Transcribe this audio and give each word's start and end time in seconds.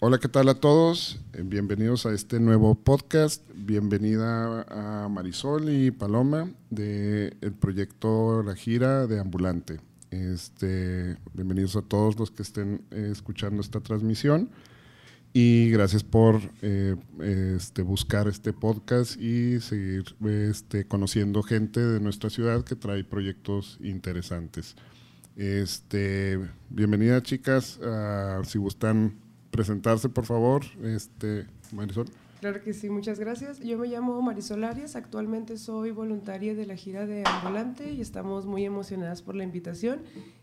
Hola, 0.00 0.18
¿qué 0.18 0.28
tal 0.28 0.48
a 0.48 0.54
todos? 0.54 1.18
Eh, 1.32 1.42
bienvenidos 1.44 2.06
a 2.06 2.12
este 2.12 2.38
nuevo 2.38 2.76
podcast. 2.76 3.42
Bienvenida 3.52 4.62
a 4.68 5.08
Marisol 5.08 5.70
y 5.70 5.90
Paloma 5.90 6.48
del 6.70 7.36
el 7.40 7.52
proyecto 7.52 8.44
La 8.44 8.54
Gira 8.54 9.08
de 9.08 9.18
Ambulante. 9.18 9.80
Este, 10.12 11.16
bienvenidos 11.34 11.74
a 11.74 11.82
todos 11.82 12.16
los 12.16 12.30
que 12.30 12.42
estén 12.42 12.82
eh, 12.92 13.08
escuchando 13.10 13.60
esta 13.60 13.80
transmisión 13.80 14.50
y 15.32 15.68
gracias 15.70 16.04
por 16.04 16.42
eh, 16.62 16.94
este, 17.20 17.82
buscar 17.82 18.28
este 18.28 18.52
podcast 18.52 19.20
y 19.20 19.58
seguir 19.58 20.14
este, 20.24 20.86
conociendo 20.86 21.42
gente 21.42 21.80
de 21.80 21.98
nuestra 21.98 22.30
ciudad 22.30 22.62
que 22.62 22.76
trae 22.76 23.02
proyectos 23.02 23.78
interesantes. 23.82 24.76
Este, 25.34 26.38
bienvenida 26.70 27.20
chicas, 27.20 27.80
si 28.44 28.58
gustan 28.58 29.26
presentarse, 29.50 30.08
por 30.08 30.24
favor, 30.24 30.62
este, 30.82 31.46
Marisol. 31.72 32.06
Claro 32.40 32.62
que 32.62 32.72
sí, 32.72 32.88
muchas 32.88 33.18
gracias. 33.18 33.58
Yo 33.58 33.78
me 33.78 33.88
llamo 33.88 34.20
Marisol 34.22 34.62
Arias, 34.62 34.94
actualmente 34.94 35.58
soy 35.58 35.90
voluntaria 35.90 36.54
de 36.54 36.66
la 36.66 36.76
gira 36.76 37.04
de 37.04 37.24
Ambulante 37.26 37.92
y 37.92 38.00
estamos 38.00 38.46
muy 38.46 38.64
emocionadas 38.64 39.22
por 39.22 39.34
la 39.34 39.42
invitación 39.42 40.02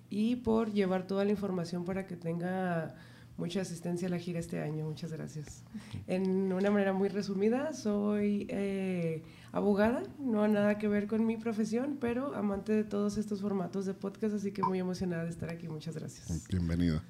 y 0.09 0.37
por 0.37 0.73
llevar 0.73 1.07
toda 1.07 1.23
la 1.23 1.31
información 1.31 1.85
para 1.85 2.05
que 2.05 2.17
tenga 2.17 2.95
mucha 3.37 3.61
asistencia 3.61 4.07
a 4.07 4.11
la 4.11 4.19
gira 4.19 4.39
este 4.39 4.61
año. 4.61 4.85
Muchas 4.85 5.11
gracias. 5.11 5.63
En 6.07 6.51
una 6.51 6.69
manera 6.69 6.93
muy 6.93 7.09
resumida, 7.09 7.73
soy 7.73 8.45
eh, 8.49 9.23
abogada, 9.51 10.03
no 10.19 10.43
ha 10.43 10.47
nada 10.47 10.77
que 10.77 10.87
ver 10.87 11.07
con 11.07 11.25
mi 11.25 11.37
profesión, 11.37 11.97
pero 11.99 12.35
amante 12.35 12.73
de 12.73 12.83
todos 12.83 13.17
estos 13.17 13.41
formatos 13.41 13.85
de 13.85 13.93
podcast, 13.93 14.35
así 14.35 14.51
que 14.51 14.61
muy 14.63 14.79
emocionada 14.79 15.23
de 15.23 15.29
estar 15.29 15.49
aquí. 15.49 15.67
Muchas 15.67 15.95
gracias. 15.95 16.47
Bienvenida. 16.49 17.03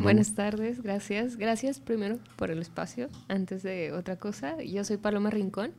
Buenas 0.00 0.34
tardes, 0.34 0.82
gracias. 0.82 1.36
Gracias 1.36 1.78
primero 1.78 2.18
por 2.36 2.50
el 2.50 2.60
espacio. 2.60 3.10
Antes 3.28 3.62
de 3.62 3.92
otra 3.92 4.16
cosa, 4.16 4.62
yo 4.62 4.84
soy 4.84 4.96
Paloma 4.96 5.30
Rincón. 5.30 5.72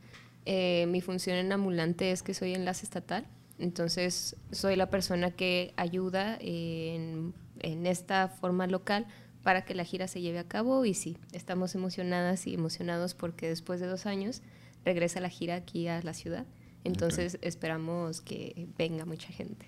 Eh, 0.46 0.86
mi 0.88 1.00
función 1.00 1.36
en 1.36 1.50
ambulante 1.52 2.12
es 2.12 2.22
que 2.22 2.32
soy 2.32 2.54
enlace 2.54 2.84
estatal. 2.84 3.26
Entonces, 3.58 4.36
soy 4.52 4.76
la 4.76 4.90
persona 4.90 5.30
que 5.30 5.72
ayuda 5.76 6.36
en, 6.40 7.34
en 7.60 7.86
esta 7.86 8.28
forma 8.28 8.66
local 8.66 9.06
para 9.42 9.64
que 9.64 9.74
la 9.74 9.84
gira 9.84 10.06
se 10.06 10.20
lleve 10.20 10.38
a 10.38 10.44
cabo. 10.48 10.84
Y 10.84 10.94
sí, 10.94 11.16
estamos 11.32 11.74
emocionadas 11.74 12.46
y 12.46 12.54
emocionados 12.54 13.14
porque 13.14 13.48
después 13.48 13.80
de 13.80 13.86
dos 13.86 14.06
años 14.06 14.42
regresa 14.84 15.20
la 15.20 15.28
gira 15.28 15.56
aquí 15.56 15.88
a 15.88 16.00
la 16.02 16.14
ciudad. 16.14 16.46
Entonces, 16.84 17.38
esperamos 17.40 18.20
que 18.20 18.68
venga 18.76 19.06
mucha 19.06 19.28
gente. 19.28 19.66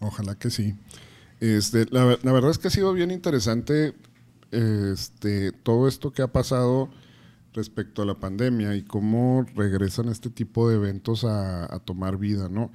Ojalá 0.00 0.34
que 0.34 0.50
sí. 0.50 0.74
Este, 1.40 1.86
la, 1.90 2.04
verdad 2.04 2.50
es 2.50 2.58
que 2.58 2.68
ha 2.68 2.70
sido 2.70 2.92
bien 2.92 3.10
interesante 3.10 3.94
este, 4.50 5.52
todo 5.52 5.86
esto 5.88 6.12
que 6.12 6.22
ha 6.22 6.32
pasado 6.32 6.88
respecto 7.52 8.02
a 8.02 8.06
la 8.06 8.14
pandemia 8.14 8.74
y 8.76 8.82
cómo 8.82 9.44
regresan 9.54 10.08
este 10.08 10.30
tipo 10.30 10.68
de 10.68 10.76
eventos 10.76 11.24
a, 11.24 11.78
tomar 11.84 12.18
vida, 12.18 12.48
¿no? 12.48 12.70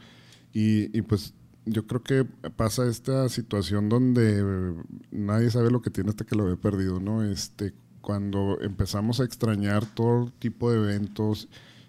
Y, 0.54 1.02
pues 1.04 1.34
yo 1.66 1.86
creo 1.86 2.04
que 2.04 2.26
pasa 2.56 2.88
esta 2.88 3.30
situación 3.30 3.88
donde 3.88 4.73
nadie 5.12 5.52
sabe 5.52 5.70
lo 5.70 5.82
que 5.82 5.92
tiene 5.92 6.09
hasta 6.09 6.26
que 6.26 6.36
lo 6.36 6.45
ve 6.45 6.58
perdido, 6.58 7.00
¿no? 7.00 7.23
Este, 7.23 7.73
cuando 8.02 8.59
empezamos 8.62 9.20
a 9.20 9.23
extrañar 9.23 9.86
todo 9.86 10.32
tipo 10.39 10.72
de 10.72 10.78
eventos 10.78 11.48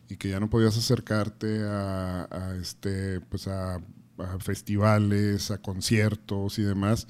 y 0.08 0.16
que 0.16 0.28
ya 0.28 0.40
no 0.40 0.50
podías 0.50 0.76
acercarte 0.76 1.62
a, 1.64 2.54
este, 2.60 3.20
pues 3.20 3.48
a 3.48 3.80
a 4.22 4.38
festivales, 4.38 5.50
a 5.50 5.58
conciertos 5.58 6.58
y 6.58 6.62
demás, 6.62 7.06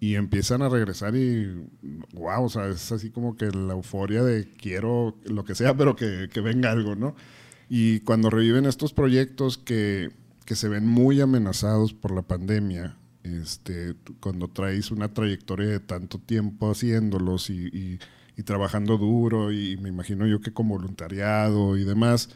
y 0.00 0.16
empiezan 0.16 0.62
a 0.62 0.68
regresar 0.68 1.14
y, 1.14 1.64
wow, 2.12 2.44
o 2.44 2.48
sea, 2.48 2.68
es 2.68 2.90
así 2.90 3.10
como 3.10 3.36
que 3.36 3.46
la 3.46 3.74
euforia 3.74 4.22
de 4.22 4.48
quiero 4.48 5.16
lo 5.24 5.44
que 5.44 5.54
sea, 5.54 5.74
pero 5.76 5.96
que, 5.96 6.28
venga 6.42 6.70
algo, 6.70 6.96
¿no? 6.96 7.14
Y 7.68 8.00
cuando 8.00 8.28
reviven 8.28 8.66
estos 8.66 8.92
proyectos 8.92 9.58
que, 9.58 10.10
que 10.44 10.56
se 10.56 10.68
ven 10.68 10.86
muy 10.86 11.20
amenazados 11.20 11.94
por 11.94 12.12
la 12.12 12.22
pandemia, 12.22 12.96
este, 13.22 13.94
cuando 14.20 14.48
traes 14.48 14.90
una 14.90 15.14
trayectoria 15.14 15.68
de 15.68 15.80
tanto 15.80 16.18
tiempo 16.18 16.70
haciéndolos 16.70 17.50
y, 17.50 17.68
y, 17.68 18.00
y, 18.36 18.42
trabajando 18.42 18.98
duro 18.98 19.52
y 19.52 19.76
me 19.76 19.88
imagino 19.88 20.26
yo 20.26 20.40
que 20.40 20.52
con 20.52 20.68
voluntariado 20.68 21.76
y 21.76 21.84
demás, 21.84 22.30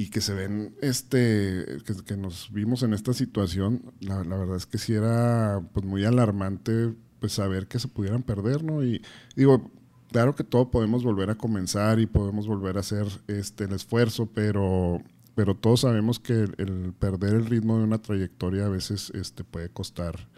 y 0.00 0.08
que 0.08 0.22
se 0.22 0.32
ven, 0.32 0.74
este, 0.80 1.66
que, 2.06 2.16
nos 2.16 2.50
vimos 2.50 2.82
en 2.82 2.94
esta 2.94 3.12
situación, 3.12 3.92
la, 4.00 4.22
verdad 4.22 4.56
es 4.56 4.64
que 4.64 4.78
sí 4.78 4.94
era 4.94 5.60
pues 5.74 5.84
muy 5.84 6.06
alarmante 6.06 6.94
pues 7.18 7.34
saber 7.34 7.66
que 7.66 7.78
se 7.78 7.86
pudieran 7.86 8.22
perder, 8.22 8.64
¿no? 8.64 8.82
Y 8.82 9.02
digo, 9.36 9.70
claro 10.10 10.34
que 10.34 10.42
todo 10.42 10.70
podemos 10.70 11.04
volver 11.04 11.28
a 11.28 11.34
comenzar 11.34 12.00
y 12.00 12.06
podemos 12.06 12.46
volver 12.46 12.78
a 12.78 12.80
hacer 12.80 13.08
este, 13.26 13.64
el 13.64 13.74
esfuerzo, 13.74 14.24
pero, 14.24 15.02
pero 15.34 15.54
todos 15.54 15.82
sabemos 15.82 16.18
que 16.18 16.48
el, 16.56 16.94
perder 16.98 17.34
el 17.34 17.44
ritmo 17.44 17.76
de 17.76 17.84
una 17.84 18.00
trayectoria 18.00 18.64
a 18.64 18.70
veces 18.70 19.12
este, 19.14 19.44
puede 19.44 19.68
costar 19.68 20.28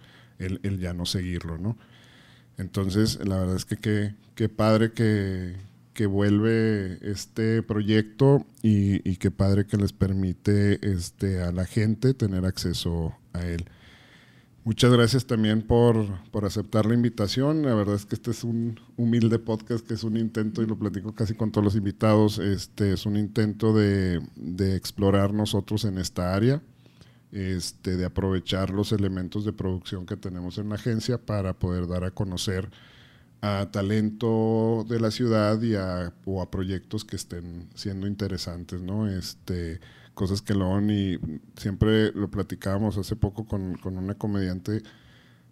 el, 0.41 0.59
el 0.65 0.81
ya 0.81 0.93
no 0.93 1.07
seguirlo, 1.07 1.57
¿no? 1.57 1.79
Entonces, 2.59 3.25
la 3.25 3.39
verdad 3.39 3.55
es 3.55 3.65
que 3.65 4.17
qué 4.35 4.49
padre 4.49 4.91
que, 4.91 5.55
que 5.95 6.07
vuelve 6.07 6.99
este 7.03 7.63
proyecto 7.63 8.47
y, 8.63 9.09
y 9.09 9.17
qué 9.17 9.31
padre 9.31 9.67
que 9.67 9.77
les 9.77 9.93
permite 9.93 10.79
este, 10.91 11.43
a 11.43 11.53
la 11.53 11.67
gente 11.67 12.15
tener 12.15 12.45
acceso 12.45 13.15
a 13.33 13.47
él. 13.47 13.67
Muchas 14.65 14.93
gracias 14.93 15.27
también 15.27 15.63
por, 15.63 16.23
por, 16.31 16.45
aceptar 16.45 16.87
la 16.87 16.95
invitación. 16.95 17.63
La 17.63 17.75
verdad 17.75 17.97
es 17.97 18.07
que 18.07 18.15
este 18.15 18.31
es 18.31 18.45
un 18.45 18.79
humilde 18.97 19.41
podcast 19.41 19.85
que 19.85 19.95
es 19.95 20.05
un 20.05 20.17
intento, 20.17 20.63
y 20.63 20.67
lo 20.67 20.79
platico 20.79 21.17
casi 21.17 21.35
con 21.35 21.51
todos 21.51 21.65
los 21.65 21.75
invitados, 21.75 22.39
este 22.39 22.93
es 22.93 23.05
un 23.05 23.17
intento 23.17 23.75
de, 23.75 24.21
de 24.37 24.77
explorar 24.77 25.35
nosotros 25.35 25.85
en 25.85 25.99
esta 25.99 26.33
área, 26.33 26.63
este, 27.33 27.97
de 27.97 28.05
aprovechar 28.05 28.71
los 28.71 28.93
elementos 28.93 29.45
de 29.45 29.53
producción 29.53 30.07
que 30.07 30.17
tenemos 30.17 30.59
en 30.59 30.69
la 30.69 30.77
agencia 30.77 31.19
para 31.19 31.55
poder 31.59 31.89
dar 31.89 32.05
a 32.05 32.13
conocer 32.13 32.71
a 33.43 33.69
talento 33.73 34.87
de 34.89 35.01
la 35.01 35.11
ciudad 35.11 35.61
y 35.61 35.75
a, 35.75 36.15
o 36.25 36.41
a 36.41 36.51
proyectos 36.51 37.05
que 37.05 37.17
estén 37.17 37.69
siendo 37.75 38.07
interesantes, 38.07 38.81
¿no? 38.81 39.09
Este, 39.09 39.81
cosas 40.15 40.43
que 40.43 40.55
lo 40.55 40.81
y 40.81 41.19
siempre 41.57 42.13
lo 42.13 42.31
platicábamos 42.31 42.97
hace 42.99 43.17
poco 43.17 43.47
con, 43.47 43.75
con, 43.79 43.99
una 43.99 44.15
comediante 44.15 44.83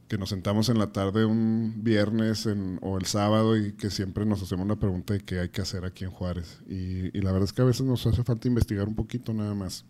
que 0.07 0.19
nos 0.19 0.29
sentamos 0.29 0.69
en 0.69 0.79
la 0.79 0.93
tarde 0.93 1.25
un 1.25 1.83
viernes 1.83 2.49
o 2.81 2.99
el 2.99 3.07
sábado 3.07 3.57
y 3.57 3.73
que 3.73 3.91
siempre 3.91 4.25
nos 4.25 4.41
hacemos 4.41 4.69
la 4.69 4.77
pregunta 4.77 5.15
de 5.15 5.21
qué 5.21 5.41
hay 5.41 5.49
que 5.49 5.63
hacer 5.63 5.85
aquí 5.85 6.05
en 6.05 6.11
Juárez. 6.11 6.61
Y, 6.69 7.17
y, 7.17 7.23
la 7.23 7.33
verdad 7.33 7.45
es 7.45 7.53
que 7.53 7.63
a 7.63 7.67
veces 7.67 7.87
nos 7.87 8.07
hace 8.07 8.23
falta 8.23 8.47
investigar 8.47 8.87
un 8.87 8.95
poquito 8.95 9.35
nada 9.35 9.55
más. 9.55 9.85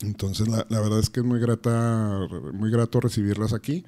Entonces 0.00 0.48
la, 0.48 0.66
la 0.70 0.80
verdad 0.80 0.98
es 0.98 1.10
que 1.10 1.20
es 1.20 1.26
muy 1.26 1.40
grata, 1.40 2.26
muy 2.54 2.70
grato 2.70 3.00
recibirlas 3.00 3.52
aquí. 3.52 3.84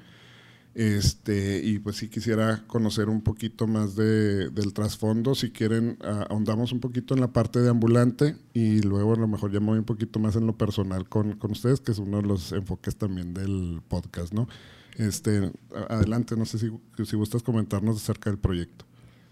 Este, 0.79 1.61
y 1.65 1.81
pues 1.81 1.97
sí 1.97 2.09
quisiera 2.09 2.63
conocer 2.69 3.09
un 3.09 3.21
poquito 3.21 3.67
más 3.67 3.97
de, 3.97 4.49
del 4.51 4.73
trasfondo. 4.73 5.35
Si 5.35 5.51
quieren, 5.51 5.99
ahondamos 6.31 6.71
un 6.71 6.79
poquito 6.79 7.15
en 7.15 7.21
la 7.21 7.33
parte 7.33 7.59
de 7.59 7.69
ambulante 7.69 8.37
y 8.55 8.81
luego 8.83 9.15
a 9.15 9.17
lo 9.17 9.27
mejor 9.27 9.51
ya 9.51 9.59
me 9.59 9.67
voy 9.67 9.79
un 9.79 9.85
poquito 9.85 10.21
más 10.21 10.37
en 10.37 10.47
lo 10.47 10.57
personal 10.57 11.09
con, 11.09 11.33
con 11.33 11.51
ustedes, 11.51 11.81
que 11.81 11.91
es 11.91 11.99
uno 11.99 12.19
de 12.19 12.29
los 12.29 12.53
enfoques 12.53 12.95
también 12.95 13.35
del 13.35 13.83
podcast, 13.89 14.33
¿no? 14.33 14.47
Este, 14.97 15.51
adelante, 15.89 16.37
no 16.37 16.47
sé 16.47 16.61
si, 16.61 16.71
si 17.05 17.17
gustas 17.17 17.43
comentarnos 17.43 17.97
acerca 17.97 18.31
del 18.31 18.39
proyecto. 18.39 18.85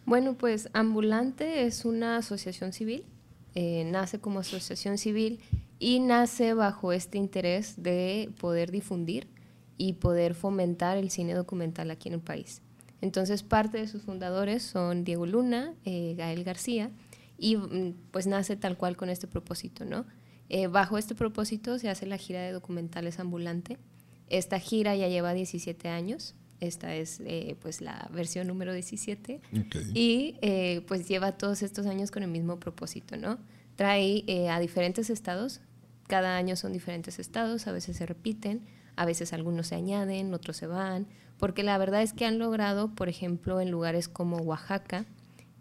Bueno, 0.05 0.34
pues 0.34 0.69
Ambulante 0.73 1.65
es 1.65 1.84
una 1.84 2.17
asociación 2.17 2.73
civil, 2.73 3.05
eh, 3.55 3.89
nace 3.89 4.19
como 4.19 4.41
asociación 4.41 4.99
civil 4.99 5.39
y 5.78 6.01
nace 6.01 6.55
bajo 6.55 6.93
este 6.93 7.19
interés 7.19 7.81
de 7.81 8.33
poder 8.41 8.73
difundir 8.73 9.28
y 9.79 9.95
poder 9.95 10.35
fomentar 10.35 10.97
el 10.97 11.11
cine 11.11 11.35
documental 11.35 11.91
aquí 11.91 12.09
en 12.09 12.15
el 12.15 12.21
país. 12.21 12.63
Entonces, 13.01 13.43
parte 13.43 13.79
de 13.79 13.89
sus 13.89 14.03
fundadores 14.03 14.63
son 14.63 15.05
Diego 15.05 15.27
Luna, 15.27 15.75
eh, 15.84 16.15
Gael 16.17 16.45
García, 16.45 16.91
y 17.39 17.57
mm, 17.57 17.95
pues 18.11 18.27
nace 18.27 18.57
tal 18.57 18.77
cual 18.77 18.97
con 18.97 19.11
este 19.11 19.27
propósito, 19.27 19.84
¿no? 19.84 20.07
Eh, 20.49 20.69
bajo 20.69 20.97
este 20.97 21.15
propósito 21.15 21.78
se 21.78 21.89
hace 21.89 22.07
la 22.07 22.17
gira 22.17 22.41
de 22.43 22.53
documentales 22.53 23.19
ambulante. 23.19 23.78
Esta 24.28 24.59
gira 24.59 24.97
ya 24.97 25.09
lleva 25.09 25.34
17 25.34 25.89
años, 25.89 26.34
esta 26.61 26.95
es 26.95 27.21
eh, 27.25 27.57
pues 27.61 27.81
la 27.81 28.09
versión 28.13 28.47
número 28.47 28.72
17, 28.72 29.41
y 29.95 30.34
pues 30.89 31.07
lleva 31.07 31.33
todos 31.33 31.63
estos 31.63 31.87
años 31.87 32.11
con 32.11 32.22
el 32.22 32.31
mismo 32.31 32.59
propósito, 32.59 33.17
¿no? 33.17 33.39
Trae 33.77 34.25
a 34.51 34.59
diferentes 34.59 35.11
estados, 35.11 35.61
cada 36.09 36.37
año 36.37 36.57
son 36.57 36.72
diferentes 36.72 37.19
estados, 37.19 37.67
a 37.67 37.72
veces 37.72 37.99
se 37.99 38.07
repiten, 38.07 38.63
a 38.97 39.04
veces 39.04 39.33
algunos 39.33 39.69
se 39.69 39.75
añaden, 39.75 40.34
otros 40.34 40.57
se 40.57 40.66
van, 40.66 41.07
porque 41.39 41.63
la 41.63 41.78
verdad 41.78 42.03
es 42.03 42.13
que 42.13 42.25
han 42.25 42.39
logrado, 42.39 42.95
por 42.95 43.09
ejemplo, 43.09 43.60
en 43.60 43.71
lugares 43.71 44.09
como 44.09 44.39
Oaxaca, 44.39 45.04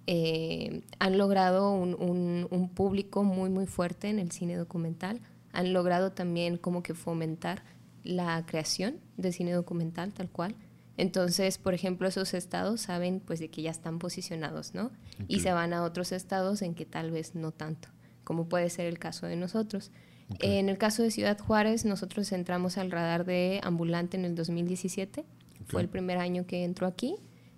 eh, 0.08 0.82
han 1.00 1.18
logrado 1.18 1.72
un, 1.72 2.48
un, 2.50 2.70
público 2.70 3.24
muy, 3.24 3.50
muy 3.50 3.66
fuerte 3.66 4.10
en 4.10 4.20
el 4.20 4.32
cine 4.32 4.56
documental, 4.56 5.20
han 5.52 5.74
logrado 5.74 6.12
también 6.12 6.58
como 6.58 6.84
que 6.84 6.94
fomentar 6.94 7.64
la 8.04 8.46
creación 8.46 9.00
de 9.18 9.32
cine 9.32 9.52
documental 9.52 10.14
tal 10.14 10.30
cual. 10.30 10.56
Entonces, 10.98 11.58
por 11.58 11.74
ejemplo, 11.74 12.08
esos 12.08 12.34
estados 12.34 12.82
saben 12.82 13.20
pues 13.20 13.40
de 13.40 13.50
que 13.50 13.64
ya 13.64 13.72
están 13.72 14.00
posicionados, 14.00 14.74
¿no? 14.74 14.92
Y 15.28 15.40
se 15.42 15.52
van 15.52 15.74
a 15.74 15.84
otros 15.84 16.12
estados 16.12 16.62
en 16.62 16.76
que 16.76 16.86
tal 16.86 17.12
vez 17.12 17.36
no 17.36 17.52
tanto, 17.52 17.90
como 18.24 18.48
puede 18.48 18.70
ser 18.70 18.86
el 18.86 19.00
caso 19.00 19.26
de 19.26 19.36
nosotros. 19.36 19.92
En 20.40 20.70
el 20.70 20.78
caso 20.78 21.04
de 21.04 21.12
Ciudad 21.12 21.38
Juárez, 21.38 21.86
nosotros 21.86 22.32
entramos 22.32 22.78
al 22.78 22.92
radar 22.92 23.26
de 23.26 23.60
ambulante 23.64 24.18
en 24.18 24.26
el 24.26 24.36
2017. 24.36 25.24
Fue 25.68 25.82
el 25.82 25.90
primer 25.90 26.18
año 26.18 26.46
que 26.46 26.64
entró 26.64 26.88
aquí. 26.88 27.16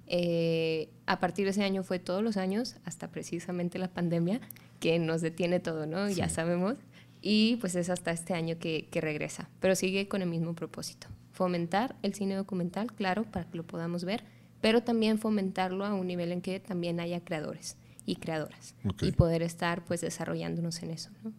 Eh, 0.08 0.90
a 1.06 1.20
partir 1.20 1.46
de 1.46 1.52
ese 1.52 1.64
año 1.64 1.84
fue 1.84 2.00
todos 2.00 2.24
los 2.24 2.38
años, 2.38 2.76
hasta 2.86 3.10
precisamente 3.10 3.78
la 3.78 3.90
pandemia, 3.90 4.40
que 4.80 5.00
nos 5.00 5.22
detiene 5.22 5.60
todo, 5.60 5.86
¿no? 5.86 6.10
Ya 6.10 6.30
sabemos. 6.30 6.76
Y 7.22 7.58
pues 7.58 7.76
es 7.76 7.90
hasta 7.90 8.12
este 8.12 8.34
año 8.34 8.58
que, 8.60 8.88
que 8.90 9.02
regresa, 9.02 9.50
pero 9.60 9.76
sigue 9.76 10.08
con 10.08 10.22
el 10.22 10.30
mismo 10.30 10.54
propósito. 10.54 11.08
Fomentar 11.32 11.96
el 12.04 12.14
cine 12.14 12.36
documental, 12.36 12.92
claro, 12.94 13.24
para 13.24 13.50
que 13.50 13.58
lo 13.58 13.64
podamos 13.66 14.06
ver, 14.06 14.24
pero 14.62 14.84
también 14.84 15.18
fomentarlo 15.20 15.86
a 15.86 15.94
un 15.94 16.08
nivel 16.08 16.32
en 16.32 16.42
que 16.42 16.60
también 16.60 17.00
haya 17.00 17.20
creadores 17.22 17.76
y 18.06 18.16
creadoras 18.16 18.76
y 19.02 19.12
poder 19.12 19.42
estar 19.42 19.84
pues 19.84 20.02
desarrollándonos 20.02 20.82
en 20.84 20.92
eso, 20.92 21.10
¿no? 21.24 21.34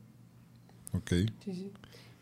Ok. 0.92 1.10
Sí, 1.44 1.54
sí. 1.54 1.72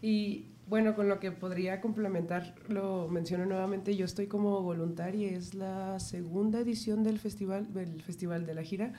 Y 0.02 0.46
bueno, 0.68 0.94
con 0.94 1.08
lo 1.08 1.20
que 1.20 1.30
podría 1.30 1.80
complementar, 1.80 2.54
lo 2.68 3.08
menciono 3.08 3.46
nuevamente, 3.46 3.96
yo 3.96 4.04
estoy 4.04 4.26
como 4.26 4.62
voluntaria, 4.62 5.30
es 5.30 5.54
la 5.54 6.00
segunda 6.00 6.60
edición 6.60 7.04
del 7.04 7.18
festival, 7.18 7.72
del 7.72 8.02
festival 8.02 8.46
de 8.46 8.54
la 8.54 8.62
gira, 8.62 8.92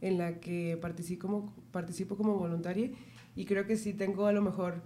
en 0.00 0.18
la 0.18 0.38
que 0.38 0.78
participo 0.80 1.26
como, 1.26 1.54
participo 1.72 2.16
como 2.16 2.36
voluntaria 2.36 2.90
y 3.34 3.44
creo 3.46 3.66
que 3.66 3.76
sí 3.76 3.94
tengo 3.94 4.26
a 4.26 4.32
lo 4.32 4.42
mejor, 4.42 4.82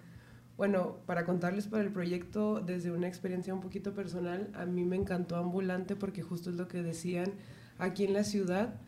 bueno, 0.56 0.96
para 1.06 1.24
contarles 1.26 1.66
para 1.66 1.82
el 1.82 1.92
proyecto 1.92 2.60
desde 2.60 2.90
una 2.90 3.08
experiencia 3.08 3.52
un 3.52 3.60
poquito 3.60 3.94
personal, 3.94 4.50
a 4.54 4.64
mí 4.64 4.84
me 4.84 4.96
encantó 4.96 5.36
Ambulante 5.36 5.96
porque 5.96 6.22
justo 6.22 6.50
es 6.50 6.56
lo 6.56 6.66
que 6.66 6.82
decían 6.82 7.32
aquí 7.78 8.04
en 8.04 8.14
la 8.14 8.24
ciudad, 8.24 8.80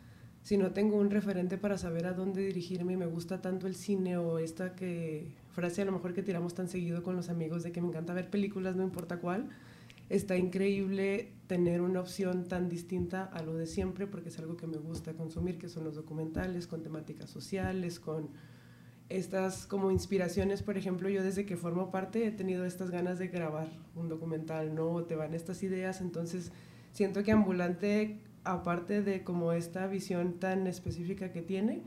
si 0.45 0.57
no 0.57 0.73
tengo 0.73 0.97
un 0.97 1.09
referente 1.09 1.57
para 1.57 1.75
saber 1.75 2.05
a 2.05 2.13
dónde 2.13 2.45
dirigirme 2.45 2.93
y 2.93 2.97
me 2.97 3.07
gusta 3.07 3.41
tanto 3.41 3.65
el 3.65 3.73
cine 3.73 4.17
o 4.17 4.37
esta 4.37 4.75
que 4.75 5.31
frase 5.55 5.81
a 5.81 5.85
lo 5.85 5.91
mejor 5.91 6.13
que 6.13 6.21
tiramos 6.21 6.53
tan 6.53 6.69
seguido 6.69 7.01
con 7.01 7.15
los 7.15 7.29
amigos 7.29 7.63
de 7.63 7.71
que 7.71 7.81
me 7.81 7.87
encanta 7.87 8.13
ver 8.13 8.29
películas 8.29 8.75
no 8.75 8.83
importa 8.83 9.17
cuál, 9.17 9.49
está 10.07 10.37
increíble 10.37 11.31
tener 11.47 11.81
una 11.81 11.99
opción 11.99 12.43
tan 12.43 12.69
distinta 12.69 13.23
a 13.23 13.41
lo 13.41 13.55
de 13.55 13.65
siempre 13.65 14.05
porque 14.05 14.29
es 14.29 14.37
algo 14.37 14.55
que 14.55 14.67
me 14.67 14.77
gusta 14.77 15.13
consumir, 15.13 15.57
que 15.57 15.67
son 15.67 15.83
los 15.83 15.95
documentales 15.95 16.67
con 16.67 16.83
temáticas 16.83 17.31
sociales, 17.31 17.99
con 17.99 18.29
estas 19.09 19.65
como 19.65 19.89
inspiraciones, 19.89 20.61
por 20.61 20.77
ejemplo, 20.77 21.09
yo 21.09 21.23
desde 21.23 21.47
que 21.47 21.57
formo 21.57 21.89
parte 21.89 22.27
he 22.27 22.31
tenido 22.31 22.65
estas 22.65 22.91
ganas 22.91 23.17
de 23.17 23.29
grabar 23.29 23.69
un 23.95 24.09
documental, 24.09 24.75
¿no? 24.75 25.05
Te 25.05 25.15
van 25.15 25.33
estas 25.33 25.63
ideas, 25.63 26.01
entonces 26.01 26.51
siento 26.91 27.23
que 27.23 27.31
Ambulante 27.31 28.19
aparte 28.45 29.01
de 29.01 29.23
como 29.23 29.51
esta 29.51 29.87
visión 29.87 30.39
tan 30.39 30.67
específica 30.67 31.31
que 31.31 31.41
tiene, 31.41 31.81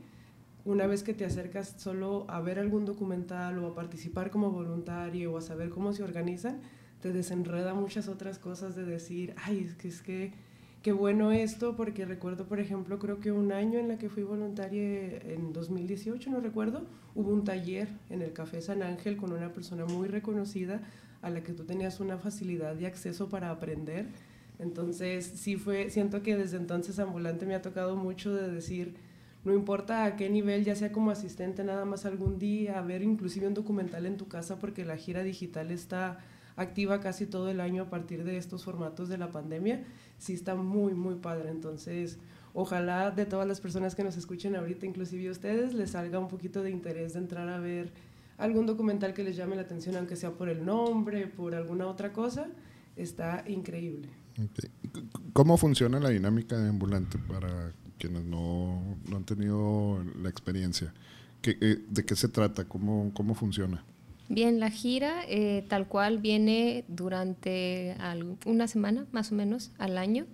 una 0.65 0.85
vez 0.87 1.03
que 1.03 1.13
te 1.13 1.25
acercas 1.25 1.75
solo 1.77 2.25
a 2.27 2.41
ver 2.41 2.59
algún 2.59 2.85
documental 2.85 3.57
o 3.59 3.67
a 3.67 3.75
participar 3.75 4.29
como 4.29 4.51
voluntario 4.51 5.33
o 5.33 5.37
a 5.37 5.41
saber 5.41 5.69
cómo 5.69 5.93
se 5.93 6.03
organizan, 6.03 6.61
te 7.01 7.13
desenreda 7.13 7.73
muchas 7.73 8.07
otras 8.07 8.37
cosas 8.39 8.75
de 8.75 8.85
decir, 8.85 9.33
ay, 9.37 9.65
es 9.65 9.75
que 9.75 9.87
es 9.87 10.01
que 10.01 10.33
qué 10.83 10.91
bueno 10.91 11.31
esto, 11.31 11.75
porque 11.75 12.05
recuerdo, 12.05 12.45
por 12.45 12.59
ejemplo, 12.59 12.99
creo 12.99 13.19
que 13.19 13.31
un 13.31 13.51
año 13.51 13.79
en 13.79 13.87
la 13.87 13.97
que 13.97 14.09
fui 14.09 14.23
voluntaria 14.23 15.17
en 15.17 15.53
2018, 15.53 16.29
no 16.29 16.39
recuerdo, 16.39 16.85
hubo 17.15 17.31
un 17.31 17.43
taller 17.43 17.87
en 18.09 18.21
el 18.21 18.33
Café 18.33 18.61
San 18.61 18.83
Ángel 18.83 19.17
con 19.17 19.31
una 19.31 19.53
persona 19.53 19.85
muy 19.85 20.07
reconocida 20.07 20.81
a 21.21 21.29
la 21.29 21.41
que 21.41 21.53
tú 21.53 21.63
tenías 21.65 21.99
una 21.99 22.17
facilidad 22.17 22.75
de 22.75 22.87
acceso 22.87 23.29
para 23.29 23.49
aprender 23.49 24.07
entonces, 24.59 25.25
sí 25.25 25.55
fue, 25.55 25.89
siento 25.89 26.21
que 26.21 26.35
desde 26.35 26.57
entonces 26.57 26.99
ambulante 26.99 27.45
me 27.45 27.55
ha 27.55 27.61
tocado 27.61 27.95
mucho 27.95 28.33
de 28.33 28.51
decir, 28.51 28.95
no 29.45 29.53
importa 29.53 30.03
a 30.03 30.17
qué 30.17 30.29
nivel, 30.29 30.65
ya 30.65 30.75
sea 30.75 30.91
como 30.91 31.11
asistente 31.11 31.63
nada 31.63 31.85
más 31.85 32.05
algún 32.05 32.37
día, 32.39 32.77
a 32.77 32.81
ver 32.81 33.01
inclusive 33.01 33.47
un 33.47 33.53
documental 33.53 34.05
en 34.05 34.17
tu 34.17 34.27
casa 34.27 34.59
porque 34.59 34.83
la 34.83 34.97
gira 34.97 35.23
digital 35.23 35.71
está 35.71 36.19
activa 36.57 36.99
casi 36.99 37.25
todo 37.25 37.49
el 37.49 37.61
año 37.61 37.83
a 37.83 37.89
partir 37.89 38.25
de 38.25 38.35
estos 38.35 38.65
formatos 38.65 39.07
de 39.07 39.17
la 39.17 39.31
pandemia, 39.31 39.85
sí 40.17 40.33
está 40.33 40.55
muy, 40.55 40.93
muy 40.93 41.15
padre. 41.15 41.49
Entonces, 41.51 42.19
ojalá 42.53 43.11
de 43.11 43.25
todas 43.25 43.47
las 43.47 43.61
personas 43.61 43.95
que 43.95 44.03
nos 44.03 44.17
escuchen 44.17 44.57
ahorita, 44.57 44.85
inclusive 44.85 45.29
ustedes, 45.29 45.73
les 45.73 45.91
salga 45.91 46.19
un 46.19 46.27
poquito 46.27 46.61
de 46.61 46.71
interés 46.71 47.13
de 47.13 47.19
entrar 47.19 47.47
a 47.47 47.59
ver 47.59 47.91
algún 48.37 48.65
documental 48.65 49.13
que 49.13 49.23
les 49.23 49.37
llame 49.37 49.55
la 49.55 49.61
atención, 49.61 49.95
aunque 49.95 50.17
sea 50.17 50.31
por 50.31 50.49
el 50.49 50.65
nombre, 50.65 51.27
por 51.27 51.55
alguna 51.55 51.87
otra 51.87 52.11
cosa, 52.11 52.49
está 52.99 53.43
increíble. 53.47 54.09
¿Cómo 55.33 55.57
funciona 55.57 55.99
la 55.99 56.09
dinámica 56.09 56.57
de 56.57 56.69
ambulante 56.69 57.17
para 57.17 57.73
quienes 57.97 58.23
no, 58.23 58.97
no 59.09 59.17
han 59.17 59.25
tenido 59.25 60.03
la 60.21 60.29
experiencia? 60.29 60.93
¿Qué, 61.41 61.57
eh, 61.61 61.79
¿De 61.89 62.05
qué 62.05 62.15
se 62.15 62.27
trata? 62.27 62.65
¿Cómo, 62.65 63.11
cómo 63.13 63.33
funciona? 63.35 63.83
Bien, 64.27 64.59
la 64.59 64.69
gira 64.69 65.23
eh, 65.27 65.65
tal 65.67 65.87
cual 65.87 66.19
viene 66.19 66.85
durante 66.87 67.95
una 68.45 68.67
semana 68.67 69.07
más 69.11 69.31
o 69.31 69.35
menos 69.35 69.71
al 69.79 69.97
año 69.97 70.27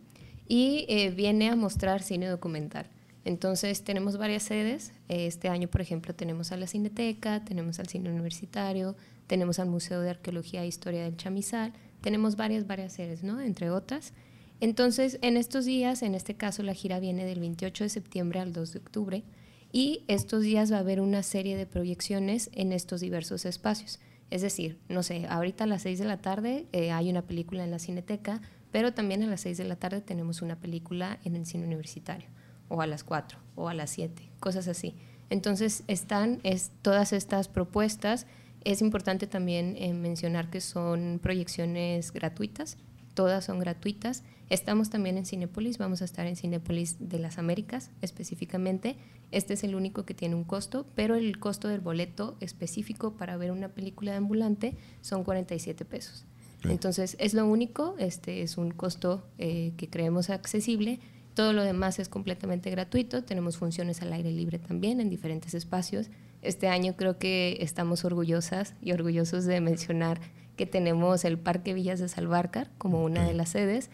y 0.47 0.85
eh, 0.89 1.12
viene 1.12 1.50
a 1.50 1.56
mostrar 1.56 2.01
cine 2.01 2.27
documental. 2.27 2.88
Entonces 3.23 3.83
tenemos 3.83 4.17
varias 4.17 4.44
sedes. 4.44 4.91
Este 5.07 5.50
año, 5.50 5.67
por 5.67 5.81
ejemplo, 5.81 6.13
tenemos 6.13 6.51
a 6.51 6.57
la 6.57 6.67
Cineteca, 6.67 7.44
tenemos 7.44 7.79
al 7.79 7.88
Cine 7.88 8.09
Universitario, 8.09 8.95
tenemos 9.27 9.59
al 9.59 9.67
Museo 9.67 10.01
de 10.01 10.12
Arqueología 10.12 10.63
e 10.63 10.67
Historia 10.67 11.03
del 11.03 11.17
Chamizal, 11.17 11.73
tenemos 12.06 12.36
varias, 12.36 12.68
varias 12.68 12.94
sedes, 12.94 13.24
¿no? 13.24 13.42
Entre 13.42 13.72
otras. 13.72 14.13
Entonces, 14.60 15.18
en 15.24 15.38
estos 15.38 15.66
días, 15.66 16.04
en 16.04 16.13
este 16.13 16.36
caso 16.36 16.62
la 16.62 16.75
gira 16.75 17.00
viene 17.00 17.25
del 17.25 17.40
28 17.40 17.84
de 17.84 17.90
septiembre 17.90 18.40
al 18.40 18.54
2 18.54 18.74
de 18.74 18.80
octubre 18.80 19.24
y 19.72 20.04
estos 20.07 20.44
días 20.44 20.72
va 20.72 20.78
a 20.78 20.81
haber 20.81 21.02
una 21.02 21.24
serie 21.24 21.57
de 21.57 21.66
proyecciones 21.66 22.52
en 22.54 22.74
estos 22.74 23.02
diversos 23.02 23.46
espacios. 23.46 24.00
Es 24.30 24.44
decir, 24.44 24.78
no 24.88 25.02
sé, 25.02 25.25
ahorita 25.28 25.63
a 25.63 25.68
las 25.68 25.81
6 25.81 25.98
de 25.98 26.06
la 26.06 26.18
tarde 26.18 26.68
eh, 26.74 26.92
hay 26.92 27.10
una 27.10 27.24
película 27.24 27.63
en 27.63 27.72
la 27.72 27.80
Cineteca, 27.80 28.40
pero 28.72 28.94
también 28.94 29.24
a 29.24 29.28
las 29.28 29.42
6 29.42 29.58
de 29.58 29.66
la 29.66 29.75
tarde 29.75 30.01
tenemos 30.01 30.44
una 30.44 30.60
película 30.60 31.18
en 31.24 31.36
el 31.36 31.48
cine 31.48 31.66
universitario, 31.66 32.30
o 32.68 32.81
a 32.81 32.88
las 32.88 33.04
4, 33.04 33.40
o 33.56 33.68
a 33.68 33.74
las 33.74 33.90
7, 33.90 34.30
cosas 34.40 34.68
así. 34.68 34.94
Entonces 35.31 35.84
están 35.88 36.40
es, 36.44 36.72
todas 36.84 37.13
estas 37.13 37.48
propuestas 37.48 38.28
es 38.65 38.81
importante 38.81 39.27
también 39.27 39.75
eh, 39.77 39.94
mencionar 39.94 40.50
que 40.50 40.59
son 40.59 41.19
proyecciones 41.21 42.12
gratuitas, 42.12 42.77
todas 43.13 43.45
son 43.45 43.59
gratuitas. 43.59 44.23
Estamos 44.50 44.89
también 44.89 45.17
en 45.17 45.25
Cinepolis, 45.25 45.77
vamos 45.77 46.01
a 46.01 46.06
estar 46.06 46.25
en 46.25 46.35
Cinepolis 46.35 46.97
de 47.00 47.19
las 47.19 47.38
Américas 47.38 47.91
específicamente. 48.01 48.97
Este 49.31 49.53
es 49.53 49.63
el 49.63 49.75
único 49.75 50.03
que 50.05 50.13
tiene 50.13 50.36
un 50.36 50.43
costo, 50.43 50.86
pero 50.95 51.15
el 51.15 51.39
costo 51.39 51.67
del 51.67 51.79
boleto 51.79 52.36
específico 52.39 53.13
para 53.13 53.38
ver 53.38 53.51
una 53.51 53.69
película 53.69 54.12
de 54.12 54.17
ambulante 54.17 54.75
son 55.01 55.24
47 55.24 55.86
pesos. 55.86 56.25
Entonces 56.63 57.15
es 57.19 57.36
lo 57.36 57.45
único, 57.45 57.95
este 58.00 58.41
es 58.41 58.57
un 58.57 58.72
costo 58.72 59.27
eh, 59.38 59.74
que 59.77 59.89
creemos 59.89 60.31
accesible. 60.31 61.00
Todo 61.36 61.53
lo 61.53 61.63
demás 61.63 62.00
es 62.00 62.10
completamente 62.10 62.72
gratuito. 62.72 63.24
Tenemos 63.24 63.57
funciones 63.57 64.01
al 64.01 64.13
aire 64.13 64.31
libre 64.31 64.57
también 64.57 65.00
en 65.00 65.10
diferentes 65.10 65.53
espacios. 65.53 66.07
Este 66.46 66.68
año 66.68 66.96
creo 66.96 67.18
que 67.18 67.58
estamos 67.62 68.06
orgullosas 68.06 68.75
y 68.82 68.92
orgullosos 68.92 69.46
de 69.46 69.62
mencionar 69.62 70.22
que 70.56 70.66
tenemos 70.66 71.25
el 71.25 71.38
Parque 71.38 71.74
Villas 71.74 72.00
de 72.00 72.08
Salvarcar 72.08 72.72
como 72.78 73.04
una 73.04 73.25
de 73.28 73.34
las 73.34 73.50
sedes, 73.50 73.90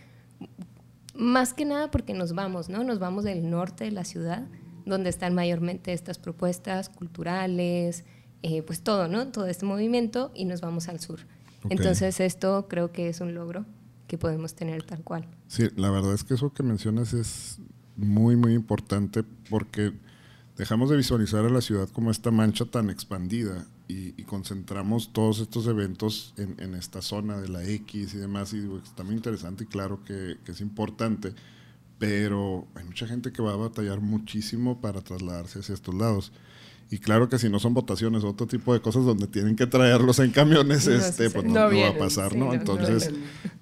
más 1.16 1.54
que 1.54 1.66
nada 1.66 1.92
porque 1.92 2.14
nos 2.14 2.34
vamos, 2.34 2.70
¿no? 2.70 2.84
Nos 2.84 3.00
vamos 3.00 3.24
del 3.24 3.50
norte 3.50 3.86
de 3.86 3.92
la 3.92 4.06
ciudad, 4.06 4.48
donde 4.86 5.10
están 5.10 5.34
mayormente 5.34 5.94
estas 5.94 6.18
propuestas 6.18 6.90
culturales, 6.90 8.06
eh, 8.44 8.62
pues 8.64 8.82
todo, 8.82 9.08
¿no? 9.08 9.28
Todo 9.28 9.48
este 9.48 9.66
movimiento 9.66 10.32
y 10.34 10.46
nos 10.46 10.62
vamos 10.62 10.88
al 10.88 11.00
sur. 11.00 11.20
Entonces 11.70 12.20
esto 12.20 12.68
creo 12.68 12.92
que 12.92 13.10
es 13.10 13.22
un 13.22 13.36
logro 13.36 13.66
que 14.08 14.18
podemos 14.18 14.56
tener 14.56 14.84
tal 14.84 15.04
cual. 15.04 15.28
Sí, 15.48 15.68
la 15.76 15.90
verdad 15.92 16.14
es 16.14 16.24
que 16.24 16.34
eso 16.34 16.52
que 16.54 16.64
mencionas 16.64 17.14
es 17.14 17.60
muy, 17.96 18.36
muy 18.36 18.54
importante 18.54 19.24
porque 19.50 19.94
dejamos 20.58 20.90
de 20.90 20.98
visualizar 20.98 21.46
a 21.46 21.50
la 21.50 21.62
ciudad 21.62 21.90
como 21.90 22.12
esta 22.12 22.32
mancha 22.32 22.66
tan 22.66 22.90
expandida 22.90 23.66
y, 23.88 24.12
concentramos 24.24 25.12
todos 25.12 25.40
estos 25.40 25.68
eventos 25.68 26.34
en, 26.38 26.74
esta 26.76 27.02
zona 27.02 27.38
de 27.42 27.50
la 27.50 27.66
X 27.66 28.14
y 28.14 28.18
demás. 28.18 28.54
Y 28.54 28.62
digo, 28.62 28.78
está 28.78 29.04
muy 29.04 29.16
interesante 29.16 29.66
y 29.66 29.68
claro 29.68 30.02
que, 30.06 30.38
que 30.46 30.54
es 30.54 30.62
importante, 30.62 31.34
pero 32.00 32.66
hay 32.76 32.86
mucha 32.86 33.06
gente 33.08 33.34
que 33.34 33.42
va 33.42 33.52
a 33.52 33.58
batallar 33.58 34.00
muchísimo 34.00 34.80
para 34.80 35.02
trasladarse 35.02 35.60
hacia 35.60 35.76
estos 35.76 35.94
lados. 35.94 36.32
Y 36.92 36.98
claro 37.00 37.30
que 37.30 37.40
si 37.40 37.48
no 37.48 37.58
son 37.58 37.74
votaciones, 37.74 38.26
otro 38.26 38.48
tipo 38.48 38.74
de 38.74 38.82
cosas 38.82 39.06
donde 39.06 39.26
tienen 39.26 39.56
que 39.56 39.66
traerlos 39.66 40.20
en 40.20 40.32
camiones, 40.32 40.88
este, 40.88 41.30
pues 41.30 41.46
no, 41.46 41.54
va 41.54 41.88
a 41.88 41.98
pasar, 41.98 42.36
¿no? 42.36 42.54
Entonces, 42.54 43.10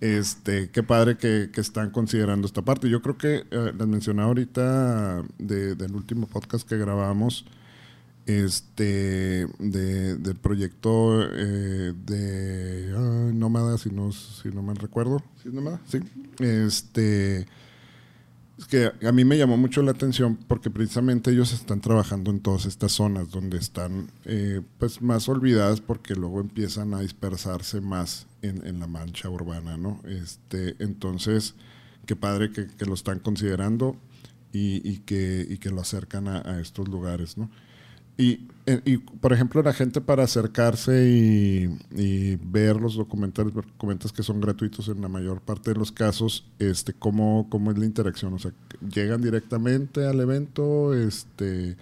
este, 0.02 0.72
qué 0.72 0.82
padre 0.82 1.16
que, 1.16 1.52
que, 1.54 1.62
están 1.62 1.92
considerando 1.92 2.48
esta 2.48 2.64
parte. 2.64 2.90
Yo 2.90 3.04
creo 3.04 3.20
que 3.20 3.46
eh, 3.52 3.74
les 3.78 3.88
mencionaba 3.88 4.30
ahorita 4.30 5.24
del 5.38 5.94
último 5.94 6.26
podcast 6.26 6.68
que 6.68 6.76
grabamos, 6.78 7.46
este 8.26 9.46
de, 9.60 10.16
del 10.16 10.36
proyecto 10.36 11.22
eh, 11.32 11.94
de 12.08 13.32
Nómada, 13.36 13.78
si 13.78 13.92
no, 13.92 14.12
si 14.12 14.50
no 14.50 14.64
me 14.64 14.74
recuerdo. 14.74 15.22
¿Sí 15.44 15.50
Nómada? 15.54 15.80
Sí. 15.86 16.00
Este, 16.40 17.46
es 18.60 18.66
que 18.66 18.92
a 19.08 19.12
mí 19.14 19.24
me 19.24 19.38
llamó 19.38 19.56
mucho 19.56 19.82
la 19.82 19.92
atención 19.92 20.36
porque 20.36 20.70
precisamente 20.70 21.32
ellos 21.32 21.54
están 21.54 21.80
trabajando 21.80 22.30
en 22.30 22.42
todas 22.42 22.66
estas 22.66 22.92
zonas 22.92 23.32
donde 23.32 23.58
están 23.58 24.12
eh, 24.26 24.62
pues 24.78 25.02
más 25.02 25.30
olvidadas 25.30 25.80
porque 25.80 26.14
luego 26.14 26.42
empiezan 26.42 26.94
a 26.94 27.00
dispersarse 27.00 27.80
más 27.80 28.28
en, 28.42 28.68
en 28.68 28.82
la 28.82 28.88
mancha 28.88 29.30
urbana, 29.30 29.78
¿no? 29.78 30.02
Este, 30.04 30.76
entonces, 30.80 31.56
qué 32.06 32.18
padre 32.18 32.52
que, 32.52 32.68
que 32.68 32.86
lo 32.86 32.96
están 32.96 33.20
considerando 33.20 33.96
y, 34.52 34.82
y, 34.84 34.98
que, 35.00 35.48
y 35.50 35.58
que 35.58 35.70
lo 35.70 35.80
acercan 35.80 36.28
a, 36.28 36.42
a 36.42 36.60
estos 36.60 36.90
lugares, 36.90 37.38
¿no? 37.38 37.50
Y, 38.18 38.50
y, 38.86 38.98
por 38.98 39.34
ejemplo, 39.34 39.62
la 39.62 39.74
gente 39.74 40.02
para 40.02 40.24
acercarse 40.24 41.08
y, 41.08 41.78
y, 41.96 42.36
ver 42.38 42.76
los 42.76 42.96
documentales, 42.96 43.54
comentas 43.78 44.12
que 44.12 44.24
son 44.24 44.42
gratuitos 44.42 44.88
en 44.88 45.02
la 45.02 45.08
mayor 45.08 45.42
parte 45.42 45.72
de 45.72 45.80
los 45.80 45.92
casos, 45.92 46.46
este, 46.60 46.94
¿cómo, 46.94 47.48
¿cómo 47.50 47.72
es 47.72 47.78
la 47.78 47.86
interacción? 47.86 48.34
O 48.34 48.40
sea, 48.40 48.52
¿llegan 48.94 49.22
directamente 49.22 50.06
al 50.06 50.20
evento? 50.20 50.94
Este, 50.94 51.78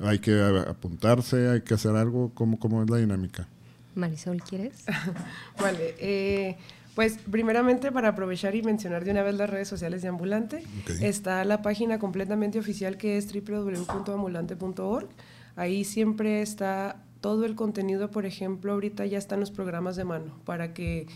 ¿Hay 0.00 0.18
que 0.18 0.40
apuntarse? 0.68 1.48
¿Hay 1.48 1.60
que 1.60 1.74
hacer 1.74 1.94
algo? 1.94 2.32
¿Cómo, 2.34 2.58
cómo 2.58 2.82
es 2.82 2.90
la 2.90 2.96
dinámica? 2.96 3.46
Marisol, 3.94 4.42
¿quieres? 4.42 4.84
vale. 5.60 5.94
Eh, 5.98 6.56
pues 6.94 7.18
primeramente 7.30 7.90
para 7.90 8.08
aprovechar 8.08 8.54
y 8.54 8.62
mencionar 8.62 9.04
de 9.04 9.12
una 9.12 9.22
vez 9.22 9.34
las 9.34 9.48
redes 9.48 9.68
sociales 9.68 10.02
de 10.02 10.08
Ambulante, 10.08 10.62
okay. 10.82 11.04
está 11.06 11.44
la 11.44 11.62
página 11.62 11.98
completamente 11.98 12.58
oficial 12.58 12.96
que 12.96 13.16
es 13.16 13.32
www.ambulante.org. 13.32 15.08
Ahí 15.56 15.84
siempre 15.84 16.42
está 16.42 17.04
todo 17.20 17.44
el 17.44 17.54
contenido, 17.54 18.10
por 18.10 18.26
ejemplo, 18.26 18.72
ahorita 18.72 19.06
ya 19.06 19.18
están 19.18 19.40
los 19.40 19.50
programas 19.50 19.96
de 19.96 20.04
mano 20.04 20.40
para 20.44 20.74
que 20.74 21.06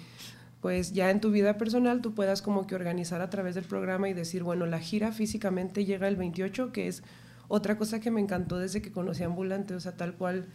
pues 0.60 0.92
ya 0.92 1.10
en 1.10 1.20
tu 1.20 1.30
vida 1.30 1.58
personal 1.58 2.00
tú 2.00 2.14
puedas 2.14 2.42
como 2.42 2.66
que 2.66 2.74
organizar 2.74 3.20
a 3.20 3.30
través 3.30 3.54
del 3.54 3.64
programa 3.64 4.08
y 4.08 4.14
decir, 4.14 4.42
bueno, 4.42 4.66
la 4.66 4.80
gira 4.80 5.12
físicamente 5.12 5.84
llega 5.84 6.08
el 6.08 6.16
28, 6.16 6.72
que 6.72 6.88
es 6.88 7.02
otra 7.48 7.76
cosa 7.76 8.00
que 8.00 8.10
me 8.10 8.20
encantó 8.20 8.58
desde 8.58 8.82
que 8.82 8.90
conocí 8.90 9.22
Ambulante, 9.22 9.74
o 9.74 9.80
sea, 9.80 9.96
tal 9.96 10.14
cual 10.14 10.46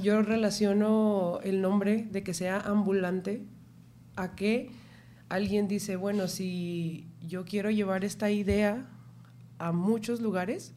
yo 0.00 0.22
relaciono 0.22 1.40
el 1.44 1.60
nombre 1.60 2.08
de 2.10 2.22
que 2.22 2.34
sea 2.34 2.58
ambulante 2.60 3.44
a 4.16 4.34
que 4.34 4.70
alguien 5.28 5.68
dice, 5.68 5.96
bueno, 5.96 6.28
si 6.28 7.06
yo 7.26 7.44
quiero 7.44 7.70
llevar 7.70 8.04
esta 8.04 8.30
idea 8.30 8.86
a 9.58 9.72
muchos 9.72 10.20
lugares, 10.20 10.74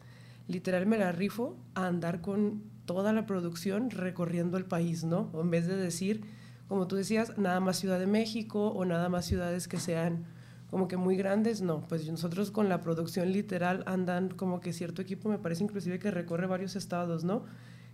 literal 0.48 0.86
me 0.86 0.98
la 0.98 1.12
rifo 1.12 1.56
a 1.74 1.86
andar 1.86 2.20
con 2.20 2.62
toda 2.84 3.12
la 3.12 3.26
producción 3.26 3.90
recorriendo 3.90 4.56
el 4.56 4.64
país, 4.64 5.04
¿no? 5.04 5.30
En 5.34 5.50
vez 5.50 5.66
de 5.66 5.76
decir, 5.76 6.22
como 6.68 6.86
tú 6.86 6.96
decías, 6.96 7.36
nada 7.36 7.60
más 7.60 7.78
Ciudad 7.78 7.98
de 7.98 8.06
México 8.06 8.68
o 8.68 8.84
nada 8.84 9.08
más 9.08 9.26
ciudades 9.26 9.68
que 9.68 9.78
sean 9.78 10.24
como 10.70 10.88
que 10.88 10.96
muy 10.96 11.16
grandes, 11.16 11.62
no, 11.62 11.86
pues 11.88 12.10
nosotros 12.10 12.50
con 12.50 12.68
la 12.68 12.80
producción 12.80 13.32
literal 13.32 13.84
andan 13.86 14.30
como 14.30 14.60
que 14.60 14.72
cierto 14.72 15.00
equipo, 15.00 15.28
me 15.28 15.38
parece 15.38 15.64
inclusive 15.64 15.98
que 15.98 16.10
recorre 16.10 16.46
varios 16.46 16.74
estados, 16.74 17.22
¿no? 17.22 17.44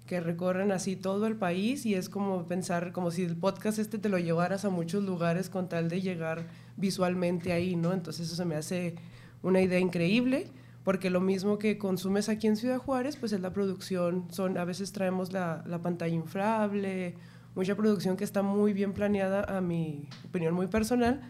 Que 0.06 0.21
recorren 0.21 0.73
así 0.73 0.97
todo 0.97 1.26
el 1.26 1.37
país 1.37 1.85
y 1.85 1.94
es 1.94 2.09
como 2.09 2.47
pensar, 2.47 2.92
como 2.92 3.11
si 3.11 3.25
el 3.25 3.37
podcast 3.37 3.78
este 3.78 3.99
te 3.99 4.09
lo 4.09 4.18
llevaras 4.18 4.64
a 4.64 4.71
muchos 4.71 5.04
lugares 5.04 5.50
con 5.50 5.68
tal 5.68 5.88
de 5.88 6.00
llegar 6.00 6.47
visualmente 6.76 7.52
ahí, 7.52 7.76
¿no? 7.76 7.92
Entonces 7.92 8.26
eso 8.26 8.37
se 8.37 8.44
me 8.47 8.56
hace 8.56 8.97
una 9.42 9.61
idea 9.61 9.78
increíble 9.78 10.50
porque 10.84 11.10
lo 11.10 11.20
mismo 11.20 11.58
que 11.58 11.78
consumes 11.78 12.28
aquí 12.28 12.46
en 12.46 12.56
Ciudad 12.56 12.78
Juárez, 12.78 13.16
pues 13.16 13.32
es 13.32 13.40
la 13.40 13.52
producción, 13.52 14.26
son, 14.30 14.58
a 14.58 14.64
veces 14.64 14.92
traemos 14.92 15.32
la, 15.32 15.62
la, 15.66 15.80
pantalla 15.80 16.14
inflable, 16.14 17.14
mucha 17.54 17.76
producción 17.76 18.16
que 18.16 18.24
está 18.24 18.42
muy 18.42 18.72
bien 18.72 18.92
planeada, 18.92 19.44
a 19.44 19.60
mi 19.60 20.08
opinión 20.28 20.54
muy 20.54 20.66
personal, 20.66 21.20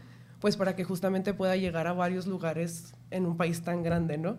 pues 0.40 0.56
para 0.56 0.75
que 0.75 0.85
justamente 0.85 1.35
pueda 1.35 1.56
llegar 1.56 1.87
a 1.87 1.92
varios 1.92 2.26
lugares 2.26 2.94
en 3.11 3.26
un 3.26 3.37
país 3.37 3.62
tan 3.62 3.82
grande, 3.82 4.18
¿no? 4.18 4.38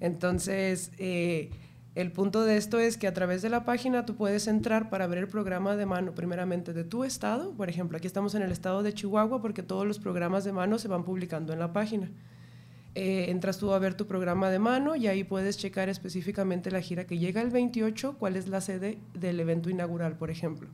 Entonces, 0.00 0.92
eh, 0.98 1.50
el 1.94 2.12
punto 2.12 2.44
de 2.44 2.56
esto 2.56 2.78
es 2.78 2.96
que 2.96 3.08
a 3.08 3.14
través 3.14 3.42
de 3.42 3.48
la 3.48 3.64
página 3.64 4.06
tú 4.06 4.14
puedes 4.14 4.46
entrar 4.46 4.88
para 4.90 5.06
ver 5.06 5.18
el 5.18 5.28
programa 5.28 5.74
de 5.74 5.86
mano, 5.86 6.14
primeramente 6.14 6.72
de 6.72 6.84
tu 6.84 7.02
estado, 7.02 7.52
por 7.54 7.68
ejemplo, 7.68 7.98
aquí 7.98 8.06
estamos 8.06 8.34
en 8.34 8.42
el 8.42 8.52
estado 8.52 8.82
de 8.82 8.94
Chihuahua 8.94 9.42
porque 9.42 9.62
todos 9.62 9.86
los 9.86 9.98
programas 9.98 10.44
de 10.44 10.52
mano 10.52 10.78
se 10.78 10.88
van 10.88 11.04
publicando 11.04 11.52
en 11.52 11.58
la 11.58 11.72
página. 11.72 12.10
Eh, 12.94 13.26
entras 13.30 13.58
tú 13.58 13.72
a 13.72 13.78
ver 13.78 13.94
tu 13.94 14.06
programa 14.06 14.50
de 14.50 14.58
mano 14.58 14.96
y 14.96 15.06
ahí 15.06 15.22
puedes 15.22 15.56
checar 15.56 15.88
específicamente 15.88 16.70
la 16.70 16.80
gira 16.80 17.06
que 17.06 17.18
llega 17.18 17.40
el 17.42 17.50
28, 17.50 18.16
cuál 18.18 18.36
es 18.36 18.48
la 18.48 18.60
sede 18.60 18.98
del 19.14 19.38
evento 19.38 19.70
inaugural, 19.70 20.16
por 20.16 20.30
ejemplo. 20.30 20.68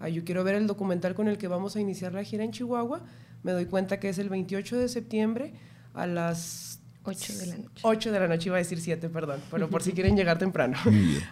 Ah, 0.00 0.08
yo 0.08 0.24
quiero 0.24 0.44
ver 0.44 0.56
el 0.56 0.66
documental 0.66 1.14
con 1.14 1.28
el 1.28 1.38
que 1.38 1.48
vamos 1.48 1.76
a 1.76 1.80
iniciar 1.80 2.12
la 2.12 2.24
gira 2.24 2.44
en 2.44 2.50
Chihuahua, 2.50 3.02
me 3.42 3.52
doy 3.52 3.66
cuenta 3.66 4.00
que 4.00 4.08
es 4.08 4.18
el 4.18 4.28
28 4.28 4.76
de 4.76 4.88
septiembre 4.88 5.54
a 5.94 6.06
las 6.06 6.80
8 7.04 7.32
de 7.38 7.46
la 7.46 7.56
noche. 7.56 7.80
8 7.82 8.12
de 8.12 8.20
la 8.20 8.28
noche, 8.28 8.48
iba 8.48 8.56
a 8.56 8.58
decir 8.58 8.80
7, 8.80 9.08
perdón, 9.08 9.40
pero 9.50 9.70
por 9.70 9.82
si 9.82 9.92
quieren 9.94 10.16
llegar 10.16 10.38
temprano. 10.38 10.76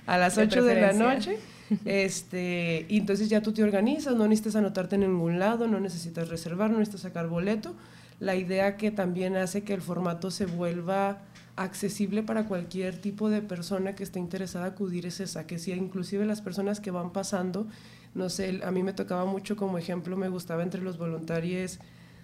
A 0.07 0.17
las 0.17 0.39
8 0.39 0.63
de, 0.63 0.75
de 0.75 0.81
la 0.81 0.93
noche. 0.93 1.39
Este, 1.85 2.87
y 2.89 2.99
entonces 2.99 3.29
ya 3.29 3.43
tú 3.43 3.53
te 3.53 3.63
organizas, 3.63 4.17
no 4.17 4.27
necesitas 4.27 4.57
anotarte 4.57 4.97
en 4.97 5.03
ningún 5.03 5.39
lado, 5.39 5.69
no 5.69 5.79
necesitas 5.79 6.29
reservar, 6.29 6.71
no 6.71 6.79
necesitas 6.79 7.03
sacar 7.03 7.29
boleto 7.29 7.75
la 8.21 8.37
idea 8.37 8.77
que 8.77 8.91
también 8.91 9.37
hace 9.37 9.62
que 9.65 9.75
el 9.75 9.81
formato 9.81 10.31
se 10.31 10.47
vuelva 10.47 11.23
accesible 11.57 12.23
para 12.23 12.45
cualquier 12.45 13.00
tipo 13.00 13.29
de 13.29 13.43
persona 13.43 13.95
que 13.95 14.03
esté 14.03 14.19
interesada 14.19 14.67
en 14.67 14.73
acudir 14.73 15.07
es 15.07 15.21
esa, 15.21 15.47
que 15.47 15.59
si 15.59 15.73
inclusive 15.73 16.25
las 16.25 16.41
personas 16.41 16.81
que 16.81 16.91
van 16.91 17.12
pasando, 17.12 17.67
no 18.15 18.29
sé, 18.29 18.61
a 18.62 18.71
mí 18.71 18.83
me 18.83 18.93
tocaba 18.93 19.25
mucho 19.25 19.57
como 19.57 19.79
ejemplo, 19.79 20.17
me 20.17 20.29
gustaba 20.29 20.62
entre 20.62 20.83
los 20.83 20.99
voluntarios 20.99 21.81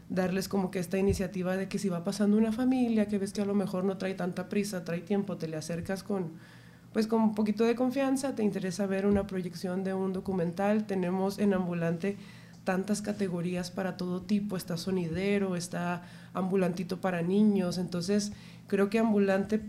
darles 0.09 0.49
como 0.49 0.71
que 0.71 0.79
esta 0.79 0.99
iniciativa 0.99 1.57
de 1.57 1.69
que 1.69 1.79
si 1.79 1.89
va 1.89 2.05
pasando 2.05 2.37
una 2.37 2.53
familia, 2.53 3.09
que 3.09 3.19
ves 3.19 3.33
que 3.33 3.41
a 3.41 3.45
lo 3.45 3.55
mejor 3.55 3.85
no 3.85 3.99
trae 3.99 4.15
tanta 4.15 4.49
prisa, 4.49 4.85
trae 4.85 5.01
tiempo, 5.01 5.37
te 5.37 5.49
le 5.49 5.57
acercas 5.57 6.03
con 6.03 6.33
pues 6.93 7.07
con 7.07 7.21
un 7.21 7.35
poquito 7.35 7.65
de 7.65 7.75
confianza, 7.75 8.35
te 8.35 8.43
interesa 8.43 8.87
ver 8.87 9.05
una 9.05 9.27
proyección 9.27 9.85
de 9.85 9.93
un 9.93 10.15
documental, 10.15 10.87
tenemos 10.87 11.39
en 11.39 11.53
ambulante 11.53 12.17
tantas 12.67 13.01
categorías 13.01 13.71
para 13.71 13.97
todo 13.97 14.23
tipo, 14.23 14.57
está 14.57 14.77
sonidero, 14.77 15.55
está 15.55 16.03
ambulantito 16.35 17.01
para 17.01 17.23
niños, 17.23 17.79
entonces 17.79 18.33
creo 18.67 18.91
que 18.91 18.99
ambulante 18.99 19.63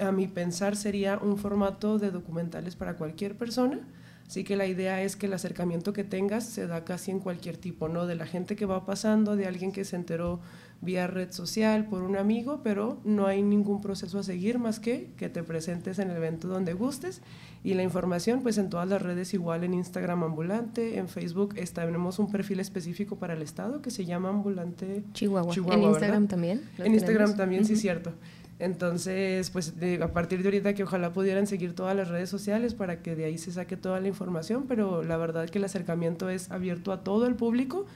a 0.00 0.12
mi 0.12 0.28
pensar 0.28 0.76
sería 0.76 1.18
un 1.18 1.36
formato 1.36 1.98
de 1.98 2.12
documentales 2.12 2.76
para 2.76 2.96
cualquier 2.96 3.36
persona, 3.36 3.80
así 4.26 4.44
que 4.44 4.54
la 4.54 4.66
idea 4.66 5.02
es 5.02 5.16
que 5.16 5.26
el 5.26 5.32
acercamiento 5.32 5.92
que 5.92 6.04
tengas 6.04 6.44
se 6.44 6.68
da 6.68 6.84
casi 6.84 7.10
en 7.10 7.18
cualquier 7.18 7.56
tipo, 7.56 7.88
¿no? 7.88 8.06
De 8.06 8.14
la 8.14 8.24
gente 8.24 8.54
que 8.54 8.66
va 8.66 8.86
pasando, 8.86 9.34
de 9.34 9.46
alguien 9.46 9.72
que 9.72 9.84
se 9.84 9.96
enteró 9.96 10.40
vía 10.80 11.06
red 11.06 11.32
social 11.32 11.86
por 11.86 12.02
un 12.02 12.16
amigo, 12.16 12.60
pero 12.62 12.98
no 13.04 13.26
hay 13.26 13.42
ningún 13.42 13.80
proceso 13.80 14.18
a 14.18 14.22
seguir 14.22 14.58
más 14.58 14.80
que 14.80 15.10
que 15.16 15.28
te 15.28 15.42
presentes 15.42 15.98
en 15.98 16.10
el 16.10 16.16
evento 16.16 16.48
donde 16.48 16.74
gustes 16.74 17.22
y 17.64 17.72
la 17.72 17.82
información, 17.82 18.42
pues 18.42 18.58
en 18.58 18.68
todas 18.68 18.86
las 18.86 19.00
redes 19.00 19.32
igual, 19.32 19.64
en 19.64 19.72
Instagram 19.72 20.22
Ambulante, 20.22 20.98
en 20.98 21.08
Facebook 21.08 21.54
tenemos 21.74 22.18
un 22.18 22.30
perfil 22.30 22.60
específico 22.60 23.16
para 23.16 23.32
el 23.32 23.40
estado 23.40 23.80
que 23.80 23.90
se 23.90 24.04
llama 24.04 24.28
Ambulante 24.28 25.02
Chihuahua. 25.14 25.52
Chihuahua 25.52 25.74
en 25.74 25.82
Instagram 25.82 26.22
¿verdad? 26.22 26.28
también. 26.28 26.62
En 26.76 26.94
Instagram 26.94 27.36
también, 27.36 27.62
uh 27.62 27.64
-huh. 27.64 27.68
sí, 27.68 27.76
cierto. 27.76 28.12
Entonces, 28.58 29.50
pues 29.50 29.80
de, 29.80 30.00
a 30.02 30.12
partir 30.12 30.42
de 30.42 30.48
ahorita 30.48 30.74
que 30.74 30.84
ojalá 30.84 31.12
pudieran 31.12 31.46
seguir 31.46 31.74
todas 31.74 31.96
las 31.96 32.08
redes 32.08 32.28
sociales 32.28 32.74
para 32.74 33.02
que 33.02 33.16
de 33.16 33.24
ahí 33.24 33.38
se 33.38 33.50
saque 33.50 33.76
toda 33.76 33.98
la 33.98 34.08
información, 34.08 34.66
pero 34.68 35.02
la 35.02 35.16
verdad 35.16 35.48
que 35.48 35.58
el 35.58 35.64
acercamiento 35.64 36.28
es 36.28 36.50
abierto 36.50 36.92
a 36.92 37.02
todo 37.02 37.26
el 37.26 37.34
público 37.34 37.86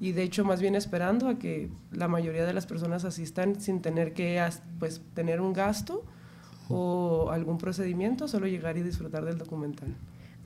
y 0.00 0.12
de 0.12 0.22
hecho 0.22 0.44
más 0.44 0.60
bien 0.60 0.74
esperando 0.74 1.28
a 1.28 1.38
que 1.38 1.70
la 1.92 2.08
mayoría 2.08 2.44
de 2.44 2.52
las 2.52 2.66
personas 2.66 3.04
asistan 3.04 3.60
sin 3.60 3.82
tener 3.82 4.14
que 4.14 4.42
pues, 4.78 5.02
tener 5.14 5.40
un 5.40 5.52
gasto 5.52 6.04
o 6.68 7.30
algún 7.30 7.58
procedimiento, 7.58 8.28
solo 8.28 8.46
llegar 8.46 8.76
y 8.76 8.82
disfrutar 8.82 9.24
del 9.24 9.38
documental. 9.38 9.94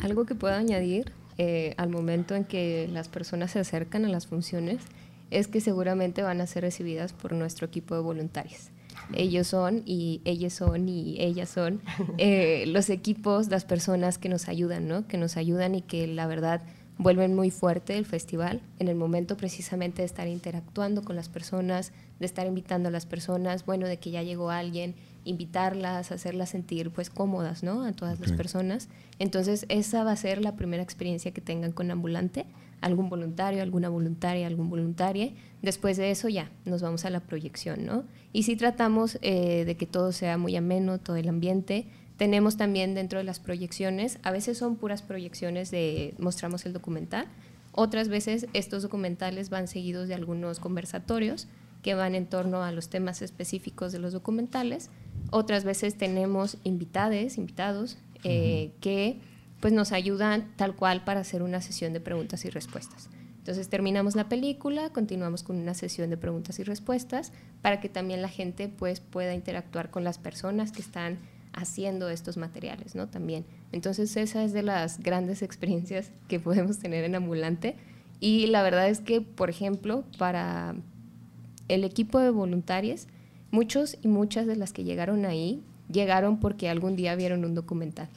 Algo 0.00 0.24
que 0.24 0.34
puedo 0.34 0.54
añadir 0.54 1.12
eh, 1.38 1.74
al 1.76 1.88
momento 1.88 2.34
en 2.34 2.44
que 2.44 2.88
las 2.92 3.08
personas 3.08 3.50
se 3.50 3.58
acercan 3.58 4.04
a 4.04 4.08
las 4.08 4.26
funciones 4.26 4.82
es 5.30 5.48
que 5.48 5.60
seguramente 5.60 6.22
van 6.22 6.40
a 6.40 6.46
ser 6.46 6.62
recibidas 6.62 7.12
por 7.12 7.32
nuestro 7.32 7.66
equipo 7.66 7.94
de 7.94 8.02
voluntarios. 8.02 8.70
Ellos 9.14 9.46
son 9.48 9.82
y 9.86 10.20
ellas 10.24 10.52
son 10.52 10.88
y 10.88 11.16
ellas 11.20 11.48
son 11.48 11.80
eh, 12.18 12.64
los 12.68 12.90
equipos, 12.90 13.48
las 13.48 13.64
personas 13.64 14.18
que 14.18 14.28
nos 14.28 14.48
ayudan, 14.48 14.86
¿no? 14.86 15.06
Que 15.08 15.18
nos 15.18 15.36
ayudan 15.36 15.74
y 15.74 15.82
que 15.82 16.06
la 16.06 16.26
verdad 16.26 16.62
vuelven 17.02 17.34
muy 17.34 17.50
fuerte 17.50 17.98
el 17.98 18.06
festival 18.06 18.60
en 18.78 18.88
el 18.88 18.94
momento 18.94 19.36
precisamente 19.36 20.02
de 20.02 20.06
estar 20.06 20.28
interactuando 20.28 21.02
con 21.02 21.16
las 21.16 21.28
personas, 21.28 21.92
de 22.18 22.26
estar 22.26 22.46
invitando 22.46 22.88
a 22.88 22.92
las 22.92 23.06
personas, 23.06 23.66
bueno, 23.66 23.86
de 23.86 23.98
que 23.98 24.10
ya 24.10 24.22
llegó 24.22 24.50
alguien, 24.50 24.94
invitarlas, 25.24 26.12
hacerlas 26.12 26.50
sentir 26.50 26.90
pues 26.90 27.10
cómodas, 27.10 27.62
¿no? 27.62 27.84
A 27.84 27.92
todas 27.92 28.18
okay. 28.18 28.28
las 28.28 28.36
personas. 28.36 28.88
Entonces, 29.18 29.66
esa 29.68 30.04
va 30.04 30.12
a 30.12 30.16
ser 30.16 30.42
la 30.42 30.56
primera 30.56 30.82
experiencia 30.82 31.32
que 31.32 31.40
tengan 31.40 31.72
con 31.72 31.90
Ambulante, 31.90 32.46
algún 32.80 33.08
voluntario, 33.08 33.62
alguna 33.62 33.88
voluntaria, 33.88 34.46
algún 34.46 34.68
voluntaria. 34.68 35.32
Después 35.62 35.96
de 35.96 36.10
eso 36.10 36.28
ya 36.28 36.50
nos 36.64 36.82
vamos 36.82 37.04
a 37.04 37.10
la 37.10 37.20
proyección, 37.20 37.86
¿no? 37.86 38.04
Y 38.32 38.42
si 38.42 38.56
tratamos 38.56 39.18
eh, 39.22 39.64
de 39.64 39.76
que 39.76 39.86
todo 39.86 40.12
sea 40.12 40.38
muy 40.38 40.56
ameno, 40.56 40.98
todo 40.98 41.16
el 41.16 41.28
ambiente, 41.28 41.86
tenemos 42.22 42.56
también 42.56 42.94
dentro 42.94 43.18
de 43.18 43.24
las 43.24 43.40
proyecciones, 43.40 44.20
a 44.22 44.30
veces 44.30 44.56
son 44.56 44.76
puras 44.76 45.02
proyecciones 45.02 45.72
de 45.72 46.14
mostramos 46.18 46.64
el 46.66 46.72
documental, 46.72 47.26
otras 47.72 48.06
veces 48.06 48.46
estos 48.52 48.84
documentales 48.84 49.50
van 49.50 49.66
seguidos 49.66 50.06
de 50.06 50.14
algunos 50.14 50.60
conversatorios 50.60 51.48
que 51.82 51.96
van 51.96 52.14
en 52.14 52.26
torno 52.26 52.62
a 52.62 52.70
los 52.70 52.88
temas 52.88 53.22
específicos 53.22 53.90
de 53.90 53.98
los 53.98 54.12
documentales. 54.12 54.88
Otras 55.32 55.64
veces 55.64 55.98
tenemos 55.98 56.58
invitades, 56.62 57.38
invitados, 57.38 57.98
eh, 58.22 58.70
que 58.80 59.18
pues 59.58 59.72
nos 59.72 59.90
ayudan 59.90 60.52
tal 60.54 60.76
cual 60.76 61.02
para 61.02 61.18
hacer 61.22 61.42
una 61.42 61.60
sesión 61.60 61.92
de 61.92 61.98
preguntas 61.98 62.44
y 62.44 62.50
respuestas. 62.50 63.10
Entonces 63.38 63.68
terminamos 63.68 64.14
la 64.14 64.28
película, 64.28 64.90
continuamos 64.90 65.42
con 65.42 65.56
una 65.56 65.74
sesión 65.74 66.08
de 66.08 66.16
preguntas 66.16 66.60
y 66.60 66.62
respuestas 66.62 67.32
para 67.62 67.80
que 67.80 67.88
también 67.88 68.22
la 68.22 68.28
gente 68.28 68.68
pues 68.68 69.00
pueda 69.00 69.34
interactuar 69.34 69.90
con 69.90 70.04
las 70.04 70.18
personas 70.18 70.70
que 70.70 70.82
están 70.82 71.18
haciendo 71.52 72.08
estos 72.08 72.36
materiales, 72.36 72.94
¿no? 72.94 73.08
También. 73.08 73.44
Entonces 73.72 74.16
esa 74.16 74.42
es 74.42 74.52
de 74.52 74.62
las 74.62 75.00
grandes 75.00 75.42
experiencias 75.42 76.10
que 76.28 76.40
podemos 76.40 76.78
tener 76.78 77.04
en 77.04 77.14
Ambulante 77.14 77.76
y 78.20 78.46
la 78.46 78.62
verdad 78.62 78.88
es 78.88 79.00
que, 79.00 79.20
por 79.20 79.50
ejemplo, 79.50 80.04
para 80.18 80.76
el 81.68 81.84
equipo 81.84 82.18
de 82.20 82.30
voluntarios, 82.30 83.08
muchos 83.50 83.98
y 84.02 84.08
muchas 84.08 84.46
de 84.46 84.56
las 84.56 84.72
que 84.72 84.84
llegaron 84.84 85.24
ahí 85.24 85.62
llegaron 85.90 86.38
porque 86.38 86.68
algún 86.68 86.96
día 86.96 87.14
vieron 87.14 87.44
un 87.44 87.54
documental. 87.54 88.08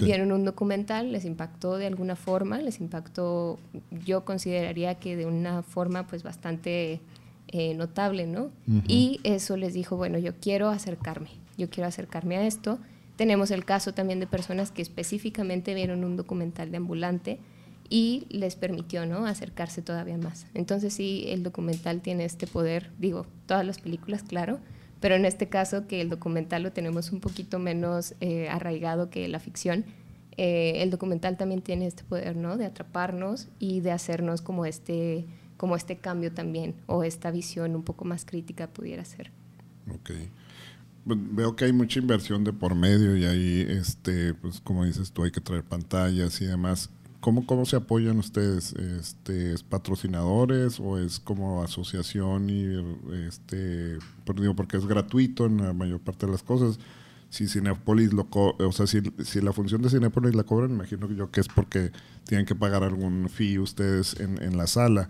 Vieron 0.00 0.30
un 0.30 0.44
documental, 0.44 1.10
les 1.10 1.24
impactó 1.24 1.76
de 1.76 1.86
alguna 1.86 2.14
forma, 2.14 2.58
les 2.58 2.80
impactó, 2.80 3.58
yo 4.04 4.24
consideraría 4.24 4.94
que 4.94 5.16
de 5.16 5.26
una 5.26 5.62
forma 5.62 6.06
pues 6.06 6.22
bastante 6.22 7.00
eh, 7.48 7.74
notable, 7.74 8.26
¿no? 8.26 8.50
Y 8.86 9.20
eso 9.24 9.56
les 9.56 9.74
dijo, 9.74 9.96
bueno, 9.96 10.18
yo 10.18 10.34
quiero 10.40 10.68
acercarme, 10.68 11.30
yo 11.56 11.70
quiero 11.70 11.88
acercarme 11.88 12.36
a 12.36 12.46
esto. 12.46 12.78
Tenemos 13.16 13.50
el 13.50 13.64
caso 13.64 13.92
también 13.92 14.20
de 14.20 14.26
personas 14.26 14.70
que 14.70 14.82
específicamente 14.82 15.74
vieron 15.74 16.04
un 16.04 16.16
documental 16.16 16.70
de 16.70 16.78
ambulante 16.78 17.40
y 17.88 18.26
les 18.30 18.56
permitió 18.56 19.04
¿no? 19.04 19.26
acercarse 19.26 19.82
todavía 19.82 20.16
más. 20.16 20.46
Entonces 20.54 20.94
sí, 20.94 21.24
el 21.28 21.42
documental 21.42 22.00
tiene 22.00 22.24
este 22.24 22.46
poder, 22.46 22.90
digo, 22.98 23.26
todas 23.46 23.66
las 23.66 23.78
películas, 23.78 24.22
claro, 24.22 24.60
pero 25.00 25.14
en 25.14 25.26
este 25.26 25.48
caso 25.48 25.86
que 25.86 26.00
el 26.00 26.08
documental 26.08 26.62
lo 26.62 26.72
tenemos 26.72 27.12
un 27.12 27.20
poquito 27.20 27.58
menos 27.58 28.14
eh, 28.20 28.48
arraigado 28.48 29.10
que 29.10 29.28
la 29.28 29.40
ficción, 29.40 29.84
eh, 30.38 30.82
el 30.82 30.90
documental 30.90 31.36
también 31.36 31.60
tiene 31.60 31.86
este 31.86 32.04
poder 32.04 32.36
¿no? 32.36 32.56
de 32.56 32.64
atraparnos 32.64 33.48
y 33.58 33.80
de 33.80 33.90
hacernos 33.90 34.40
como 34.40 34.64
este, 34.64 35.26
como 35.58 35.76
este 35.76 35.98
cambio 35.98 36.32
también, 36.32 36.74
o 36.86 37.04
esta 37.04 37.30
visión 37.30 37.76
un 37.76 37.82
poco 37.82 38.04
más 38.04 38.24
crítica 38.24 38.68
pudiera 38.68 39.04
ser. 39.04 39.30
Ok. 39.94 40.12
Veo 41.04 41.56
que 41.56 41.64
hay 41.64 41.72
mucha 41.72 41.98
inversión 41.98 42.44
de 42.44 42.52
por 42.52 42.74
medio 42.74 43.16
y 43.16 43.24
ahí, 43.24 43.66
este, 43.68 44.34
pues 44.34 44.60
como 44.60 44.84
dices 44.84 45.10
tú, 45.12 45.24
hay 45.24 45.32
que 45.32 45.40
traer 45.40 45.64
pantallas 45.64 46.40
y 46.40 46.46
demás. 46.46 46.90
¿Cómo, 47.20 47.46
¿Cómo 47.46 47.64
se 47.66 47.76
apoyan 47.76 48.18
ustedes? 48.18 48.72
Este, 48.72 49.52
¿Es 49.52 49.62
patrocinadores 49.62 50.80
o 50.80 50.98
es 50.98 51.20
como 51.20 51.62
asociación? 51.62 52.50
y 52.50 52.64
este 53.26 53.98
digo, 54.36 54.56
Porque 54.56 54.76
es 54.76 54.86
gratuito 54.86 55.46
en 55.46 55.58
la 55.58 55.72
mayor 55.72 56.00
parte 56.00 56.26
de 56.26 56.32
las 56.32 56.42
cosas. 56.42 56.78
Si 57.30 57.48
Cinepolis 57.48 58.12
lo 58.12 58.28
o 58.30 58.72
sea, 58.72 58.86
si, 58.86 59.00
si, 59.24 59.40
la 59.40 59.52
función 59.52 59.82
de 59.82 59.88
Cinepolis 59.88 60.34
la 60.34 60.44
cobran, 60.44 60.72
imagino 60.72 61.10
yo 61.10 61.30
que 61.30 61.40
es 61.40 61.48
porque 61.48 61.90
tienen 62.26 62.44
que 62.44 62.54
pagar 62.54 62.82
algún 62.84 63.28
fee 63.28 63.58
ustedes 63.58 64.20
en, 64.20 64.42
en 64.42 64.56
la 64.58 64.66
sala. 64.66 65.08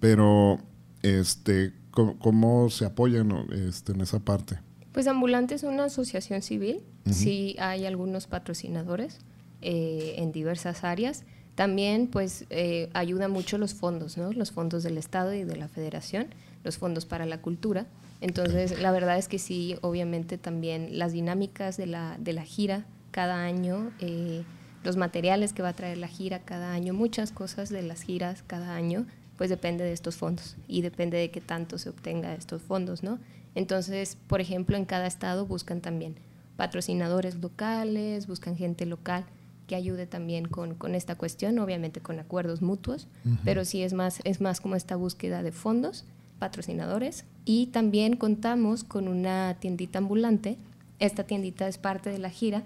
Pero, 0.00 0.58
este, 1.02 1.72
¿cómo, 1.90 2.68
se 2.68 2.84
apoyan 2.84 3.32
este, 3.52 3.92
en 3.92 4.00
esa 4.02 4.20
parte? 4.20 4.58
Pues 4.94 5.06
Ambulante 5.06 5.54
es 5.54 5.62
una 5.62 5.84
asociación 5.84 6.40
civil. 6.40 6.80
Sí 7.10 7.54
hay 7.58 7.84
algunos 7.84 8.26
patrocinadores 8.26 9.18
eh, 9.60 10.14
en 10.16 10.32
diversas 10.32 10.84
áreas 10.84 11.24
también 11.54 12.08
pues 12.08 12.46
eh, 12.50 12.90
ayuda 12.94 13.28
mucho 13.28 13.58
los 13.58 13.74
fondos, 13.74 14.16
¿no? 14.16 14.32
los 14.32 14.50
fondos 14.50 14.82
del 14.82 14.98
Estado 14.98 15.32
y 15.34 15.44
de 15.44 15.56
la 15.56 15.68
Federación, 15.68 16.26
los 16.64 16.78
fondos 16.78 17.06
para 17.06 17.26
la 17.26 17.40
cultura. 17.40 17.86
Entonces, 18.20 18.80
la 18.80 18.90
verdad 18.90 19.18
es 19.18 19.28
que 19.28 19.38
sí, 19.38 19.76
obviamente 19.82 20.38
también 20.38 20.98
las 20.98 21.12
dinámicas 21.12 21.76
de 21.76 21.86
la, 21.86 22.16
de 22.18 22.32
la 22.32 22.42
gira 22.42 22.84
cada 23.10 23.44
año, 23.44 23.92
eh, 24.00 24.42
los 24.82 24.96
materiales 24.96 25.52
que 25.52 25.62
va 25.62 25.70
a 25.70 25.74
traer 25.74 25.98
la 25.98 26.08
gira 26.08 26.40
cada 26.40 26.72
año, 26.72 26.92
muchas 26.94 27.30
cosas 27.32 27.68
de 27.68 27.82
las 27.82 28.02
giras 28.02 28.42
cada 28.46 28.74
año, 28.74 29.06
pues 29.36 29.50
depende 29.50 29.84
de 29.84 29.92
estos 29.92 30.16
fondos 30.16 30.56
y 30.66 30.82
depende 30.82 31.18
de 31.18 31.30
qué 31.30 31.40
tanto 31.40 31.78
se 31.78 31.90
obtenga 31.90 32.34
estos 32.34 32.62
fondos, 32.62 33.02
¿no? 33.02 33.18
Entonces, 33.54 34.16
por 34.26 34.40
ejemplo, 34.40 34.76
en 34.76 34.84
cada 34.84 35.06
estado 35.06 35.46
buscan 35.46 35.80
también 35.80 36.16
patrocinadores 36.56 37.36
locales, 37.36 38.26
buscan 38.26 38.56
gente 38.56 38.86
local 38.86 39.24
que 39.66 39.74
ayude 39.74 40.06
también 40.06 40.46
con, 40.46 40.74
con, 40.74 40.94
esta 40.94 41.16
cuestión, 41.16 41.58
obviamente 41.58 42.00
con 42.00 42.18
acuerdos 42.18 42.60
mutuos, 42.60 43.08
pero 43.44 43.64
sí 43.64 43.82
es 43.82 43.94
más, 43.94 44.20
es 44.24 44.40
más 44.40 44.60
como 44.60 44.76
esta 44.76 44.96
búsqueda 44.96 45.42
de 45.42 45.52
fondos, 45.52 46.04
patrocinadores, 46.38 47.24
y 47.46 47.68
también 47.68 48.16
contamos 48.16 48.84
con 48.84 49.08
una 49.08 49.56
tiendita 49.60 49.98
ambulante. 49.98 50.58
Esta 50.98 51.24
tiendita 51.24 51.66
es 51.66 51.78
parte 51.78 52.10
de 52.10 52.18
la 52.18 52.30
gira 52.30 52.62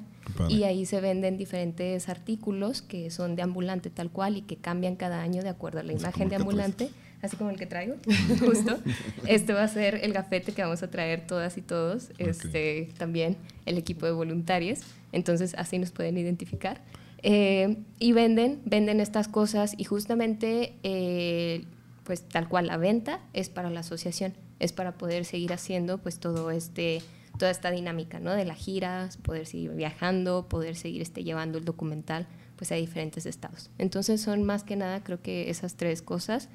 y 0.49 0.65
ahí 0.65 0.87
se 0.87 1.01
venden 1.01 1.39
diferentes 1.39 2.09
artículos 2.09 2.83
que 2.83 3.11
son 3.11 3.37
de 3.37 3.43
ambulante 3.43 3.91
tal 3.91 4.11
cual 4.11 4.37
y 4.37 4.43
que 4.43 4.57
cambian 4.57 4.97
cada 4.97 5.23
año 5.23 5.43
de 5.43 5.49
acuerdo 5.49 5.81
a 5.81 5.83
la 5.83 5.93
imagen 5.93 6.29
de 6.29 6.37
ambulante 6.37 6.91
así 7.23 7.37
como 7.37 7.51
el 7.51 7.57
que 7.57 7.67
traigo, 7.67 7.97
justo. 8.41 8.79
Este 9.27 9.53
va 9.53 9.65
a 9.65 9.69
ser 9.69 9.97
el 10.03 10.13
gafete 10.13 10.53
que 10.53 10.63
vamos 10.63 10.83
a 10.83 10.91
traer 10.91 11.27
todas 11.27 11.57
y 11.59 11.63
todos, 11.63 12.11
este, 12.19 12.91
también 12.99 13.37
el 13.67 13.79
equipo 13.79 14.07
de 14.07 14.13
voluntarios, 14.13 14.81
entonces 15.13 15.55
así 15.57 15.79
nos 15.79 15.91
pueden 15.91 16.17
identificar. 16.19 16.81
Eh, 17.23 17.79
y 17.99 18.13
venden, 18.13 18.61
venden 18.65 19.01
estas 19.01 19.27
cosas 19.27 19.75
y 19.77 19.85
justamente, 19.85 20.75
eh, 20.85 21.65
pues 22.05 22.23
tal 22.23 22.49
cual 22.49 22.69
la 22.69 22.77
venta 22.77 23.21
es 23.33 23.49
para 23.49 23.71
la 23.71 23.81
asociación, 23.81 24.35
es 24.61 24.73
para 24.73 24.93
poder 24.93 25.25
seguir 25.25 25.53
haciendo 25.53 25.99
pues 25.99 26.21
todo 26.21 26.51
este 26.51 27.03
toda 27.39 27.51
esta 27.53 27.71
dinámica 27.71 28.19
¿no? 28.19 28.33
de 28.33 28.45
las 28.45 28.59
giras, 28.59 29.17
poder 29.17 29.47
seguir 29.47 29.71
viajando, 29.71 30.49
poder 30.49 30.75
seguir 30.75 31.03
este, 31.03 31.23
llevando 31.23 31.59
el 31.59 31.65
documental 31.65 32.27
pues 32.57 32.73
a 32.73 32.75
diferentes 32.75 33.27
estados. 33.27 33.71
Entonces 33.79 34.21
son 34.21 34.43
más 34.43 34.65
que 34.65 34.75
nada 34.77 35.05
creo 35.05 35.23
que 35.23 35.49
esas 35.49 35.77
tres 35.77 36.03
cosas 36.03 36.49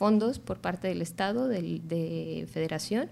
fondos 0.00 0.38
por 0.38 0.62
parte 0.62 0.88
del 0.88 1.02
Estado, 1.02 1.46
del, 1.46 1.86
de 1.86 2.48
Federación, 2.50 3.10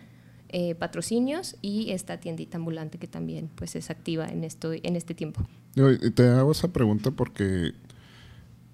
eh, 0.48 0.74
patrocinios 0.74 1.54
y 1.60 1.90
esta 1.90 2.18
tiendita 2.18 2.56
ambulante 2.56 2.96
que 2.96 3.06
también 3.06 3.50
pues 3.54 3.76
es 3.76 3.90
activa 3.90 4.26
en 4.26 4.42
esto 4.42 4.72
en 4.72 4.96
este 4.96 5.14
tiempo. 5.14 5.46
Te 6.14 6.26
hago 6.28 6.50
esa 6.52 6.68
pregunta 6.72 7.10
porque 7.10 7.72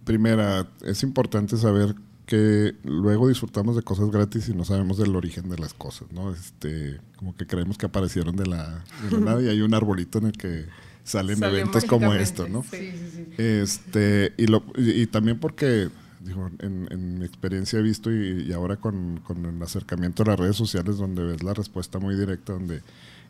primera 0.05 0.69
es 0.85 1.03
importante 1.03 1.57
saber 1.57 1.97
que 2.25 2.77
luego 2.85 3.27
disfrutamos 3.27 3.75
de 3.75 3.83
cosas 3.83 4.09
gratis 4.13 4.49
y 4.49 4.55
no 4.55 4.65
sabemos 4.65 4.97
del 4.97 5.17
origen 5.17 5.49
de 5.49 5.59
las 5.59 5.75
cosas, 5.75 6.13
¿no? 6.13 6.33
Este, 6.33 7.01
como 7.17 7.35
que 7.35 7.49
creemos 7.49 7.79
que 7.79 7.87
aparecieron 7.87 8.37
de 8.37 8.47
la, 8.47 8.85
nada 9.19 9.43
y 9.43 9.49
hay 9.49 9.61
un 9.61 9.75
arbolito 9.75 10.19
en 10.19 10.27
el 10.27 10.33
que 10.35 10.67
salen 11.03 11.43
eventos 11.43 11.85
como 11.85 12.15
esto, 12.15 12.49
¿no? 12.49 12.63
Sí, 12.63 12.93
sí, 12.93 13.11
sí. 13.13 13.43
Este, 13.43 14.35
y, 14.37 14.47
lo, 14.47 14.63
y 14.77 15.05
también 15.09 15.41
porque 15.41 15.91
digo, 16.25 16.51
en, 16.59 17.19
mi 17.19 17.25
experiencia 17.25 17.79
he 17.79 17.83
visto 17.83 18.11
y, 18.13 18.53
ahora 18.53 18.77
con, 18.77 19.21
el 19.29 19.63
acercamiento 19.63 20.23
a 20.23 20.27
las 20.27 20.41
redes 20.41 20.57
sociales 20.57 20.97
donde 20.97 21.23
ves 21.23 21.43
la 21.43 21.55
respuesta 21.55 21.99
muy 21.99 22.17
directa, 22.17 22.55
donde 22.55 22.83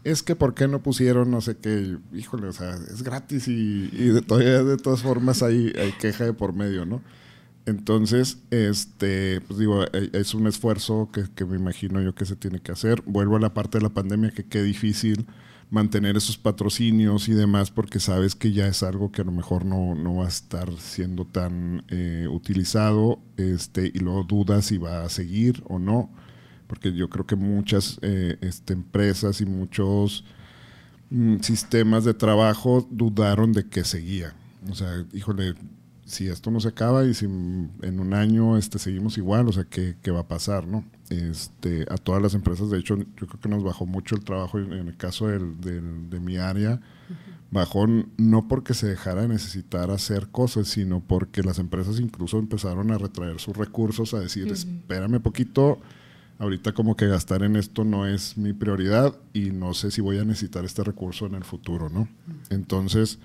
es 0.04 0.22
que 0.22 0.37
¿por 0.37 0.54
qué 0.54 0.68
no 0.68 0.83
pusieron 0.83 1.30
no 1.30 1.40
sé 1.40 1.57
qué? 1.57 1.96
Híjole, 2.12 2.48
o 2.48 2.52
sea, 2.52 2.74
es 2.74 3.02
gratis 3.02 3.48
y, 3.48 3.88
de, 3.88 4.22
todavía 4.22 4.62
de 4.62 4.76
todas 4.76 5.02
formas 5.02 5.42
hay, 5.42 5.72
hay 5.78 5.92
queja 6.00 6.24
de 6.24 6.33
por 6.33 6.54
medio, 6.54 6.87
¿no? 6.87 7.02
Entonces, 7.66 8.38
este, 8.50 9.40
pues 9.40 9.59
digo, 9.59 9.85
es 9.92 10.35
un 10.35 10.46
esfuerzo 10.46 11.09
que, 11.11 11.24
que, 11.35 11.46
me 11.46 11.57
imagino 11.57 12.02
yo 12.02 12.14
que 12.14 12.26
se 12.26 12.37
tiene 12.37 12.61
que 12.61 12.72
hacer. 12.72 13.02
Vuelvo 13.07 13.37
a 13.37 13.40
la 13.40 13.54
parte 13.54 13.78
de 13.78 13.83
la 13.83 13.88
pandemia, 13.88 14.33
que 14.33 14.44
qué 14.44 14.62
difícil 14.62 15.26
mantener 15.70 16.16
esos 16.16 16.38
patrocinios 16.38 17.29
y 17.29 17.33
demás 17.33 17.70
porque 17.70 18.00
sabes 18.00 18.35
que 18.35 18.53
ya 18.53 18.66
es 18.66 18.83
algo 18.83 19.11
que 19.11 19.22
a 19.22 19.24
lo 19.24 19.33
mejor 19.33 19.64
no, 19.64 19.94
no 19.94 20.16
va 20.16 20.27
a 20.27 20.29
estar 20.29 20.70
siendo 20.79 21.24
tan 21.24 21.85
eh, 21.88 22.29
utilizado 22.31 23.18
este, 23.37 23.90
y 23.92 23.98
luego 23.98 24.24
dudas 24.24 24.66
si 24.66 24.79
va 24.79 25.05
a 25.05 25.09
seguir 25.09 25.62
o 25.66 25.79
no, 25.79 26.11
porque 26.66 26.92
yo 26.92 27.09
creo 27.09 27.27
que 27.27 27.37
muchas 27.37 27.98
eh, 28.03 28.37
este, 28.40 28.72
empresas 28.72 29.40
y 29.40 29.46
muchos 29.46 30.24
mm, 31.11 31.38
sistemas 31.40 32.05
de 32.05 32.14
trabajo 32.14 32.87
dudaron 32.90 33.53
de 33.53 33.66
que 33.68 33.85
seguía. 33.85 34.35
O 34.70 34.74
sea, 34.74 35.05
híjole, 35.12 35.55
si 36.05 36.29
esto 36.29 36.50
no 36.50 36.61
se 36.61 36.68
acaba 36.68 37.05
y 37.05 37.14
si 37.14 37.27
en 37.27 38.00
un 38.00 38.14
año 38.14 38.57
este, 38.57 38.79
seguimos 38.79 39.18
igual, 39.18 39.48
o 39.48 39.53
sea, 39.53 39.64
¿qué, 39.64 39.96
qué 40.03 40.11
va 40.11 40.20
a 40.20 40.29
pasar, 40.29 40.66
no? 40.66 40.85
Este, 41.11 41.85
a 41.90 41.99
todas 41.99 42.23
las 42.23 42.35
empresas, 42.35 42.71
de 42.71 42.79
hecho, 42.79 42.97
yo 42.97 43.27
creo 43.27 43.40
que 43.40 43.49
nos 43.49 43.62
bajó 43.62 43.85
mucho 43.85 44.14
el 44.14 44.25
trabajo 44.25 44.59
en, 44.59 44.73
el 44.73 44.97
caso 44.97 45.29
del, 45.29 45.61
de 45.61 46.21
mi 46.21 46.38
área, 46.38 46.81
bajó 47.51 47.87
no 48.17 48.49
porque 48.49 48.75
se 48.75 48.88
dejara 48.88 49.23
de 49.23 49.29
necesitar 49.29 49.90
hacer 49.90 50.29
cosas, 50.29 50.67
sino 50.67 51.01
porque 51.01 51.43
las 51.43 51.59
empresas 51.59 52.01
incluso 52.01 52.38
empezaron 52.38 52.90
a 52.90 52.99
retraer 52.99 53.38
sus 53.38 53.57
recursos, 53.57 54.14
a 54.14 54.21
decir, 54.21 54.49
espérame 54.51 55.21
poquito, 55.21 55.79
ahorita 56.38 56.73
como 56.73 56.97
que 56.97 57.07
gastar 57.07 57.43
en 57.43 57.57
esto 57.57 57.85
no 57.85 58.07
es 58.07 58.37
mi 58.37 58.53
prioridad 58.53 59.17
y 59.33 59.51
no 59.51 59.75
sé 59.75 59.90
si 59.90 60.01
voy 60.01 60.19
a 60.19 60.25
necesitar 60.25 60.64
este 60.64 60.83
recurso 60.85 61.27
en 61.27 61.35
el 61.35 61.45
futuro, 61.45 61.90
¿no? 61.90 62.09
Entonces, 62.51 63.19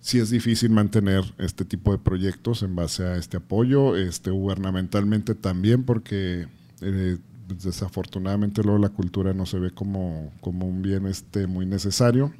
sí 0.00 0.18
es 0.18 0.30
difícil 0.30 0.70
mantener 0.70 1.24
este 1.38 1.64
tipo 1.64 1.92
de 1.92 1.98
proyectos 1.98 2.62
en 2.62 2.74
base 2.74 3.04
a 3.04 3.16
este 3.16 3.36
apoyo, 3.36 3.96
este 3.96 4.30
gubernamentalmente 4.30 5.34
también 5.34 5.84
porque 5.84 6.48
eh, 6.80 7.18
desafortunadamente 7.48 8.62
luego 8.62 8.78
la 8.78 8.90
cultura 8.90 9.34
no 9.34 9.46
se 9.46 9.58
ve 9.58 9.70
como, 9.72 10.32
como 10.40 10.66
un 10.66 10.82
bien 10.82 11.06
este 11.06 11.46
muy 11.46 11.66
necesario 11.66 12.32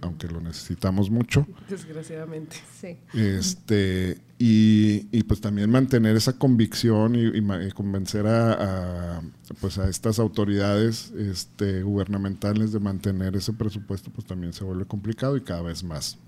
aunque 0.00 0.28
lo 0.28 0.40
necesitamos 0.40 1.10
mucho. 1.10 1.46
Desgraciadamente. 1.68 2.56
Sí. 2.80 2.96
Este, 3.14 4.18
y, 4.38 5.06
y, 5.10 5.22
pues 5.24 5.40
también 5.40 5.70
mantener 5.70 6.16
esa 6.16 6.34
convicción 6.34 7.14
y, 7.16 7.70
convencer 7.72 8.26
a, 8.26 9.22
pues 9.60 9.78
a 9.78 9.88
estas 9.88 10.18
autoridades 10.18 11.12
este, 11.12 11.82
gubernamentales 11.82 12.72
de 12.72 12.80
mantener 12.80 13.36
ese 13.36 13.52
presupuesto, 13.52 14.10
pues 14.10 14.26
también 14.26 14.52
se 14.52 14.64
vuelve 14.64 14.84
complicado 14.84 15.36
y 15.36 15.40
cada 15.40 15.62
vez 15.62 15.82
más. 15.82 16.18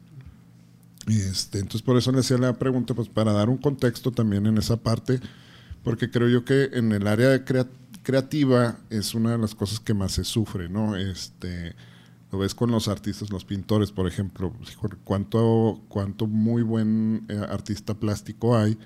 Este, 1.09 1.59
entonces 1.59 1.83
por 1.83 1.97
eso 1.97 2.11
le 2.11 2.21
hacía 2.21 2.38
la 2.38 2.59
pregunta, 2.59 2.95
pues 2.95 3.09
para 3.09 3.33
dar 3.33 3.49
un 3.49 3.59
contexto 3.59 4.11
también 4.11 4.47
en 4.47 4.59
esa 4.59 4.77
parte, 4.77 5.21
porque 5.87 6.11
creo 6.11 6.29
yo 6.29 6.44
que 6.44 6.70
en 6.72 6.90
el 6.90 7.07
área 7.07 7.29
de 7.29 7.44
creativa 8.03 8.77
es 8.90 9.14
una 9.14 9.31
de 9.31 9.38
las 9.38 9.55
cosas 9.55 9.79
que 9.79 9.94
más 9.94 10.11
se 10.11 10.25
sufre, 10.25 10.68
¿no? 10.68 10.96
Este, 10.96 11.77
lo 12.33 12.40
ves 12.40 12.57
con 12.57 12.72
los 12.72 12.88
artistas, 12.88 13.31
los 13.31 13.44
pintores, 13.44 13.92
por 13.92 14.09
ejemplo, 14.09 14.53
cuánto, 15.05 15.81
cuánto 15.88 16.27
muy 16.27 16.62
buen 16.62 17.25
eh, 17.29 17.40
artista 17.49 17.94
plástico 17.94 18.59
hay, 18.59 18.77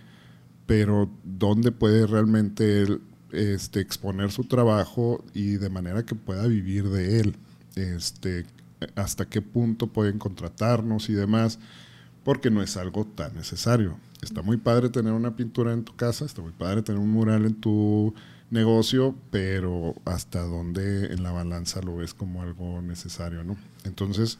pero 0.66 1.10
dónde 1.24 1.72
puede 1.72 2.06
realmente 2.06 2.82
él, 2.82 3.00
este, 3.32 3.80
exponer 3.80 4.30
su 4.30 4.44
trabajo 4.44 5.24
y 5.32 5.52
de 5.52 5.70
manera 5.70 6.04
que 6.04 6.14
pueda 6.14 6.46
vivir 6.46 6.90
de 6.90 7.20
él, 7.20 7.36
este, 7.76 8.44
hasta 8.94 9.24
qué 9.24 9.40
punto 9.40 9.86
pueden 9.86 10.18
contratarnos 10.18 11.08
y 11.08 11.14
demás, 11.14 11.60
porque 12.24 12.50
no 12.50 12.62
es 12.62 12.76
algo 12.76 13.06
tan 13.06 13.34
necesario. 13.34 13.98
Está 14.22 14.42
muy 14.42 14.58
padre 14.58 14.90
tener 14.90 15.12
una 15.12 15.36
pintura 15.36 15.72
en 15.72 15.84
tu 15.84 15.96
casa, 15.96 16.24
está 16.24 16.42
muy 16.42 16.52
padre 16.52 16.82
tener 16.82 17.00
un 17.00 17.10
mural 17.10 17.46
en 17.46 17.54
tu 17.54 18.14
negocio, 18.50 19.14
pero 19.30 19.94
hasta 20.04 20.42
dónde 20.42 21.12
en 21.12 21.22
la 21.22 21.32
balanza 21.32 21.80
lo 21.80 21.96
ves 21.96 22.14
como 22.14 22.42
algo 22.42 22.82
necesario, 22.82 23.44
¿no? 23.44 23.56
Entonces, 23.84 24.38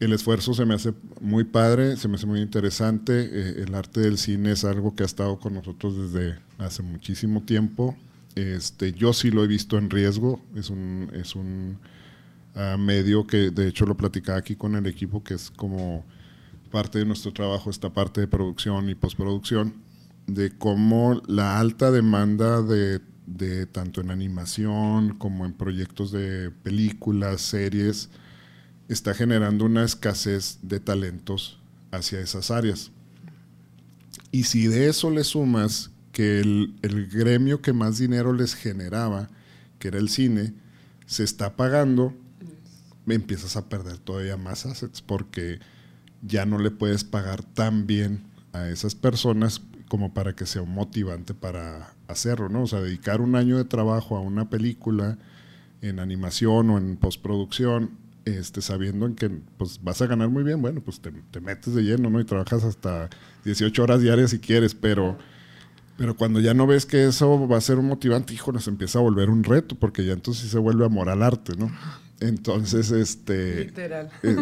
el 0.00 0.12
esfuerzo 0.12 0.52
se 0.52 0.64
me 0.64 0.74
hace 0.74 0.94
muy 1.20 1.44
padre, 1.44 1.96
se 1.96 2.08
me 2.08 2.16
hace 2.16 2.26
muy 2.26 2.40
interesante. 2.40 3.28
Eh, 3.32 3.62
el 3.62 3.74
arte 3.74 4.00
del 4.00 4.18
cine 4.18 4.52
es 4.52 4.64
algo 4.64 4.96
que 4.96 5.04
ha 5.04 5.06
estado 5.06 5.38
con 5.38 5.54
nosotros 5.54 6.12
desde 6.12 6.38
hace 6.58 6.82
muchísimo 6.82 7.42
tiempo. 7.42 7.96
Este, 8.34 8.92
yo 8.92 9.12
sí 9.12 9.30
lo 9.30 9.44
he 9.44 9.46
visto 9.46 9.78
en 9.78 9.90
riesgo, 9.90 10.40
es 10.56 10.70
un, 10.70 11.10
es 11.12 11.36
un 11.36 11.78
ah, 12.54 12.76
medio 12.78 13.26
que 13.26 13.50
de 13.50 13.68
hecho 13.68 13.84
lo 13.84 13.96
platicaba 13.96 14.38
aquí 14.38 14.56
con 14.56 14.74
el 14.74 14.86
equipo, 14.86 15.22
que 15.22 15.34
es 15.34 15.50
como 15.50 16.04
parte 16.72 16.98
de 16.98 17.04
nuestro 17.04 17.32
trabajo, 17.32 17.70
esta 17.70 17.92
parte 17.92 18.20
de 18.20 18.26
producción 18.26 18.88
y 18.88 18.96
postproducción 18.96 19.74
de 20.26 20.50
cómo 20.50 21.22
la 21.28 21.60
alta 21.60 21.92
demanda 21.92 22.62
de, 22.62 23.00
tanto 23.66 24.00
en 24.00 24.10
animación 24.10 25.16
como 25.18 25.46
en 25.46 25.52
proyectos 25.52 26.10
de 26.10 26.50
películas, 26.50 27.42
series, 27.42 28.08
está 28.88 29.14
generando 29.14 29.64
una 29.64 29.84
escasez 29.84 30.58
de 30.62 30.80
talentos 30.80 31.60
hacia 31.92 32.20
esas 32.20 32.50
áreas. 32.50 32.90
Y 34.32 34.44
si 34.44 34.66
de 34.66 34.88
eso 34.88 35.10
le 35.10 35.24
sumas 35.24 35.90
que 36.10 36.40
el, 36.40 36.74
el 36.82 37.06
gremio 37.06 37.62
que 37.62 37.72
más 37.72 37.98
dinero 37.98 38.32
les 38.32 38.54
generaba, 38.54 39.28
que 39.78 39.88
era 39.88 39.98
el 39.98 40.08
cine, 40.08 40.54
se 41.06 41.24
está 41.24 41.56
pagando, 41.56 42.14
empiezas 43.06 43.56
a 43.56 43.68
perder 43.68 43.98
todavía 43.98 44.36
más 44.36 44.66
assets 44.66 45.02
porque 45.02 45.58
ya 46.22 46.46
no 46.46 46.58
le 46.58 46.70
puedes 46.70 47.04
pagar 47.04 47.42
tan 47.42 47.86
bien 47.86 48.22
a 48.52 48.68
esas 48.68 48.94
personas 48.94 49.60
como 49.88 50.14
para 50.14 50.34
que 50.34 50.46
sea 50.46 50.62
un 50.62 50.72
motivante 50.72 51.34
para 51.34 51.92
hacerlo, 52.08 52.48
¿no? 52.48 52.62
O 52.62 52.66
sea, 52.66 52.80
dedicar 52.80 53.20
un 53.20 53.36
año 53.36 53.58
de 53.58 53.64
trabajo 53.64 54.16
a 54.16 54.20
una 54.20 54.48
película 54.48 55.18
en 55.82 55.98
animación 55.98 56.70
o 56.70 56.78
en 56.78 56.96
postproducción, 56.96 57.90
este, 58.24 58.62
sabiendo 58.62 59.04
en 59.04 59.16
que 59.16 59.28
pues, 59.58 59.80
vas 59.82 60.00
a 60.00 60.06
ganar 60.06 60.28
muy 60.28 60.44
bien, 60.44 60.62
bueno, 60.62 60.80
pues 60.80 61.00
te, 61.00 61.40
metes 61.40 61.74
de 61.74 61.82
lleno, 61.82 62.08
¿no? 62.08 62.20
Y 62.20 62.24
trabajas 62.24 62.64
hasta 62.64 63.10
18 63.44 63.82
horas 63.82 64.00
diarias 64.00 64.30
si 64.30 64.38
quieres, 64.38 64.74
pero, 64.74 65.18
pero 65.96 66.16
cuando 66.16 66.40
ya 66.40 66.54
no 66.54 66.66
ves 66.66 66.86
que 66.86 67.04
eso 67.04 67.46
va 67.48 67.58
a 67.58 67.60
ser 67.60 67.78
un 67.78 67.88
motivante, 67.88 68.32
hijo, 68.32 68.52
nos 68.52 68.68
empieza 68.68 68.98
a 68.98 69.02
volver 69.02 69.28
un 69.28 69.44
reto, 69.44 69.74
porque 69.74 70.06
ya 70.06 70.12
entonces 70.12 70.50
se 70.50 70.58
vuelve 70.58 70.86
amor 70.86 71.08
al 71.08 71.22
arte, 71.22 71.54
¿no? 71.56 71.70
Entonces, 72.22 72.92
este, 72.92 73.66
Literal. 73.66 74.10
Eh, 74.22 74.36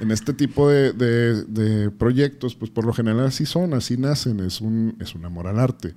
en 0.00 0.10
este 0.10 0.34
tipo 0.34 0.68
de, 0.68 1.90
proyectos, 1.98 2.54
pues 2.54 2.70
por 2.70 2.84
lo 2.84 2.92
general 2.92 3.26
así 3.26 3.46
son, 3.46 3.72
así 3.72 3.96
nacen, 3.96 4.40
es 4.40 4.60
un, 4.60 4.96
es 5.00 5.14
un 5.14 5.24
amor 5.24 5.46
al 5.46 5.58
arte. 5.58 5.94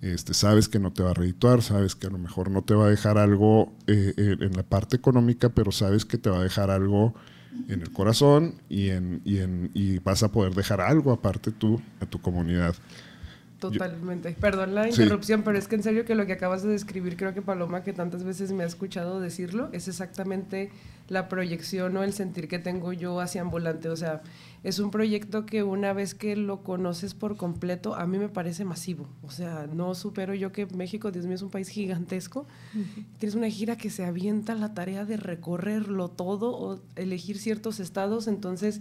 Este, 0.00 0.32
sabes 0.34 0.68
que 0.68 0.78
no 0.78 0.92
te 0.92 1.02
va 1.02 1.10
a 1.10 1.14
redituar, 1.14 1.62
sabes 1.62 1.96
que 1.96 2.06
a 2.06 2.10
lo 2.10 2.18
mejor 2.18 2.50
no 2.50 2.62
te 2.62 2.74
va 2.74 2.86
a 2.86 2.90
dejar 2.90 3.18
algo 3.18 3.72
eh, 3.88 4.14
en 4.16 4.52
la 4.56 4.62
parte 4.62 4.96
económica, 4.96 5.48
pero 5.48 5.72
sabes 5.72 6.04
que 6.04 6.18
te 6.18 6.30
va 6.30 6.38
a 6.38 6.42
dejar 6.44 6.70
algo 6.70 7.14
en 7.66 7.82
el 7.82 7.90
corazón 7.90 8.54
y, 8.68 8.90
en, 8.90 9.20
y, 9.24 9.38
en, 9.38 9.72
y 9.74 9.98
vas 9.98 10.22
a 10.22 10.30
poder 10.30 10.54
dejar 10.54 10.80
algo 10.80 11.10
aparte 11.10 11.50
tú 11.50 11.80
a 12.00 12.06
tu 12.06 12.20
comunidad. 12.20 12.76
Totalmente. 13.58 14.36
Perdón 14.40 14.74
la 14.74 14.88
interrupción, 14.88 15.42
pero 15.42 15.58
es 15.58 15.66
que 15.66 15.74
en 15.74 15.82
serio 15.82 16.04
que 16.04 16.14
lo 16.14 16.26
que 16.26 16.32
acabas 16.32 16.62
de 16.62 16.68
describir, 16.68 17.16
creo 17.16 17.34
que 17.34 17.42
Paloma, 17.42 17.82
que 17.82 17.92
tantas 17.92 18.22
veces 18.22 18.52
me 18.52 18.62
ha 18.62 18.66
escuchado 18.66 19.20
decirlo, 19.20 19.68
es 19.72 19.88
exactamente 19.88 20.70
la 21.08 21.28
proyección 21.28 21.96
o 21.96 22.02
el 22.02 22.12
sentir 22.12 22.48
que 22.48 22.58
tengo 22.58 22.92
yo 22.92 23.18
hacia 23.20 23.40
Ambulante. 23.40 23.88
O 23.88 23.96
sea, 23.96 24.22
es 24.62 24.78
un 24.78 24.90
proyecto 24.90 25.44
que 25.46 25.62
una 25.62 25.92
vez 25.92 26.14
que 26.14 26.36
lo 26.36 26.62
conoces 26.62 27.14
por 27.14 27.36
completo, 27.36 27.94
a 27.96 28.06
mí 28.06 28.18
me 28.18 28.28
parece 28.28 28.64
masivo. 28.64 29.08
O 29.22 29.30
sea, 29.30 29.66
no 29.72 29.94
supero 29.94 30.34
yo 30.34 30.52
que 30.52 30.66
México, 30.66 31.10
Dios 31.10 31.26
mío, 31.26 31.34
es 31.34 31.42
un 31.42 31.50
país 31.50 31.68
gigantesco. 31.68 32.46
Tienes 33.18 33.34
una 33.34 33.48
gira 33.48 33.76
que 33.76 33.90
se 33.90 34.04
avienta 34.04 34.54
la 34.54 34.74
tarea 34.74 35.04
de 35.04 35.16
recorrerlo 35.16 36.08
todo 36.08 36.56
o 36.56 36.80
elegir 36.94 37.38
ciertos 37.38 37.80
estados, 37.80 38.28
entonces 38.28 38.80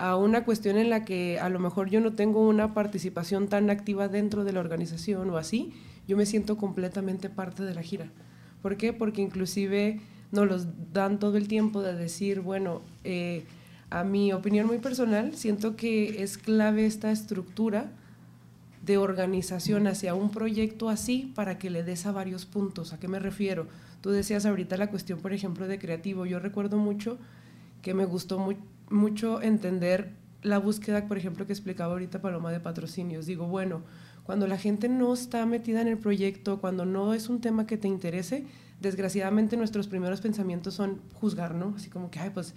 a 0.00 0.16
una 0.16 0.44
cuestión 0.44 0.78
en 0.78 0.88
la 0.88 1.04
que 1.04 1.38
a 1.38 1.50
lo 1.50 1.58
mejor 1.58 1.90
yo 1.90 2.00
no 2.00 2.14
tengo 2.14 2.48
una 2.48 2.72
participación 2.72 3.48
tan 3.48 3.68
activa 3.68 4.08
dentro 4.08 4.44
de 4.44 4.52
la 4.54 4.60
organización 4.60 5.28
o 5.28 5.36
así, 5.36 5.74
yo 6.08 6.16
me 6.16 6.24
siento 6.24 6.56
completamente 6.56 7.28
parte 7.28 7.64
de 7.64 7.74
la 7.74 7.82
gira. 7.82 8.10
¿Por 8.62 8.78
qué? 8.78 8.94
Porque 8.94 9.20
inclusive 9.20 10.00
nos 10.32 10.48
los 10.48 10.66
dan 10.94 11.18
todo 11.18 11.36
el 11.36 11.48
tiempo 11.48 11.82
de 11.82 11.94
decir, 11.94 12.40
bueno, 12.40 12.80
eh, 13.04 13.44
a 13.90 14.02
mi 14.02 14.32
opinión 14.32 14.66
muy 14.66 14.78
personal, 14.78 15.36
siento 15.36 15.76
que 15.76 16.22
es 16.22 16.38
clave 16.38 16.86
esta 16.86 17.12
estructura 17.12 17.92
de 18.82 18.96
organización 18.96 19.86
hacia 19.86 20.14
un 20.14 20.30
proyecto 20.30 20.88
así 20.88 21.30
para 21.34 21.58
que 21.58 21.68
le 21.68 21.82
des 21.82 22.06
a 22.06 22.12
varios 22.12 22.46
puntos. 22.46 22.94
¿A 22.94 22.98
qué 22.98 23.06
me 23.06 23.18
refiero? 23.18 23.66
Tú 24.00 24.08
decías 24.08 24.46
ahorita 24.46 24.78
la 24.78 24.88
cuestión, 24.88 25.18
por 25.18 25.34
ejemplo, 25.34 25.68
de 25.68 25.78
creativo. 25.78 26.24
Yo 26.24 26.38
recuerdo 26.38 26.78
mucho 26.78 27.18
que 27.82 27.92
me 27.92 28.06
gustó 28.06 28.38
mucho 28.38 28.60
mucho 28.90 29.40
entender 29.40 30.12
la 30.42 30.58
búsqueda, 30.58 31.06
por 31.06 31.18
ejemplo, 31.18 31.46
que 31.46 31.52
explicaba 31.52 31.92
ahorita 31.92 32.20
Paloma 32.20 32.52
de 32.52 32.60
patrocinios. 32.60 33.26
Digo, 33.26 33.46
bueno, 33.46 33.82
cuando 34.24 34.46
la 34.46 34.58
gente 34.58 34.88
no 34.88 35.12
está 35.12 35.44
metida 35.46 35.80
en 35.80 35.88
el 35.88 35.98
proyecto, 35.98 36.60
cuando 36.60 36.84
no 36.84 37.14
es 37.14 37.28
un 37.28 37.40
tema 37.40 37.66
que 37.66 37.76
te 37.76 37.88
interese, 37.88 38.46
desgraciadamente 38.80 39.56
nuestros 39.56 39.88
primeros 39.88 40.20
pensamientos 40.20 40.74
son 40.74 41.00
juzgar, 41.14 41.54
¿no? 41.54 41.74
Así 41.76 41.90
como 41.90 42.10
que, 42.10 42.18
ay, 42.20 42.30
pues 42.30 42.54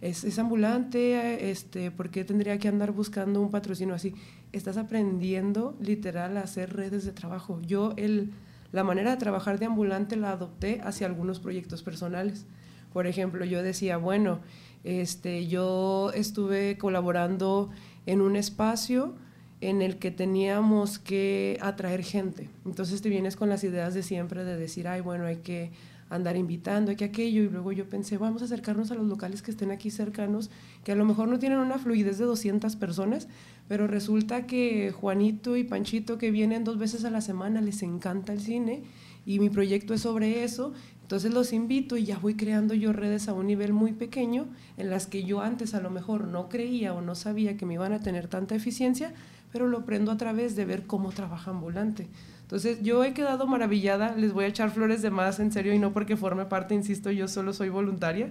es, 0.00 0.24
es 0.24 0.38
ambulante, 0.38 1.50
este, 1.50 1.90
¿por 1.90 2.10
qué 2.10 2.24
tendría 2.24 2.58
que 2.58 2.68
andar 2.68 2.92
buscando 2.92 3.40
un 3.40 3.50
patrocinio 3.50 3.94
así? 3.94 4.14
Estás 4.52 4.76
aprendiendo 4.76 5.76
literal 5.80 6.36
a 6.36 6.42
hacer 6.42 6.74
redes 6.74 7.04
de 7.04 7.12
trabajo. 7.12 7.60
Yo 7.62 7.94
el, 7.96 8.32
la 8.70 8.84
manera 8.84 9.12
de 9.12 9.16
trabajar 9.16 9.58
de 9.58 9.66
ambulante 9.66 10.16
la 10.16 10.30
adopté 10.30 10.80
hacia 10.84 11.06
algunos 11.06 11.40
proyectos 11.40 11.82
personales. 11.82 12.46
Por 12.92 13.06
ejemplo, 13.06 13.44
yo 13.44 13.62
decía, 13.62 13.96
bueno, 13.96 14.40
este, 14.84 15.46
yo 15.46 16.12
estuve 16.14 16.78
colaborando 16.78 17.70
en 18.06 18.20
un 18.20 18.36
espacio 18.36 19.14
en 19.60 19.80
el 19.80 19.98
que 19.98 20.10
teníamos 20.10 20.98
que 20.98 21.58
atraer 21.62 22.02
gente. 22.02 22.50
Entonces 22.66 23.00
te 23.00 23.08
vienes 23.08 23.36
con 23.36 23.48
las 23.48 23.64
ideas 23.64 23.94
de 23.94 24.02
siempre 24.02 24.44
de 24.44 24.56
decir, 24.56 24.86
ay, 24.86 25.00
bueno, 25.00 25.24
hay 25.24 25.38
que 25.38 25.72
andar 26.10 26.36
invitando, 26.36 26.90
hay 26.90 26.96
que 26.96 27.06
aquello. 27.06 27.42
Y 27.42 27.48
luego 27.48 27.72
yo 27.72 27.88
pensé, 27.88 28.18
vamos 28.18 28.42
a 28.42 28.44
acercarnos 28.44 28.90
a 28.90 28.94
los 28.94 29.06
locales 29.06 29.42
que 29.42 29.50
estén 29.50 29.70
aquí 29.70 29.90
cercanos, 29.90 30.50
que 30.84 30.92
a 30.92 30.96
lo 30.96 31.04
mejor 31.04 31.28
no 31.28 31.38
tienen 31.38 31.58
una 31.58 31.78
fluidez 31.78 32.18
de 32.18 32.24
200 32.24 32.76
personas, 32.76 33.28
pero 33.68 33.86
resulta 33.86 34.46
que 34.46 34.92
Juanito 34.92 35.56
y 35.56 35.64
Panchito, 35.64 36.18
que 36.18 36.30
vienen 36.30 36.64
dos 36.64 36.78
veces 36.78 37.04
a 37.04 37.10
la 37.10 37.22
semana, 37.22 37.60
les 37.60 37.82
encanta 37.82 38.32
el 38.32 38.40
cine 38.40 38.82
y 39.26 39.38
mi 39.38 39.48
proyecto 39.48 39.94
es 39.94 40.02
sobre 40.02 40.44
eso 40.44 40.72
entonces 41.04 41.34
los 41.34 41.52
invito 41.52 41.98
y 41.98 42.04
ya 42.04 42.18
voy 42.18 42.34
creando 42.34 42.72
yo 42.72 42.94
redes 42.94 43.28
a 43.28 43.34
un 43.34 43.46
nivel 43.46 43.74
muy 43.74 43.92
pequeño 43.92 44.46
en 44.78 44.88
las 44.88 45.06
que 45.06 45.22
yo 45.22 45.42
antes 45.42 45.74
a 45.74 45.82
lo 45.82 45.90
mejor 45.90 46.26
no 46.28 46.48
creía 46.48 46.94
o 46.94 47.02
no 47.02 47.14
sabía 47.14 47.58
que 47.58 47.66
me 47.66 47.74
iban 47.74 47.92
a 47.92 48.00
tener 48.00 48.26
tanta 48.26 48.54
eficiencia, 48.54 49.12
pero 49.52 49.68
lo 49.68 49.80
aprendo 49.80 50.10
a 50.10 50.16
través 50.16 50.56
de 50.56 50.64
ver 50.64 50.86
cómo 50.86 51.12
trabaja 51.12 51.50
ambulante. 51.50 52.08
Entonces 52.40 52.78
yo 52.80 53.04
he 53.04 53.12
quedado 53.12 53.46
maravillada, 53.46 54.16
les 54.16 54.32
voy 54.32 54.46
a 54.46 54.48
echar 54.48 54.70
flores 54.70 55.02
de 55.02 55.10
más 55.10 55.40
en 55.40 55.52
serio 55.52 55.74
y 55.74 55.78
no 55.78 55.92
porque 55.92 56.16
forme 56.16 56.46
parte, 56.46 56.74
insisto, 56.74 57.10
yo 57.10 57.28
solo 57.28 57.52
soy 57.52 57.68
voluntaria, 57.68 58.28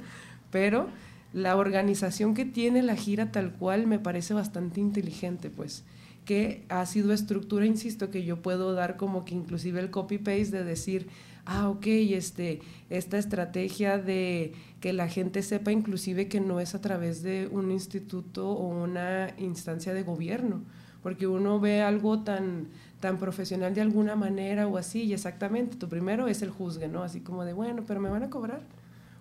pero 0.49 0.87
la 1.31 1.55
organización 1.55 2.33
que 2.33 2.43
tiene 2.43 2.81
la 2.81 2.95
gira 2.95 3.31
tal 3.31 3.51
cual 3.51 3.85
me 3.85 3.99
parece 3.99 4.33
bastante 4.33 4.81
inteligente, 4.81 5.51
pues 5.51 5.83
que 6.25 6.63
ha 6.69 6.85
sido 6.85 7.13
estructura, 7.13 7.65
insisto, 7.65 8.09
que 8.09 8.23
yo 8.23 8.41
puedo 8.41 8.73
dar 8.73 8.97
como 8.97 9.25
que 9.25 9.35
inclusive 9.35 9.79
el 9.79 9.91
copy-paste 9.91 10.51
de 10.51 10.63
decir, 10.63 11.07
ah, 11.45 11.69
ok, 11.69 11.85
este, 11.87 12.61
esta 12.89 13.17
estrategia 13.17 13.97
de 13.97 14.53
que 14.79 14.93
la 14.93 15.07
gente 15.07 15.41
sepa 15.41 15.71
inclusive 15.71 16.27
que 16.27 16.39
no 16.39 16.59
es 16.59 16.75
a 16.75 16.81
través 16.81 17.23
de 17.23 17.47
un 17.51 17.71
instituto 17.71 18.49
o 18.49 18.67
una 18.83 19.33
instancia 19.37 19.93
de 19.93 20.03
gobierno, 20.03 20.61
porque 21.01 21.27
uno 21.27 21.59
ve 21.59 21.81
algo 21.81 22.19
tan, 22.19 22.67
tan 22.99 23.17
profesional 23.17 23.73
de 23.73 23.81
alguna 23.81 24.15
manera 24.15 24.67
o 24.67 24.77
así, 24.77 25.03
y 25.03 25.13
exactamente, 25.13 25.77
tu 25.77 25.89
primero 25.89 26.27
es 26.27 26.41
el 26.41 26.49
juzgue, 26.49 26.87
¿no? 26.87 27.03
Así 27.03 27.19
como 27.19 27.45
de, 27.45 27.53
bueno, 27.53 27.83
pero 27.87 27.99
me 27.99 28.09
van 28.09 28.23
a 28.23 28.29
cobrar 28.29 28.61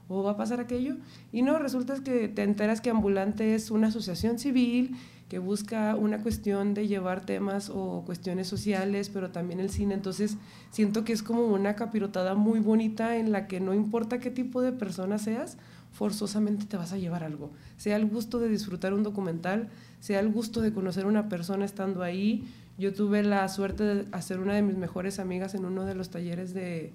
o 0.09 0.23
va 0.23 0.33
a 0.33 0.37
pasar 0.37 0.61
aquello. 0.61 0.97
Y 1.33 1.43
no, 1.43 1.59
resulta 1.59 1.95
que 2.03 2.29
te 2.29 2.43
enteras 2.43 2.81
que 2.81 2.91
Ambulante 2.91 3.55
es 3.55 3.71
una 3.71 3.89
asociación 3.89 4.39
civil 4.39 4.97
que 5.33 5.39
busca 5.39 5.97
una 5.97 6.19
cuestión 6.19 6.75
de 6.75 6.89
llevar 6.89 7.25
temas 7.25 7.71
o 7.71 8.03
cuestiones 8.05 8.47
sociales, 8.47 9.09
pero 9.09 9.31
también 9.31 9.61
el 9.61 9.71
cine. 9.71 9.95
Entonces, 9.95 10.37
siento 10.71 11.07
que 11.07 11.15
es 11.15 11.23
como 11.23 11.47
una 11.47 11.75
capirotada 11.75 12.35
muy 12.35 12.61
bonita 12.61 13.17
en 13.17 13.33
la 13.33 13.47
que 13.47 13.59
no 13.59 13.73
importa 13.73 14.19
qué 14.19 14.31
tipo 14.31 14.61
de 14.61 14.73
persona 14.73 15.17
seas, 15.17 15.57
forzosamente 15.91 16.67
te 16.67 16.77
vas 16.77 16.93
a 16.93 16.99
llevar 16.99 17.25
algo. 17.25 17.51
Sea 17.79 17.97
el 17.97 18.05
gusto 18.11 18.41
de 18.41 18.51
disfrutar 18.51 18.93
un 18.93 19.05
documental, 19.05 19.71
sea 20.01 20.21
el 20.21 20.29
gusto 20.31 20.61
de 20.61 20.75
conocer 20.75 21.07
una 21.07 21.31
persona 21.31 21.65
estando 21.65 22.03
ahí. 22.03 22.47
Yo 22.77 22.93
tuve 22.93 23.23
la 23.23 23.49
suerte 23.49 23.85
de 23.85 24.07
hacer 24.13 24.39
una 24.39 24.53
de 24.53 24.61
mis 24.61 24.77
mejores 24.77 25.19
amigas 25.19 25.55
en 25.55 25.65
uno 25.65 25.87
de 25.87 25.95
los 25.95 26.11
talleres 26.11 26.53
de, 26.53 26.93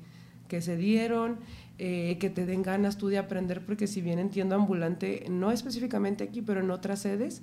que 0.47 0.61
se 0.61 0.77
dieron, 0.77 1.37
eh, 1.79 2.17
que 2.19 2.29
te 2.29 2.45
den 2.45 2.61
ganas 2.61 2.99
tú 2.99 3.07
de 3.07 3.17
aprender, 3.17 3.65
porque 3.65 3.87
si 3.87 3.99
bien 4.01 4.19
entiendo 4.19 4.53
ambulante, 4.53 5.25
no 5.27 5.51
específicamente 5.51 6.23
aquí, 6.23 6.43
pero 6.43 6.59
en 6.59 6.69
otras 6.69 6.99
sedes, 6.99 7.41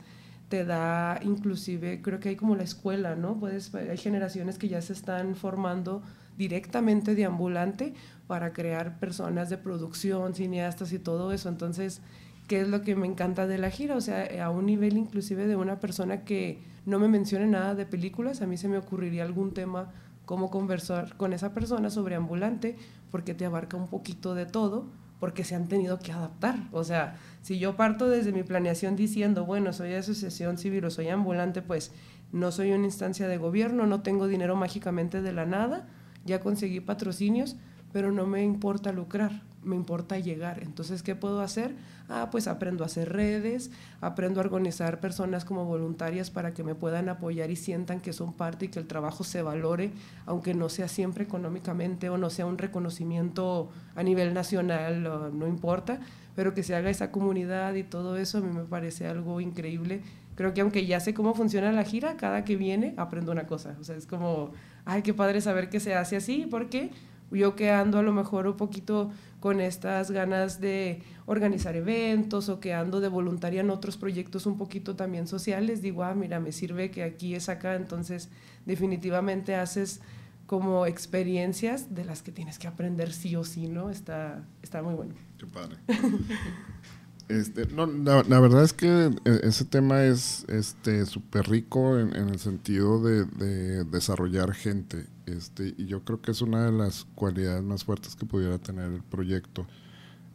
te 0.54 0.64
da 0.64 1.18
inclusive, 1.24 2.00
creo 2.00 2.20
que 2.20 2.28
hay 2.28 2.36
como 2.36 2.54
la 2.54 2.62
escuela, 2.62 3.16
¿no? 3.16 3.40
Puedes, 3.40 3.74
hay 3.74 3.96
generaciones 3.96 4.56
que 4.56 4.68
ya 4.68 4.80
se 4.82 4.92
están 4.92 5.34
formando 5.34 6.00
directamente 6.38 7.16
de 7.16 7.24
ambulante 7.24 7.92
para 8.28 8.52
crear 8.52 9.00
personas 9.00 9.50
de 9.50 9.58
producción, 9.58 10.32
cineastas 10.32 10.92
y 10.92 11.00
todo 11.00 11.32
eso. 11.32 11.48
Entonces, 11.48 12.02
¿qué 12.46 12.60
es 12.60 12.68
lo 12.68 12.82
que 12.82 12.94
me 12.94 13.08
encanta 13.08 13.48
de 13.48 13.58
la 13.58 13.68
gira? 13.68 13.96
O 13.96 14.00
sea, 14.00 14.28
a 14.44 14.50
un 14.50 14.66
nivel 14.66 14.96
inclusive 14.96 15.48
de 15.48 15.56
una 15.56 15.80
persona 15.80 16.22
que 16.22 16.62
no 16.86 17.00
me 17.00 17.08
mencione 17.08 17.48
nada 17.48 17.74
de 17.74 17.84
películas, 17.84 18.40
a 18.40 18.46
mí 18.46 18.56
se 18.56 18.68
me 18.68 18.78
ocurriría 18.78 19.24
algún 19.24 19.54
tema 19.54 19.90
cómo 20.24 20.52
conversar 20.52 21.16
con 21.16 21.32
esa 21.32 21.52
persona 21.52 21.90
sobre 21.90 22.14
ambulante, 22.14 22.76
porque 23.10 23.34
te 23.34 23.44
abarca 23.44 23.76
un 23.76 23.88
poquito 23.88 24.36
de 24.36 24.46
todo, 24.46 24.86
porque 25.24 25.42
se 25.42 25.54
han 25.54 25.68
tenido 25.68 26.00
que 26.00 26.12
adaptar. 26.12 26.68
O 26.70 26.84
sea, 26.84 27.16
si 27.40 27.58
yo 27.58 27.76
parto 27.76 28.10
desde 28.10 28.30
mi 28.30 28.42
planeación 28.42 28.94
diciendo, 28.94 29.46
bueno, 29.46 29.72
soy 29.72 29.94
asociación 29.94 30.58
civil 30.58 30.84
o 30.84 30.90
soy 30.90 31.08
ambulante, 31.08 31.62
pues 31.62 31.92
no 32.30 32.52
soy 32.52 32.72
una 32.72 32.84
instancia 32.84 33.26
de 33.26 33.38
gobierno, 33.38 33.86
no 33.86 34.02
tengo 34.02 34.26
dinero 34.26 34.54
mágicamente 34.54 35.22
de 35.22 35.32
la 35.32 35.46
nada, 35.46 35.88
ya 36.26 36.40
conseguí 36.40 36.80
patrocinios, 36.80 37.56
pero 37.90 38.12
no 38.12 38.26
me 38.26 38.42
importa 38.42 38.92
lucrar, 38.92 39.40
me 39.64 39.76
importa 39.76 40.18
llegar. 40.18 40.62
Entonces, 40.62 41.02
¿qué 41.02 41.14
puedo 41.14 41.40
hacer? 41.40 41.74
Ah, 42.08 42.28
pues 42.30 42.46
aprendo 42.46 42.84
a 42.84 42.86
hacer 42.86 43.12
redes, 43.12 43.70
aprendo 44.00 44.40
a 44.40 44.44
organizar 44.44 45.00
personas 45.00 45.44
como 45.44 45.64
voluntarias 45.64 46.30
para 46.30 46.52
que 46.52 46.62
me 46.62 46.74
puedan 46.74 47.08
apoyar 47.08 47.50
y 47.50 47.56
sientan 47.56 48.00
que 48.00 48.12
son 48.12 48.34
parte 48.34 48.66
y 48.66 48.68
que 48.68 48.78
el 48.78 48.86
trabajo 48.86 49.24
se 49.24 49.42
valore, 49.42 49.90
aunque 50.26 50.54
no 50.54 50.68
sea 50.68 50.88
siempre 50.88 51.24
económicamente 51.24 52.10
o 52.10 52.18
no 52.18 52.30
sea 52.30 52.46
un 52.46 52.58
reconocimiento 52.58 53.70
a 53.96 54.02
nivel 54.02 54.34
nacional, 54.34 55.02
no 55.02 55.46
importa, 55.46 55.98
pero 56.36 56.52
que 56.52 56.62
se 56.62 56.74
haga 56.74 56.90
esa 56.90 57.10
comunidad 57.10 57.74
y 57.74 57.84
todo 57.84 58.16
eso 58.16 58.38
a 58.38 58.40
mí 58.42 58.52
me 58.52 58.64
parece 58.64 59.06
algo 59.06 59.40
increíble. 59.40 60.02
Creo 60.34 60.52
que 60.52 60.60
aunque 60.60 60.84
ya 60.84 61.00
sé 61.00 61.14
cómo 61.14 61.34
funciona 61.34 61.70
la 61.72 61.84
gira, 61.84 62.16
cada 62.16 62.44
que 62.44 62.56
viene 62.56 62.94
aprendo 62.96 63.30
una 63.32 63.46
cosa. 63.46 63.76
O 63.80 63.84
sea, 63.84 63.96
es 63.96 64.06
como, 64.06 64.50
ay, 64.84 65.02
qué 65.02 65.14
padre 65.14 65.40
saber 65.40 65.70
que 65.70 65.78
se 65.78 65.94
hace 65.94 66.16
así, 66.16 66.46
porque 66.50 66.90
yo 67.30 67.56
que 67.56 67.70
ando 67.70 67.98
a 67.98 68.02
lo 68.02 68.12
mejor 68.12 68.46
un 68.46 68.56
poquito 68.56 69.10
con 69.44 69.60
estas 69.60 70.10
ganas 70.10 70.58
de 70.58 71.02
organizar 71.26 71.76
eventos 71.76 72.48
o 72.48 72.60
que 72.60 72.72
ando 72.72 73.02
de 73.02 73.08
voluntaria 73.08 73.60
en 73.60 73.68
otros 73.68 73.98
proyectos 73.98 74.46
un 74.46 74.56
poquito 74.56 74.96
también 74.96 75.26
sociales, 75.26 75.82
digo, 75.82 76.02
ah, 76.02 76.14
mira, 76.14 76.40
me 76.40 76.50
sirve 76.50 76.90
que 76.90 77.02
aquí 77.02 77.34
es 77.34 77.50
acá, 77.50 77.74
entonces 77.74 78.30
definitivamente 78.64 79.54
haces 79.54 80.00
como 80.46 80.86
experiencias 80.86 81.94
de 81.94 82.06
las 82.06 82.22
que 82.22 82.32
tienes 82.32 82.58
que 82.58 82.68
aprender 82.68 83.12
sí 83.12 83.36
o 83.36 83.44
sí, 83.44 83.68
¿no? 83.68 83.90
Está, 83.90 84.48
está 84.62 84.82
muy 84.82 84.94
bueno. 84.94 85.12
Qué 85.36 85.44
padre. 85.44 85.76
Este, 87.28 87.66
no, 87.66 87.86
la, 87.86 88.40
verdad 88.40 88.64
es 88.64 88.74
que 88.74 89.10
e, 89.24 89.40
ese 89.44 89.64
tema 89.64 90.04
es 90.04 90.44
este 90.48 91.06
súper 91.06 91.48
rico 91.48 91.98
en, 91.98 92.14
el 92.14 92.38
sentido 92.38 93.02
de, 93.02 93.24
de, 93.24 93.84
desarrollar 93.84 94.52
gente. 94.52 95.06
Este, 95.24 95.74
y 95.78 95.86
yo 95.86 96.04
creo 96.04 96.20
que 96.20 96.32
es 96.32 96.42
una 96.42 96.66
de 96.66 96.72
las 96.72 97.06
cualidades 97.14 97.62
más 97.62 97.84
fuertes 97.84 98.14
que 98.14 98.26
pudiera 98.26 98.58
tener 98.58 98.92
el 98.92 99.02
proyecto. 99.02 99.66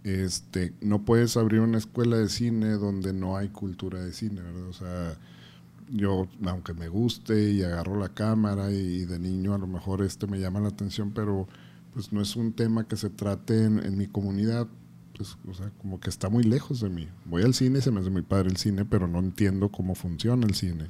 Este, 0.04 0.74
no 0.82 1.04
puedes 1.06 1.38
abrir 1.38 1.60
una 1.62 1.78
escuela 1.78 2.18
de 2.18 2.30
cine 2.30 2.70
donde 2.72 3.14
no 3.14 3.38
hay 3.38 3.50
cultura 3.50 4.04
de 4.04 4.12
cine, 4.12 4.42
¿verdad? 4.42 4.68
O 4.68 4.74
sea, 4.74 5.18
yo, 5.92 6.28
aunque 6.46 6.74
me 6.74 6.88
guste 6.88 7.52
y 7.52 7.64
agarro 7.64 8.00
la 8.00 8.10
cámara 8.10 8.72
y, 8.72 9.06
de 9.06 9.20
niño 9.20 9.54
a 9.54 9.60
lo 9.60 9.68
mejor 9.68 10.02
este 10.02 10.26
me 10.26 10.40
llama 10.40 10.60
la 10.60 10.70
atención, 10.70 11.12
pero 11.12 11.48
pues 11.94 12.12
no 12.14 12.22
es 12.22 12.36
un 12.36 12.54
tema 12.54 12.88
que 12.88 12.96
se 12.96 13.10
trate 13.10 13.66
en 13.66 13.98
mi 13.98 14.08
comunidad 14.08 14.68
pues, 15.20 15.38
o 15.50 15.54
sea, 15.54 15.70
como 15.82 16.00
que 16.00 16.10
está 16.10 16.30
muy 16.30 16.44
lejos 16.44 16.80
de 16.80 16.88
mí. 16.88 17.10
Voy 17.26 17.44
al 17.44 17.54
cine, 17.54 17.82
se 17.82 17.92
me 17.92 18.00
hace 18.00 18.10
muy 18.10 18.22
padre 18.22 18.48
el 18.48 18.56
cine, 18.56 18.86
pero 18.86 19.06
no 19.06 19.20
entiendo 19.20 19.68
cómo 19.68 19.94
funciona 19.94 20.48
el 20.48 20.56
cine. 20.56 20.88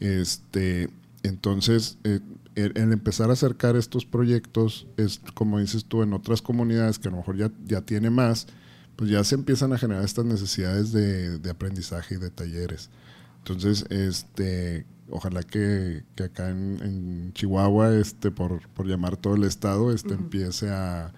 Este, 0.00 0.90
entonces, 1.22 1.96
eh, 2.02 2.18
el, 2.56 2.72
empezar 2.76 3.30
a 3.30 3.34
acercar 3.34 3.76
estos 3.76 4.04
proyectos, 4.04 4.88
es 4.96 5.20
como 5.34 5.60
dices 5.60 5.84
tú, 5.84 6.02
en 6.02 6.12
otras 6.12 6.42
comunidades 6.42 6.98
que 6.98 7.06
a 7.06 7.12
lo 7.12 7.18
mejor 7.18 7.36
ya, 7.36 7.52
ya 7.64 7.82
tiene 7.82 8.10
más, 8.10 8.48
pues 8.96 9.08
ya 9.08 9.22
se 9.22 9.36
empiezan 9.36 9.72
a 9.72 9.78
generar 9.78 10.04
estas 10.04 10.24
necesidades 10.24 10.90
de, 10.90 11.48
aprendizaje 11.48 12.16
y 12.16 12.18
de 12.18 12.30
talleres. 12.30 12.90
Entonces, 13.38 13.84
este, 13.90 14.86
ojalá 15.08 15.44
que, 15.44 16.02
acá 16.20 16.50
en, 16.50 17.30
Chihuahua, 17.34 17.94
este, 17.94 18.32
por, 18.32 18.60
llamar 18.84 19.16
todo 19.16 19.36
el 19.36 19.44
estado, 19.44 19.92
este, 19.92 20.14
empiece 20.14 20.68
a, 20.68 21.12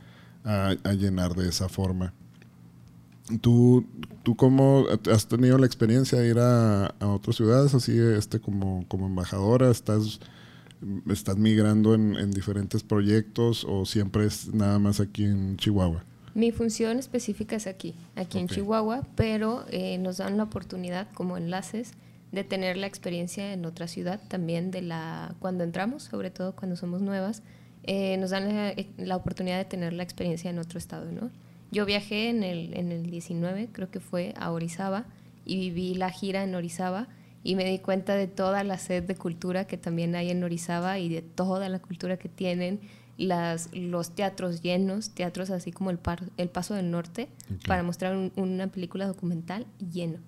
a, 0.45 0.93
llenar 0.93 1.35
de 1.35 1.49
esa 1.49 1.71
forma. 1.71 2.13
¿Tú, 3.41 3.87
¿Tú 4.23 4.37
cómo 4.37 4.85
has 5.11 5.27
tenido 5.29 5.57
la 5.57 5.65
experiencia 5.65 6.19
de 6.19 6.29
ir 6.29 6.39
a, 6.39 6.95
otras 7.01 7.37
ciudades 7.37 7.75
así 7.75 7.99
este 7.99 8.39
como, 8.39 8.87
como 8.89 9.07
embajadora? 9.07 9.71
¿Estás, 9.71 10.21
estás 11.09 11.37
migrando 11.39 11.95
en, 11.95 12.31
diferentes 12.33 12.83
proyectos 12.83 13.65
o 13.65 13.87
siempre 13.87 14.27
es 14.27 14.53
nada 14.53 14.79
más 14.79 15.01
aquí 15.01 15.25
en 15.25 15.57
Chihuahua? 15.57 16.05
Mi 16.35 16.53
función 16.53 16.99
específica 16.99 17.57
es 17.57 17.67
aquí, 17.67 17.95
aquí 18.15 18.39
en 18.39 18.49
Chihuahua, 18.49 19.07
pero 19.15 19.65
eh, 19.71 19.97
nos 19.99 20.19
dan 20.19 20.37
la 20.37 20.43
oportunidad 20.43 21.09
como 21.15 21.39
enlaces 21.39 21.93
de 22.33 22.45
tener 22.45 22.77
la 22.77 22.87
experiencia 22.89 23.53
en 23.53 23.65
otra 23.65 23.87
ciudad 23.87 24.21
también 24.29 24.71
de 24.71 24.83
la 24.83 25.35
cuando 25.39 25.65
entramos, 25.65 26.03
sobre 26.03 26.31
todo 26.31 26.55
cuando 26.55 26.77
somos 26.77 27.01
nuevas, 27.01 27.43
eh, 27.85 28.17
nos 28.19 28.31
dan 28.31 28.55
la, 28.55 28.75
la, 28.99 29.17
oportunidad 29.17 29.59
de 29.59 29.65
tener 29.65 29.93
la 29.93 30.03
experiencia 30.03 30.51
en 30.51 30.59
otro 30.59 30.79
estado, 30.79 31.11
¿no? 31.13 31.31
Yo 31.75 31.85
viajé 31.85 32.29
en 32.29 32.45
el, 32.45 32.73
en 32.75 32.93
el 32.93 33.11
19, 33.11 33.69
creo 33.73 33.91
que 33.91 33.99
fue, 33.99 34.33
a 34.37 34.53
Orizaba 34.53 35.07
y 35.45 35.57
viví 35.57 35.95
la 35.95 36.09
gira 36.11 36.45
en 36.45 36.55
Orizaba 36.55 37.09
y 37.43 37.57
me 37.57 37.65
di 37.65 37.81
cuenta 37.81 38.15
de 38.15 38.29
toda 38.29 38.63
la 38.63 38.79
sed 38.79 39.03
de 39.03 39.17
cultura 39.17 39.67
que 39.67 39.77
también 39.77 40.15
hay 40.15 40.31
en 40.31 40.43
Orizaba 40.45 41.01
y 41.01 41.09
de 41.09 41.21
toda 41.21 41.69
la 41.69 41.81
cultura 41.81 42.17
que 42.17 42.29
tienen 42.29 42.81
las, 43.19 43.71
los 43.75 44.15
teatros 44.15 44.63
llenos, 44.63 45.11
teatros 45.11 45.51
así 45.51 45.73
como 45.73 45.91
el, 45.91 45.99
el 46.37 46.49
Paso 46.49 46.75
del 46.75 46.93
Norte, 46.93 47.29
para 47.67 47.83
mostrar 47.83 48.31
una 48.37 48.69
película 48.69 49.07
documental 49.07 49.67
lleno, 49.93 50.21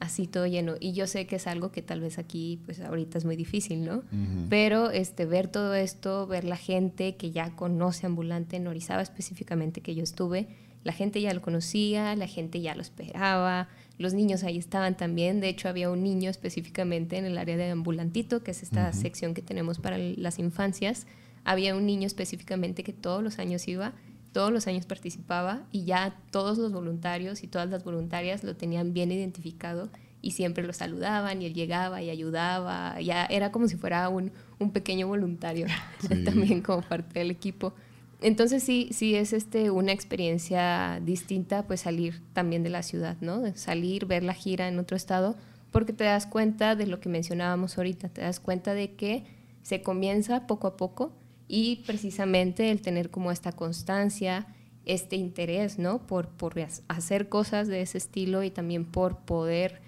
así 0.00 0.26
todo 0.26 0.46
lleno. 0.46 0.74
Y 0.80 0.92
yo 0.92 1.06
sé 1.06 1.26
que 1.26 1.36
es 1.36 1.46
algo 1.46 1.70
que 1.70 1.82
tal 1.82 2.00
vez 2.00 2.18
aquí, 2.18 2.60
pues 2.64 2.80
ahorita 2.80 3.18
es 3.18 3.26
muy 3.26 3.36
difícil, 3.36 3.84
¿no? 3.84 4.02
Pero 4.48 4.90
este, 4.90 5.26
ver 5.26 5.48
todo 5.48 5.74
esto, 5.74 6.26
ver 6.26 6.44
la 6.44 6.56
gente 6.56 7.16
que 7.16 7.30
ya 7.30 7.54
conoce 7.56 8.06
Ambulante 8.06 8.56
en 8.56 8.66
Orizaba 8.66 9.02
específicamente, 9.02 9.80
que 9.80 9.94
yo 9.94 10.02
estuve, 10.02 10.48
la 10.84 10.92
gente 10.92 11.20
ya 11.20 11.34
lo 11.34 11.42
conocía, 11.42 12.14
la 12.14 12.26
gente 12.26 12.60
ya 12.60 12.74
lo 12.74 12.82
esperaba, 12.82 13.68
los 13.98 14.14
niños 14.14 14.44
ahí 14.44 14.58
estaban 14.58 14.96
también, 14.96 15.40
de 15.40 15.48
hecho 15.48 15.68
había 15.68 15.90
un 15.90 16.02
niño 16.02 16.30
específicamente 16.30 17.16
en 17.16 17.24
el 17.24 17.38
área 17.38 17.56
de 17.56 17.70
ambulantito, 17.70 18.42
que 18.42 18.50
es 18.50 18.62
esta 18.62 18.92
sección 18.92 19.34
que 19.34 19.42
tenemos 19.42 19.78
para 19.78 19.98
las 19.98 20.38
infancias, 20.38 21.06
había 21.44 21.74
un 21.74 21.86
niño 21.86 22.06
específicamente 22.06 22.84
que 22.84 22.92
todos 22.92 23.22
los 23.22 23.38
años 23.38 23.66
iba, 23.66 23.92
todos 24.32 24.52
los 24.52 24.66
años 24.66 24.84
participaba 24.84 25.62
y 25.70 25.84
ya 25.84 26.16
todos 26.30 26.58
los 26.58 26.72
voluntarios 26.72 27.42
y 27.44 27.46
todas 27.46 27.70
las 27.70 27.84
voluntarias 27.84 28.42
lo 28.42 28.56
tenían 28.56 28.92
bien 28.92 29.12
identificado 29.12 29.90
y 30.20 30.32
siempre 30.32 30.66
lo 30.66 30.72
saludaban 30.72 31.40
y 31.40 31.46
él 31.46 31.54
llegaba 31.54 32.02
y 32.02 32.10
ayudaba, 32.10 33.00
ya 33.00 33.26
era 33.26 33.52
como 33.52 33.68
si 33.68 33.76
fuera 33.76 34.08
un, 34.08 34.32
un 34.58 34.72
pequeño 34.72 35.06
voluntario 35.06 35.66
también 36.24 36.62
como 36.62 36.82
parte 36.82 37.20
del 37.20 37.30
equipo. 37.30 37.74
Entonces 38.24 38.62
sí, 38.62 38.88
sí 38.90 39.16
es 39.16 39.34
este, 39.34 39.70
una 39.70 39.92
experiencia 39.92 40.98
distinta, 41.04 41.66
pues 41.66 41.82
salir 41.82 42.22
también 42.32 42.62
de 42.62 42.70
la 42.70 42.82
ciudad, 42.82 43.18
¿no? 43.20 43.42
Salir, 43.54 44.06
ver 44.06 44.22
la 44.22 44.32
gira 44.32 44.66
en 44.66 44.78
otro 44.78 44.96
estado, 44.96 45.36
porque 45.70 45.92
te 45.92 46.04
das 46.04 46.24
cuenta 46.24 46.74
de 46.74 46.86
lo 46.86 47.00
que 47.00 47.10
mencionábamos 47.10 47.76
ahorita, 47.76 48.08
te 48.08 48.22
das 48.22 48.40
cuenta 48.40 48.72
de 48.72 48.94
que 48.94 49.24
se 49.60 49.82
comienza 49.82 50.46
poco 50.46 50.68
a 50.68 50.78
poco 50.78 51.12
y 51.48 51.82
precisamente 51.86 52.70
el 52.70 52.80
tener 52.80 53.10
como 53.10 53.30
esta 53.30 53.52
constancia, 53.52 54.46
este 54.86 55.16
interés, 55.16 55.78
¿no? 55.78 56.06
Por, 56.06 56.28
por 56.28 56.54
hacer 56.88 57.28
cosas 57.28 57.68
de 57.68 57.82
ese 57.82 57.98
estilo 57.98 58.42
y 58.42 58.50
también 58.50 58.86
por 58.86 59.18
poder 59.18 59.82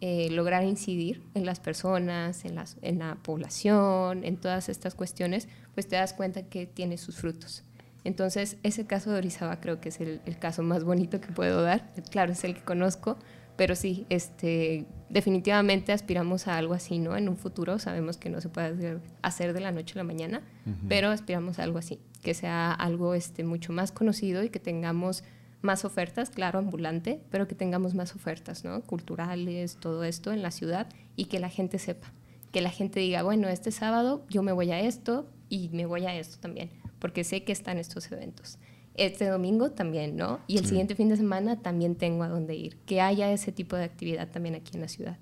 eh, 0.00 0.30
lograr 0.30 0.64
incidir 0.64 1.22
en 1.34 1.44
las 1.44 1.60
personas, 1.60 2.46
en, 2.46 2.54
las, 2.54 2.78
en 2.80 3.00
la 3.00 3.16
población, 3.16 4.24
en 4.24 4.38
todas 4.38 4.70
estas 4.70 4.94
cuestiones, 4.94 5.46
pues 5.74 5.86
te 5.88 5.96
das 5.96 6.14
cuenta 6.14 6.44
que 6.44 6.64
tiene 6.64 6.96
sus 6.96 7.16
frutos. 7.16 7.64
Entonces, 8.04 8.56
ese 8.62 8.86
caso 8.86 9.10
de 9.10 9.18
Orizaba 9.18 9.60
creo 9.60 9.80
que 9.80 9.90
es 9.90 10.00
el, 10.00 10.20
el, 10.26 10.38
caso 10.38 10.62
más 10.62 10.84
bonito 10.84 11.20
que 11.20 11.28
puedo 11.28 11.62
dar. 11.62 11.88
Claro, 12.10 12.32
es 12.32 12.42
el 12.44 12.54
que 12.54 12.62
conozco, 12.62 13.16
pero 13.56 13.76
sí, 13.76 14.06
este, 14.08 14.86
definitivamente 15.10 15.92
aspiramos 15.92 16.48
a 16.48 16.56
algo 16.56 16.74
así, 16.74 16.98
¿no? 16.98 17.16
En 17.16 17.28
un 17.28 17.36
futuro 17.36 17.78
sabemos 17.78 18.16
que 18.16 18.30
no 18.30 18.40
se 18.40 18.48
puede 18.48 18.98
hacer 19.20 19.52
de 19.52 19.60
la 19.60 19.72
noche 19.72 19.94
a 19.94 19.98
la 19.98 20.04
mañana, 20.04 20.42
pero 20.88 21.10
aspiramos 21.10 21.58
a 21.58 21.64
algo 21.64 21.78
así, 21.78 22.00
que 22.22 22.34
sea 22.34 22.72
algo 22.72 23.14
este, 23.14 23.44
mucho 23.44 23.72
más 23.72 23.92
conocido 23.92 24.42
y 24.42 24.48
que 24.48 24.58
tengamos 24.58 25.22
más 25.60 25.84
ofertas, 25.84 26.30
claro, 26.30 26.58
ambulante, 26.58 27.20
pero 27.30 27.46
que 27.46 27.54
tengamos 27.54 27.94
más 27.94 28.16
ofertas, 28.16 28.64
¿no? 28.64 28.80
Culturales, 28.82 29.76
todo 29.76 30.02
esto 30.02 30.32
en 30.32 30.42
la 30.42 30.50
ciudad 30.50 30.88
y 31.14 31.26
que 31.26 31.38
la 31.38 31.50
gente 31.50 31.78
sepa, 31.78 32.12
que 32.52 32.62
la 32.62 32.70
gente 32.70 33.00
diga, 33.00 33.22
bueno, 33.22 33.48
este 33.48 33.70
sábado 33.70 34.24
yo 34.28 34.42
me 34.42 34.52
voy 34.52 34.72
a 34.72 34.80
esto 34.80 35.28
y 35.48 35.68
me 35.68 35.86
voy 35.86 36.06
a 36.06 36.16
esto 36.16 36.38
también, 36.40 36.70
porque 37.02 37.24
sé 37.24 37.42
que 37.42 37.50
están 37.50 37.78
estos 37.78 38.10
eventos 38.12 38.58
este 38.94 39.26
domingo 39.26 39.70
también, 39.70 40.16
¿no? 40.16 40.40
Y 40.46 40.58
el 40.58 40.66
siguiente 40.66 40.94
fin 40.94 41.08
de 41.08 41.16
semana 41.16 41.60
también 41.60 41.94
tengo 41.94 42.24
a 42.24 42.28
dónde 42.28 42.54
ir. 42.54 42.76
Que 42.86 43.00
haya 43.00 43.32
ese 43.32 43.52
tipo 43.52 43.76
de 43.76 43.84
actividad 43.84 44.30
también 44.30 44.54
aquí 44.54 44.72
en 44.74 44.82
la 44.82 44.88
ciudad. 44.88 45.18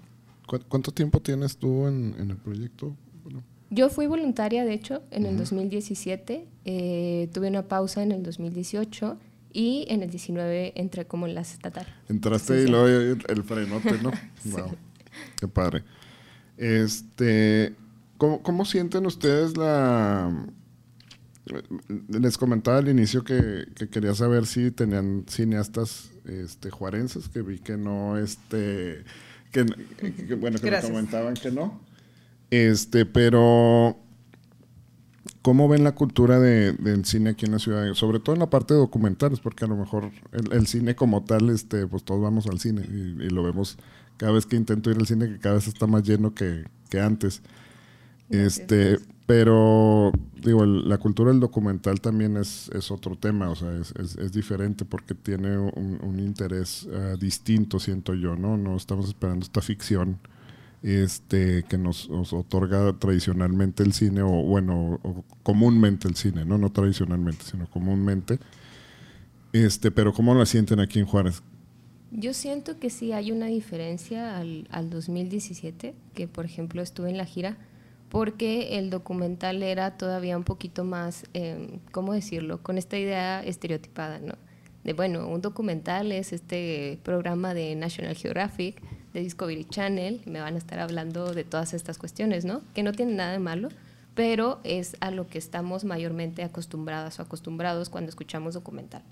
¿Cuánto 0.69 0.91
tiempo 0.91 1.21
tienes 1.21 1.57
tú 1.57 1.87
en, 1.87 2.15
el 2.19 2.37
proyecto? 2.37 2.97
Yo 3.71 3.89
fui 3.89 4.09
voluntaria, 4.09 4.65
de 4.65 4.73
hecho, 4.73 5.03
en 5.13 5.27
el 5.27 5.37
2017. 5.37 6.49
Eh, 6.65 7.31
tuve 7.33 7.49
una 7.49 7.69
pausa 7.69 8.03
en 8.03 8.11
el 8.11 8.25
2018 8.25 9.17
y 9.53 9.87
en 9.89 10.03
el 10.03 10.11
19 10.11 10.73
entré 10.75 11.07
como 11.07 11.29
en 11.29 11.37
la 11.37 11.43
estatal. 11.43 11.87
Entraste 12.09 12.65
y 12.65 12.67
luego 12.67 13.17
el, 13.29 13.45
frenote, 13.45 13.99
¿no? 14.03 14.11
wow. 14.47 14.75
Qué 15.37 15.47
padre. 15.47 15.85
Este, 16.57 17.77
¿cómo, 18.19 18.43
¿Cómo 18.43 18.65
sienten 18.65 19.07
ustedes 19.07 19.57
la 19.57 20.33
les 22.09 22.39
comentaba 22.39 22.79
al 22.79 22.89
inicio 22.89 23.25
que, 23.25 23.67
quería 23.91 24.15
saber 24.15 24.47
si 24.47 24.71
tenían 24.71 25.25
cineastas 25.29 26.11
este, 26.25 26.71
juarenses, 26.71 27.29
que 27.29 27.43
vi 27.43 27.59
que 27.59 27.77
no, 27.77 28.19
este, 28.19 29.05
que, 29.53 29.65
bueno, 30.35 30.59
que 30.59 30.71
me 30.71 30.81
comentaban 30.81 31.35
que 31.35 31.51
no. 31.51 31.81
Este, 32.51 33.07
pero 33.07 33.97
¿cómo 35.43 35.69
ven 35.69 35.85
la 35.85 35.95
cultura 35.95 36.39
del 36.39 37.05
cine 37.05 37.31
aquí 37.31 37.47
en 37.47 37.53
la 37.53 37.59
ciudad? 37.59 37.93
Sobre 37.95 38.21
todo 38.21 38.35
en 38.35 38.41
la 38.41 38.51
parte 38.51 38.75
de 38.75 38.81
documentales, 38.81 39.41
porque 39.41 39.65
a 39.65 39.69
lo 39.69 39.77
mejor 39.77 40.11
el, 40.33 40.67
cine 40.67 40.95
como 40.95 41.25
tal, 41.25 41.51
este, 41.51 41.87
pues 41.87 42.05
todos 42.05 42.21
vamos 42.21 42.47
al 42.47 42.61
cine 42.61 42.83
y, 42.83 43.31
lo 43.31 43.43
vemos 43.43 43.79
cada 44.17 44.33
vez 44.33 44.47
que 44.47 44.57
intento 44.57 44.91
ir 44.91 44.99
al 44.99 45.07
cine, 45.07 45.29
que 45.29 45.39
cada 45.39 45.57
vez 45.57 45.67
está 45.67 45.87
más 45.87 46.03
lleno 46.03 46.35
que, 46.35 46.65
que 46.91 47.01
antes. 47.01 47.43
Este, 48.31 48.99
pero 49.27 50.13
digo, 50.43 50.65
la 50.65 50.99
cultura 50.99 51.31
del 51.31 51.41
documental 51.41 52.01
también 52.01 52.37
es, 52.37 52.69
es 52.75 52.91
otro 52.91 53.17
tema, 53.17 53.51
o 53.51 53.55
sea, 53.55 53.77
es, 53.77 53.93
es, 54.17 54.33
diferente 54.33 54.85
porque 54.85 55.15
tiene 55.15 55.59
un, 55.59 56.19
interés 56.19 56.89
ah, 56.93 57.17
distinto, 57.19 57.79
siento 57.79 58.15
yo, 58.15 58.37
¿no? 58.37 58.57
No 58.57 58.77
estamos 58.77 59.09
esperando 59.09 59.45
esta 59.45 59.61
ficción 59.61 60.19
este, 60.83 61.65
que 61.69 61.77
nos, 61.77 62.09
otorga 62.11 62.93
tradicionalmente 62.99 63.83
el 63.83 63.93
cine, 63.93 64.23
o 64.23 64.31
bueno, 64.31 65.01
o 65.03 65.25
comúnmente 65.43 66.09
el 66.09 66.17
cine, 66.17 66.45
¿no? 66.45 66.57
No 66.59 66.71
tradicionalmente, 66.71 67.45
sino 67.45 67.69
comúnmente. 67.69 68.39
Este, 69.53 69.91
pero 69.91 70.13
¿cómo 70.13 70.35
la 70.35 70.47
sienten 70.47 70.81
aquí 70.81 71.01
en 71.01 71.07
Juárez? 71.07 71.43
Yo 72.13 72.33
siento 72.33 72.79
que 72.79 72.91
sí 72.91 73.13
hay 73.13 73.31
una 73.31 73.47
diferencia 73.47 74.39
al, 74.39 74.67
al 74.71 74.91
2017, 74.91 75.95
que 76.15 76.29
por 76.29 76.45
ejemplo 76.45 76.83
estuve 76.83 77.11
en 77.11 77.17
la 77.17 77.25
gira 77.25 77.57
porque 78.11 78.79
el 78.79 78.91
documental 78.91 79.63
era 79.63 79.97
todavía 79.97 80.37
un 80.37 80.45
poquito 80.45 80.85
más, 80.85 81.25
eh, 81.33 81.79
¿cómo 81.93 82.13
decirlo?, 82.13 82.63
con 82.63 82.77
esta 82.77 82.99
idea 82.99 83.43
estereotipada, 83.43 84.19
¿no? 84.19 84.35
De, 84.85 84.93
bueno, 84.95 85.29
un 85.29 85.41
documental 85.41 86.11
es 86.11 86.33
este 86.33 86.99
programa 87.05 87.55
de 87.55 87.75
National 87.77 88.17
Geographic, 88.17 88.83
de 89.13 89.21
Discovery 89.21 89.65
Channel, 89.65 90.23
me 90.27 90.41
van 90.41 90.55
a 90.55 90.59
estar 90.59 90.81
hablando 90.81 91.33
de 91.33 91.45
todas 91.45 91.73
estas 91.73 91.99
cuestiones, 91.99 92.45
¿no? 92.45 92.63
Que 92.75 92.83
no 92.83 92.93
tienen 92.93 93.17
nada 93.17 93.33
de 93.33 93.39
malo, 93.39 93.69
pero 94.15 94.61
es 94.65 94.97
a 95.01 95.11
lo 95.11 95.29
que 95.29 95.39
estamos 95.39 95.85
mayormente 95.85 96.43
acostumbradas 96.43 97.21
o 97.21 97.23
acostumbrados 97.23 97.91
cuando 97.91 98.09
escuchamos 98.09 98.55
documental. 98.55 99.03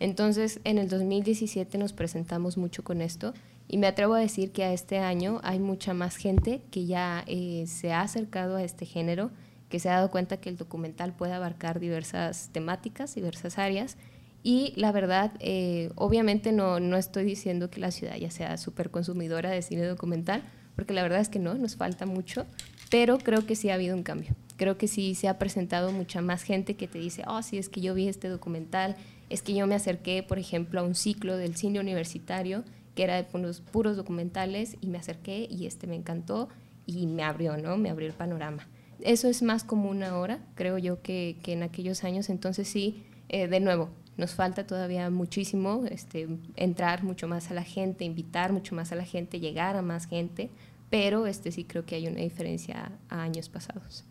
Entonces, 0.00 0.60
en 0.64 0.78
el 0.78 0.88
2017 0.88 1.78
nos 1.78 1.92
presentamos 1.92 2.56
mucho 2.56 2.82
con 2.82 3.00
esto 3.00 3.32
y 3.72 3.78
me 3.78 3.86
atrevo 3.86 4.14
a 4.14 4.18
decir 4.18 4.50
que 4.50 4.64
a 4.64 4.72
este 4.72 4.98
año 4.98 5.40
hay 5.44 5.60
mucha 5.60 5.94
más 5.94 6.16
gente 6.16 6.60
que 6.72 6.86
ya 6.86 7.22
eh, 7.28 7.66
se 7.68 7.92
ha 7.92 8.00
acercado 8.00 8.56
a 8.56 8.64
este 8.64 8.84
género, 8.84 9.30
que 9.68 9.78
se 9.78 9.88
ha 9.88 9.92
dado 9.92 10.10
cuenta 10.10 10.38
que 10.38 10.48
el 10.48 10.56
documental 10.56 11.14
puede 11.14 11.34
abarcar 11.34 11.78
diversas 11.78 12.50
temáticas, 12.50 13.14
diversas 13.14 13.58
áreas. 13.58 13.96
Y 14.42 14.72
la 14.74 14.90
verdad, 14.90 15.34
eh, 15.38 15.92
obviamente 15.94 16.50
no, 16.50 16.80
no 16.80 16.96
estoy 16.96 17.24
diciendo 17.24 17.70
que 17.70 17.78
la 17.78 17.92
ciudad 17.92 18.16
ya 18.16 18.32
sea 18.32 18.56
súper 18.56 18.90
consumidora 18.90 19.50
de 19.50 19.62
cine 19.62 19.84
documental, 19.84 20.42
porque 20.74 20.92
la 20.92 21.04
verdad 21.04 21.20
es 21.20 21.28
que 21.28 21.38
no, 21.38 21.54
nos 21.54 21.76
falta 21.76 22.06
mucho, 22.06 22.46
pero 22.90 23.18
creo 23.18 23.46
que 23.46 23.54
sí 23.54 23.70
ha 23.70 23.74
habido 23.74 23.96
un 23.96 24.02
cambio. 24.02 24.34
Creo 24.56 24.78
que 24.78 24.88
sí 24.88 25.14
se 25.14 25.28
ha 25.28 25.38
presentado 25.38 25.92
mucha 25.92 26.22
más 26.22 26.42
gente 26.42 26.74
que 26.74 26.88
te 26.88 26.98
dice, 26.98 27.22
oh, 27.28 27.40
sí, 27.42 27.56
es 27.56 27.68
que 27.68 27.80
yo 27.80 27.94
vi 27.94 28.08
este 28.08 28.28
documental, 28.28 28.96
es 29.28 29.42
que 29.42 29.54
yo 29.54 29.68
me 29.68 29.76
acerqué, 29.76 30.24
por 30.24 30.40
ejemplo, 30.40 30.80
a 30.80 30.82
un 30.82 30.96
ciclo 30.96 31.36
del 31.36 31.54
cine 31.54 31.78
universitario 31.78 32.64
que 32.94 33.04
era 33.04 33.16
de 33.16 33.24
puros, 33.24 33.60
puros 33.60 33.96
documentales 33.96 34.76
y 34.80 34.88
me 34.88 34.98
acerqué 34.98 35.46
y 35.50 35.66
este 35.66 35.86
me 35.86 35.96
encantó 35.96 36.48
y 36.86 37.06
me 37.06 37.22
abrió, 37.22 37.56
¿no? 37.56 37.76
Me 37.76 37.90
abrió 37.90 38.08
el 38.08 38.14
panorama. 38.14 38.66
Eso 39.00 39.28
es 39.28 39.42
más 39.42 39.64
común 39.64 40.02
ahora, 40.02 40.40
creo 40.54 40.76
yo, 40.78 41.00
que, 41.02 41.38
que 41.42 41.52
en 41.52 41.62
aquellos 41.62 42.04
años. 42.04 42.28
Entonces 42.28 42.68
sí, 42.68 43.04
eh, 43.28 43.48
de 43.48 43.60
nuevo, 43.60 43.90
nos 44.16 44.34
falta 44.34 44.66
todavía 44.66 45.08
muchísimo 45.10 45.84
este, 45.90 46.28
entrar 46.56 47.02
mucho 47.02 47.26
más 47.26 47.50
a 47.50 47.54
la 47.54 47.62
gente, 47.62 48.04
invitar 48.04 48.52
mucho 48.52 48.74
más 48.74 48.92
a 48.92 48.96
la 48.96 49.04
gente, 49.04 49.40
llegar 49.40 49.76
a 49.76 49.82
más 49.82 50.06
gente, 50.06 50.50
pero 50.90 51.26
este 51.26 51.52
sí 51.52 51.64
creo 51.64 51.86
que 51.86 51.94
hay 51.94 52.06
una 52.06 52.20
diferencia 52.20 52.92
a 53.08 53.22
años 53.22 53.48
pasados. 53.48 54.04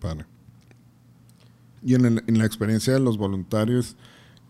Vale. 0.00 0.26
Y 1.82 1.94
en 1.94 2.38
la 2.38 2.46
experiencia 2.46 2.94
de 2.94 3.00
los 3.00 3.16
voluntarios, 3.18 3.96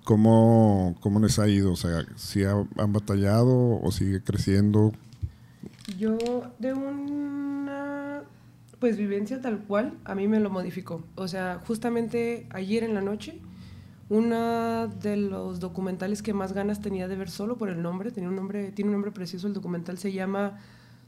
¿Cómo, 0.04 0.94
¿Cómo 1.00 1.18
les 1.18 1.38
ha 1.38 1.48
ido? 1.48 1.72
O 1.72 1.76
sea, 1.76 2.04
¿si 2.16 2.44
han 2.44 2.92
batallado 2.92 3.80
o 3.80 3.90
sigue 3.90 4.22
creciendo? 4.22 4.92
Yo 5.98 6.18
de 6.58 6.74
una 6.74 8.22
pues 8.78 8.98
vivencia 8.98 9.40
tal 9.40 9.60
cual, 9.60 9.94
a 10.04 10.14
mí 10.14 10.28
me 10.28 10.40
lo 10.40 10.50
modificó. 10.50 11.02
O 11.14 11.26
sea, 11.26 11.62
justamente 11.66 12.46
ayer 12.50 12.84
en 12.84 12.92
la 12.92 13.00
noche, 13.00 13.40
uno 14.10 14.88
de 14.88 15.16
los 15.16 15.58
documentales 15.58 16.22
que 16.22 16.34
más 16.34 16.52
ganas 16.52 16.82
tenía 16.82 17.08
de 17.08 17.16
ver 17.16 17.30
solo 17.30 17.56
por 17.56 17.70
el 17.70 17.80
nombre, 17.80 18.10
tenía 18.10 18.28
un 18.28 18.36
nombre, 18.36 18.72
tiene 18.72 18.90
un 18.90 18.96
nombre 18.96 19.10
precioso, 19.10 19.46
el 19.46 19.54
documental 19.54 19.96
se 19.96 20.12
llama 20.12 20.58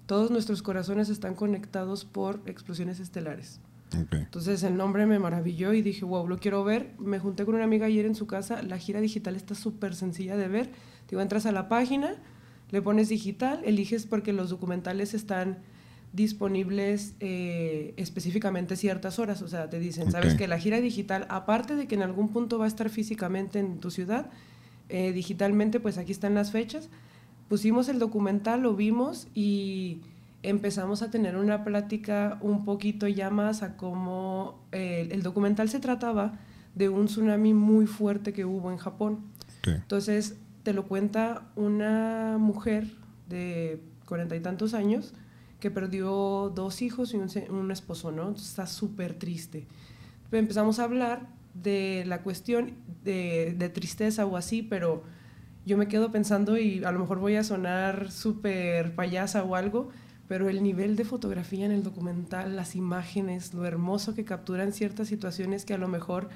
Todos 0.06 0.30
nuestros 0.30 0.62
corazones 0.62 1.10
están 1.10 1.34
conectados 1.34 2.06
por 2.06 2.40
explosiones 2.46 2.98
estelares. 2.98 3.60
Entonces 3.92 4.62
el 4.62 4.76
nombre 4.76 5.06
me 5.06 5.18
maravilló 5.18 5.72
y 5.72 5.82
dije, 5.82 6.04
wow, 6.04 6.26
lo 6.26 6.38
quiero 6.38 6.64
ver. 6.64 6.94
Me 6.98 7.18
junté 7.18 7.44
con 7.44 7.54
una 7.54 7.64
amiga 7.64 7.86
ayer 7.86 8.06
en 8.06 8.14
su 8.14 8.26
casa. 8.26 8.62
La 8.62 8.78
gira 8.78 9.00
digital 9.00 9.36
está 9.36 9.54
súper 9.54 9.94
sencilla 9.94 10.36
de 10.36 10.48
ver. 10.48 10.70
Digo, 11.08 11.22
entras 11.22 11.46
a 11.46 11.52
la 11.52 11.68
página, 11.68 12.16
le 12.70 12.82
pones 12.82 13.08
digital, 13.08 13.62
eliges 13.64 14.06
porque 14.06 14.32
los 14.32 14.50
documentales 14.50 15.14
están 15.14 15.58
disponibles 16.12 17.14
eh, 17.20 17.94
específicamente 17.96 18.76
ciertas 18.76 19.18
horas. 19.18 19.42
O 19.42 19.48
sea, 19.48 19.70
te 19.70 19.78
dicen, 19.78 20.10
sabes 20.10 20.34
que 20.34 20.48
la 20.48 20.58
gira 20.58 20.80
digital, 20.80 21.26
aparte 21.28 21.76
de 21.76 21.86
que 21.86 21.94
en 21.94 22.02
algún 22.02 22.30
punto 22.30 22.58
va 22.58 22.64
a 22.64 22.68
estar 22.68 22.90
físicamente 22.90 23.58
en 23.58 23.78
tu 23.78 23.90
ciudad, 23.90 24.30
eh, 24.88 25.12
digitalmente, 25.12 25.78
pues 25.78 25.98
aquí 25.98 26.12
están 26.12 26.34
las 26.34 26.50
fechas. 26.50 26.88
Pusimos 27.48 27.88
el 27.88 27.98
documental, 27.98 28.62
lo 28.62 28.74
vimos 28.74 29.28
y 29.34 30.00
empezamos 30.42 31.02
a 31.02 31.10
tener 31.10 31.36
una 31.36 31.64
plática 31.64 32.38
un 32.40 32.64
poquito 32.64 33.08
ya 33.08 33.30
más 33.30 33.62
a 33.62 33.76
cómo 33.76 34.66
eh, 34.72 35.08
el 35.10 35.22
documental 35.22 35.68
se 35.68 35.80
trataba 35.80 36.38
de 36.74 36.88
un 36.88 37.06
tsunami 37.06 37.54
muy 37.54 37.86
fuerte 37.86 38.32
que 38.32 38.44
hubo 38.44 38.70
en 38.70 38.78
Japón. 38.78 39.20
Entonces 39.64 40.36
te 40.62 40.72
lo 40.72 40.86
cuenta 40.86 41.48
una 41.56 42.36
mujer 42.38 42.86
de 43.28 43.82
cuarenta 44.06 44.36
y 44.36 44.40
tantos 44.40 44.74
años, 44.74 45.12
que 45.60 45.70
perdió 45.70 46.52
dos 46.54 46.82
hijos 46.82 47.14
y 47.14 47.16
un, 47.16 47.70
esposo, 47.70 48.12
¿no? 48.12 48.30
está 48.30 48.66
súper 48.66 49.14
triste. 49.14 49.66
empezamos 50.30 50.78
a 50.78 50.84
hablar 50.84 51.28
de 51.54 52.04
la 52.06 52.22
cuestión 52.22 52.74
de, 53.02 53.54
de, 53.58 53.68
tristeza 53.68 54.26
o 54.26 54.36
así, 54.36 54.62
pero 54.62 55.02
yo 55.64 55.76
me 55.76 55.88
quedo 55.88 56.12
pensando 56.12 56.58
y 56.58 56.84
a 56.84 56.92
lo 56.92 57.00
mejor 57.00 57.18
voy 57.18 57.36
a 57.36 57.42
sonar 57.42 58.12
súper 58.12 58.94
payasa 58.94 59.42
o 59.42 59.56
algo, 59.56 59.90
pero 60.28 60.48
el 60.48 60.62
nivel 60.62 60.96
de 60.96 61.04
fotografía 61.04 61.66
en 61.66 61.72
el 61.72 61.82
documental, 61.82 62.56
las 62.56 62.74
imágenes, 62.74 63.54
lo 63.54 63.64
hermoso 63.64 64.14
que 64.14 64.24
capturan 64.24 64.72
ciertas 64.72 65.08
situaciones 65.08 65.64
que 65.64 65.74
a 65.74 65.78
lo 65.78 65.88
mejor 65.88 66.28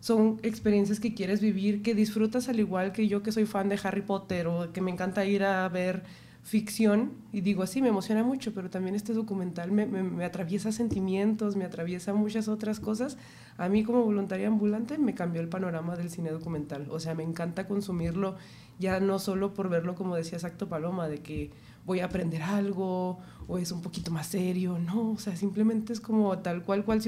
son 0.00 0.40
experiencias 0.42 1.00
que 1.00 1.14
quieres 1.14 1.40
vivir, 1.40 1.82
que 1.82 1.94
disfrutas 1.94 2.48
al 2.48 2.58
igual 2.58 2.92
que 2.92 3.08
yo 3.08 3.22
que 3.22 3.32
soy 3.32 3.46
fan 3.46 3.68
de 3.68 3.78
Harry 3.82 4.02
Potter 4.02 4.46
o 4.46 4.72
que 4.72 4.80
me 4.80 4.90
encanta 4.90 5.24
ir 5.24 5.44
a 5.44 5.68
ver 5.68 6.02
ficción 6.42 7.12
y 7.32 7.42
digo 7.42 7.62
así, 7.62 7.82
me 7.82 7.88
emociona 7.88 8.24
mucho, 8.24 8.54
pero 8.54 8.70
también 8.70 8.94
este 8.94 9.12
documental 9.12 9.70
me, 9.72 10.24
atraviesa 10.24 10.72
sentimientos, 10.72 11.54
me 11.56 11.64
atraviesa 11.64 12.14
muchas 12.14 12.48
otras 12.48 12.80
cosas. 12.80 13.18
A 13.58 13.68
mí 13.68 13.84
como 13.84 14.02
voluntaria 14.02 14.48
ambulante 14.48 14.96
me 14.98 15.14
cambió 15.14 15.42
el 15.42 15.48
panorama 15.48 15.96
del 15.96 16.10
cine 16.10 16.30
documental, 16.30 16.86
o 16.90 16.98
sea, 16.98 17.14
me 17.14 17.22
encanta 17.22 17.68
consumirlo 17.68 18.36
ya 18.78 18.98
no 18.98 19.18
solo 19.18 19.52
por 19.52 19.68
verlo 19.68 19.94
como 19.94 20.16
decía 20.16 20.38
Exacto 20.38 20.68
Paloma, 20.68 21.08
de 21.08 21.18
que 21.18 21.50
voy 21.90 21.98
a 21.98 22.04
aprender 22.04 22.40
algo 22.40 23.18
o 23.48 23.58
es 23.58 23.72
un 23.72 23.82
poquito 23.82 24.12
más 24.12 24.28
serio, 24.28 24.78
no, 24.78 25.10
o 25.10 25.18
sea, 25.18 25.34
simplemente 25.34 25.92
es 25.92 26.00
como 26.00 26.38
tal 26.38 26.62
cual 26.62 26.84
cual 26.84 27.00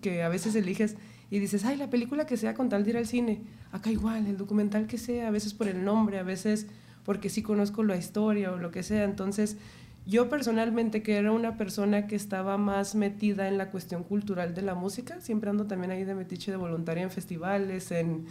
que 0.00 0.22
a 0.22 0.30
veces 0.30 0.54
eliges 0.54 0.96
y 1.28 1.38
dices, 1.38 1.66
ay, 1.66 1.76
la 1.76 1.90
película 1.90 2.24
que 2.24 2.38
sea 2.38 2.54
con 2.54 2.70
tal 2.70 2.82
de 2.82 2.90
ir 2.90 2.96
al 2.96 3.06
cine, 3.06 3.42
acá 3.72 3.90
igual, 3.90 4.26
el 4.26 4.38
documental 4.38 4.86
que 4.86 4.96
sea, 4.96 5.28
a 5.28 5.30
veces 5.30 5.52
por 5.52 5.68
el 5.68 5.84
nombre, 5.84 6.18
a 6.18 6.22
veces 6.22 6.66
porque 7.04 7.28
sí 7.28 7.42
conozco 7.42 7.82
la 7.84 7.96
historia 7.96 8.52
o 8.52 8.56
lo 8.56 8.70
que 8.70 8.82
sea. 8.82 9.04
Entonces, 9.04 9.58
yo 10.06 10.30
personalmente, 10.30 11.02
que 11.02 11.16
era 11.16 11.30
una 11.30 11.58
persona 11.58 12.06
que 12.06 12.16
estaba 12.16 12.56
más 12.56 12.94
metida 12.94 13.48
en 13.48 13.58
la 13.58 13.70
cuestión 13.70 14.02
cultural 14.02 14.54
de 14.54 14.62
la 14.62 14.74
música, 14.74 15.20
siempre 15.20 15.50
ando 15.50 15.66
también 15.66 15.90
ahí 15.90 16.04
de 16.04 16.14
metiche 16.14 16.50
de 16.50 16.56
voluntaria 16.56 17.02
en 17.02 17.10
festivales, 17.10 17.90
en, 17.92 18.24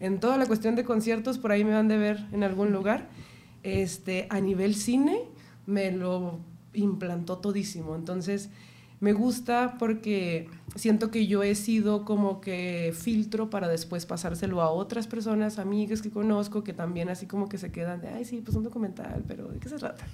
en 0.00 0.18
toda 0.18 0.36
la 0.36 0.46
cuestión 0.46 0.74
de 0.74 0.82
conciertos, 0.82 1.38
por 1.38 1.52
ahí 1.52 1.62
me 1.62 1.74
van 1.74 1.86
de 1.86 1.96
ver 1.96 2.26
en 2.32 2.42
algún 2.42 2.72
lugar. 2.72 3.08
Este, 3.62 4.26
a 4.30 4.40
nivel 4.40 4.74
cine, 4.74 5.22
me 5.66 5.92
lo 5.92 6.38
implantó 6.72 7.38
todísimo. 7.38 7.94
Entonces, 7.94 8.50
me 9.00 9.12
gusta 9.12 9.76
porque 9.78 10.48
siento 10.76 11.10
que 11.10 11.26
yo 11.26 11.42
he 11.42 11.54
sido 11.54 12.04
como 12.04 12.40
que 12.40 12.94
filtro 12.96 13.50
para 13.50 13.68
después 13.68 14.06
pasárselo 14.06 14.62
a 14.62 14.70
otras 14.70 15.06
personas, 15.06 15.58
amigas 15.58 16.00
que 16.00 16.10
conozco, 16.10 16.64
que 16.64 16.72
también 16.72 17.08
así 17.10 17.26
como 17.26 17.48
que 17.48 17.58
se 17.58 17.70
quedan 17.70 18.00
de, 18.00 18.08
ay, 18.08 18.24
sí, 18.24 18.40
pues 18.42 18.56
un 18.56 18.62
documental, 18.62 19.22
pero 19.28 19.48
¿de 19.48 19.58
qué 19.58 19.68
se 19.68 19.76
trata? 19.76 20.06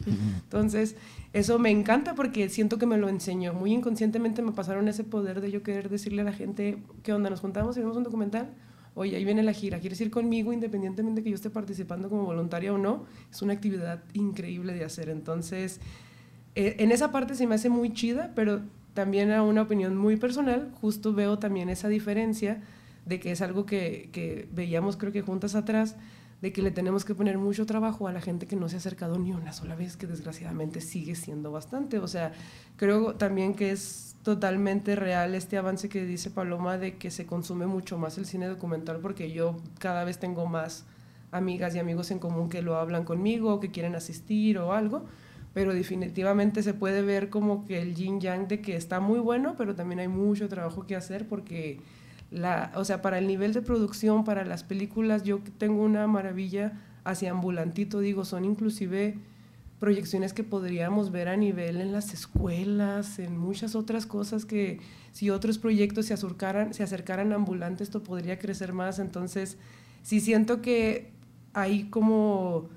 Entonces, 0.42 0.96
eso 1.32 1.58
me 1.58 1.70
encanta 1.70 2.14
porque 2.14 2.48
siento 2.48 2.78
que 2.78 2.86
me 2.86 2.96
lo 2.96 3.08
enseñó. 3.08 3.52
Muy 3.52 3.72
inconscientemente 3.72 4.42
me 4.42 4.52
pasaron 4.52 4.88
ese 4.88 5.04
poder 5.04 5.40
de 5.40 5.50
yo 5.52 5.62
querer 5.62 5.88
decirle 5.88 6.22
a 6.22 6.24
la 6.24 6.32
gente, 6.32 6.82
¿qué 7.02 7.12
onda? 7.12 7.30
¿Nos 7.30 7.40
juntamos 7.40 7.76
y 7.76 7.80
vemos 7.80 7.96
un 7.96 8.02
documental? 8.02 8.50
Oye, 9.00 9.16
ahí 9.16 9.24
viene 9.24 9.42
la 9.42 9.54
gira, 9.54 9.78
¿quieres 9.80 9.98
ir 10.02 10.10
conmigo 10.10 10.52
independientemente 10.52 11.22
de 11.22 11.24
que 11.24 11.30
yo 11.30 11.34
esté 11.34 11.48
participando 11.48 12.10
como 12.10 12.26
voluntaria 12.26 12.70
o 12.70 12.76
no? 12.76 13.06
Es 13.30 13.40
una 13.40 13.54
actividad 13.54 14.02
increíble 14.12 14.74
de 14.74 14.84
hacer. 14.84 15.08
Entonces, 15.08 15.80
eh, 16.54 16.76
en 16.80 16.92
esa 16.92 17.10
parte 17.10 17.34
se 17.34 17.46
me 17.46 17.54
hace 17.54 17.70
muy 17.70 17.94
chida, 17.94 18.32
pero 18.34 18.60
también 18.92 19.30
a 19.30 19.42
una 19.42 19.62
opinión 19.62 19.96
muy 19.96 20.16
personal, 20.16 20.70
justo 20.82 21.14
veo 21.14 21.38
también 21.38 21.70
esa 21.70 21.88
diferencia 21.88 22.60
de 23.06 23.20
que 23.20 23.30
es 23.30 23.40
algo 23.40 23.64
que, 23.64 24.10
que, 24.12 24.46
veíamos 24.52 24.98
creo 24.98 25.12
que 25.12 25.22
juntas 25.22 25.54
atrás, 25.54 25.96
de 26.40 26.52
que 26.52 26.62
le 26.62 26.70
tenemos 26.70 27.04
que 27.04 27.14
poner 27.14 27.38
mucho 27.38 27.66
trabajo 27.66 28.08
a 28.08 28.12
la 28.12 28.20
gente 28.20 28.46
que 28.46 28.56
no 28.56 28.68
se 28.68 28.76
ha 28.76 28.78
acercado 28.78 29.18
ni 29.18 29.32
una 29.32 29.52
sola 29.52 29.74
vez, 29.74 29.96
que 29.96 30.06
desgraciadamente 30.06 30.80
sigue 30.80 31.14
siendo 31.14 31.50
bastante. 31.50 31.98
O 31.98 32.08
sea, 32.08 32.32
creo 32.76 33.14
también 33.14 33.54
que 33.54 33.70
es 33.70 34.16
totalmente 34.22 34.96
real 34.96 35.34
este 35.34 35.58
avance 35.58 35.88
que 35.88 36.04
dice 36.04 36.30
Paloma 36.30 36.78
de 36.78 36.96
que 36.96 37.10
se 37.10 37.26
consume 37.26 37.66
mucho 37.66 37.98
más 37.98 38.18
el 38.18 38.26
cine 38.26 38.46
documental, 38.46 39.00
porque 39.00 39.32
yo 39.32 39.56
cada 39.78 40.04
vez 40.04 40.18
tengo 40.18 40.46
más 40.46 40.84
amigas 41.30 41.74
y 41.74 41.78
amigos 41.78 42.10
en 42.10 42.18
común 42.18 42.48
que 42.48 42.62
lo 42.62 42.76
hablan 42.76 43.04
conmigo, 43.04 43.60
que 43.60 43.70
quieren 43.70 43.94
asistir 43.94 44.58
o 44.58 44.72
algo 44.72 45.06
pero 45.52 45.74
definitivamente 45.74 46.62
se 46.62 46.74
puede 46.74 47.02
ver 47.02 47.28
como 47.28 47.66
que 47.66 47.82
el 47.82 47.94
yin 47.94 48.20
yang 48.20 48.46
de 48.46 48.60
que 48.60 48.76
está 48.76 49.00
muy 49.00 49.18
bueno, 49.18 49.54
pero 49.58 49.74
también 49.74 50.00
hay 50.00 50.08
mucho 50.08 50.48
trabajo 50.48 50.86
que 50.86 50.94
hacer 50.94 51.26
porque 51.26 51.80
o 52.74 52.84
sea, 52.84 53.02
para 53.02 53.18
el 53.18 53.26
nivel 53.26 53.52
de 53.52 53.62
producción, 53.62 54.24
para 54.24 54.44
las 54.44 54.62
películas, 54.62 55.22
yo 55.22 55.40
tengo 55.58 55.82
una 55.82 56.06
maravilla 56.06 56.80
hacia 57.04 57.30
ambulantito, 57.30 58.00
digo, 58.00 58.24
son 58.24 58.44
inclusive 58.44 59.18
proyecciones 59.80 60.34
que 60.34 60.44
podríamos 60.44 61.10
ver 61.10 61.28
a 61.28 61.36
nivel 61.36 61.80
en 61.80 61.92
las 61.92 62.12
escuelas, 62.12 63.18
en 63.18 63.38
muchas 63.38 63.74
otras 63.74 64.06
cosas 64.06 64.44
que 64.44 64.78
si 65.10 65.30
otros 65.30 65.58
proyectos 65.58 66.06
se 66.06 66.14
acercaran, 66.14 66.74
se 66.74 66.84
a 66.84 67.34
ambulante, 67.34 67.82
esto 67.82 68.02
podría 68.02 68.38
crecer 68.38 68.74
más. 68.74 68.98
Entonces, 68.98 69.56
sí 70.02 70.20
siento 70.20 70.60
que 70.60 71.12
hay 71.54 71.84
como 71.84 72.68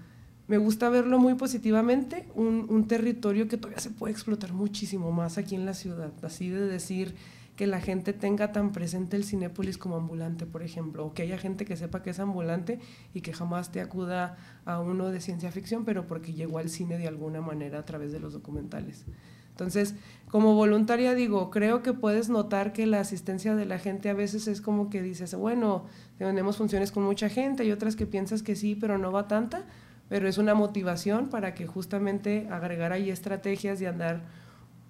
me 0.48 0.58
gusta 0.58 0.90
verlo 0.90 1.20
muy 1.20 1.36
positivamente, 1.36 2.28
un, 2.36 2.86
territorio 2.88 3.48
que 3.48 3.58
todavía 3.58 3.80
se 3.80 3.90
puede 3.90 4.12
explotar 4.12 4.54
muchísimo 4.54 5.12
más 5.12 5.38
aquí 5.38 5.56
en 5.56 5.66
la 5.66 5.74
ciudad, 5.74 6.12
así 6.22 6.50
de 6.50 6.68
decir 6.68 7.16
que 7.56 7.68
la 7.68 7.80
gente 7.80 8.14
tenga 8.14 8.52
tan 8.52 8.72
presente 8.72 9.16
el 9.16 9.24
Cinépolis 9.24 9.78
como 9.78 9.96
ambulante, 9.96 10.46
por 10.46 10.64
ejemplo, 10.64 11.06
o 11.06 11.14
que 11.14 11.22
haya 11.22 11.38
gente 11.38 11.66
que 11.66 11.78
sepa 11.78 12.02
que 12.02 12.10
es 12.10 12.20
ambulante 12.20 12.80
y 13.14 13.22
que 13.22 13.34
jamás 13.34 13.72
te 13.72 13.80
acuda 13.80 14.38
a 14.66 14.80
uno 14.80 15.10
de 15.10 15.22
ciencia 15.22 15.52
ficción, 15.52 15.86
pero 15.86 16.08
porque 16.08 16.34
llegó 16.34 16.58
al 16.58 16.70
cine 16.70 16.98
de 16.98 17.08
alguna 17.08 17.42
manera 17.42 17.80
a 17.80 17.86
través 17.86 18.12
de 18.12 18.20
los 18.20 18.34
documentales. 18.34 19.06
Entonces, 19.52 19.94
como 20.30 20.56
voluntaria 20.56 21.14
digo, 21.14 21.52
creo 21.52 21.84
que 21.84 21.94
puedes 21.94 22.28
notar 22.28 22.74
que 22.74 22.88
la 22.88 23.02
asistencia 23.02 23.56
de 23.56 23.68
la 23.68 23.78
gente 23.78 24.10
a 24.10 24.16
veces 24.16 24.48
es 24.48 24.62
como 24.62 24.90
que 24.90 25.04
dices, 25.04 25.36
bueno, 25.36 25.86
tenemos 26.18 26.58
funciones 26.58 26.92
con 26.92 27.04
mucha 27.04 27.30
gente, 27.30 27.64
y 27.64 27.72
otras 27.72 27.96
que 27.96 28.08
piensas 28.08 28.42
que 28.42 28.56
sí, 28.56 28.74
pero 28.74 28.98
no 28.98 29.12
va 29.12 29.28
tanta, 29.28 29.64
pero 30.10 30.28
es 30.28 30.40
una 30.40 30.56
motivación 30.56 31.30
para 31.30 31.54
que 31.54 31.68
justamente 31.68 32.48
agregar 32.50 32.94
ahí 32.94 33.12
estrategias 33.12 33.80
y 33.80 33.86
andar 33.86 34.24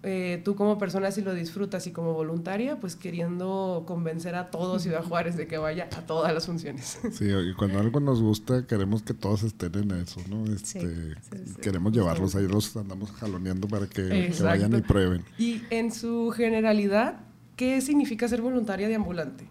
eh, 0.05 0.41
tú 0.43 0.55
como 0.55 0.77
persona 0.77 1.11
si 1.11 1.21
lo 1.21 1.33
disfrutas 1.33 1.87
y 1.87 1.91
como 1.91 2.13
voluntaria, 2.13 2.77
pues 2.77 2.97
queriendo 2.97 3.85
convencer 3.87 4.35
a 4.35 4.51
todos 4.51 4.83
Ciudad 4.83 5.01
Juárez 5.01 5.37
de 5.37 5.47
que 5.47 5.57
vaya 5.57 5.87
a 5.95 6.01
todas 6.01 6.33
las 6.33 6.45
funciones. 6.45 6.99
Sí, 7.11 7.25
y 7.29 7.53
cuando 7.53 7.79
algo 7.79 8.01
nos 8.01 8.21
gusta, 8.21 8.67
queremos 8.67 9.01
que 9.01 9.13
todos 9.13 9.43
estén 9.43 9.75
en 9.75 9.91
eso, 9.91 10.19
¿no? 10.29 10.45
Este, 10.53 11.15
queremos 11.61 11.93
llevarlos 11.93 12.35
ahí, 12.35 12.47
los 12.47 12.75
andamos 12.75 13.11
jaloneando 13.11 13.67
para 13.69 13.87
que, 13.87 14.31
que, 14.35 14.43
vayan 14.43 14.75
y 14.75 14.81
prueben. 14.81 15.23
Y 15.37 15.61
en 15.69 15.91
su 15.93 16.33
generalidad, 16.35 17.21
¿qué 17.55 17.79
significa 17.79 18.27
ser 18.27 18.41
voluntaria 18.41 18.89
de 18.89 18.95
ambulante? 18.95 19.47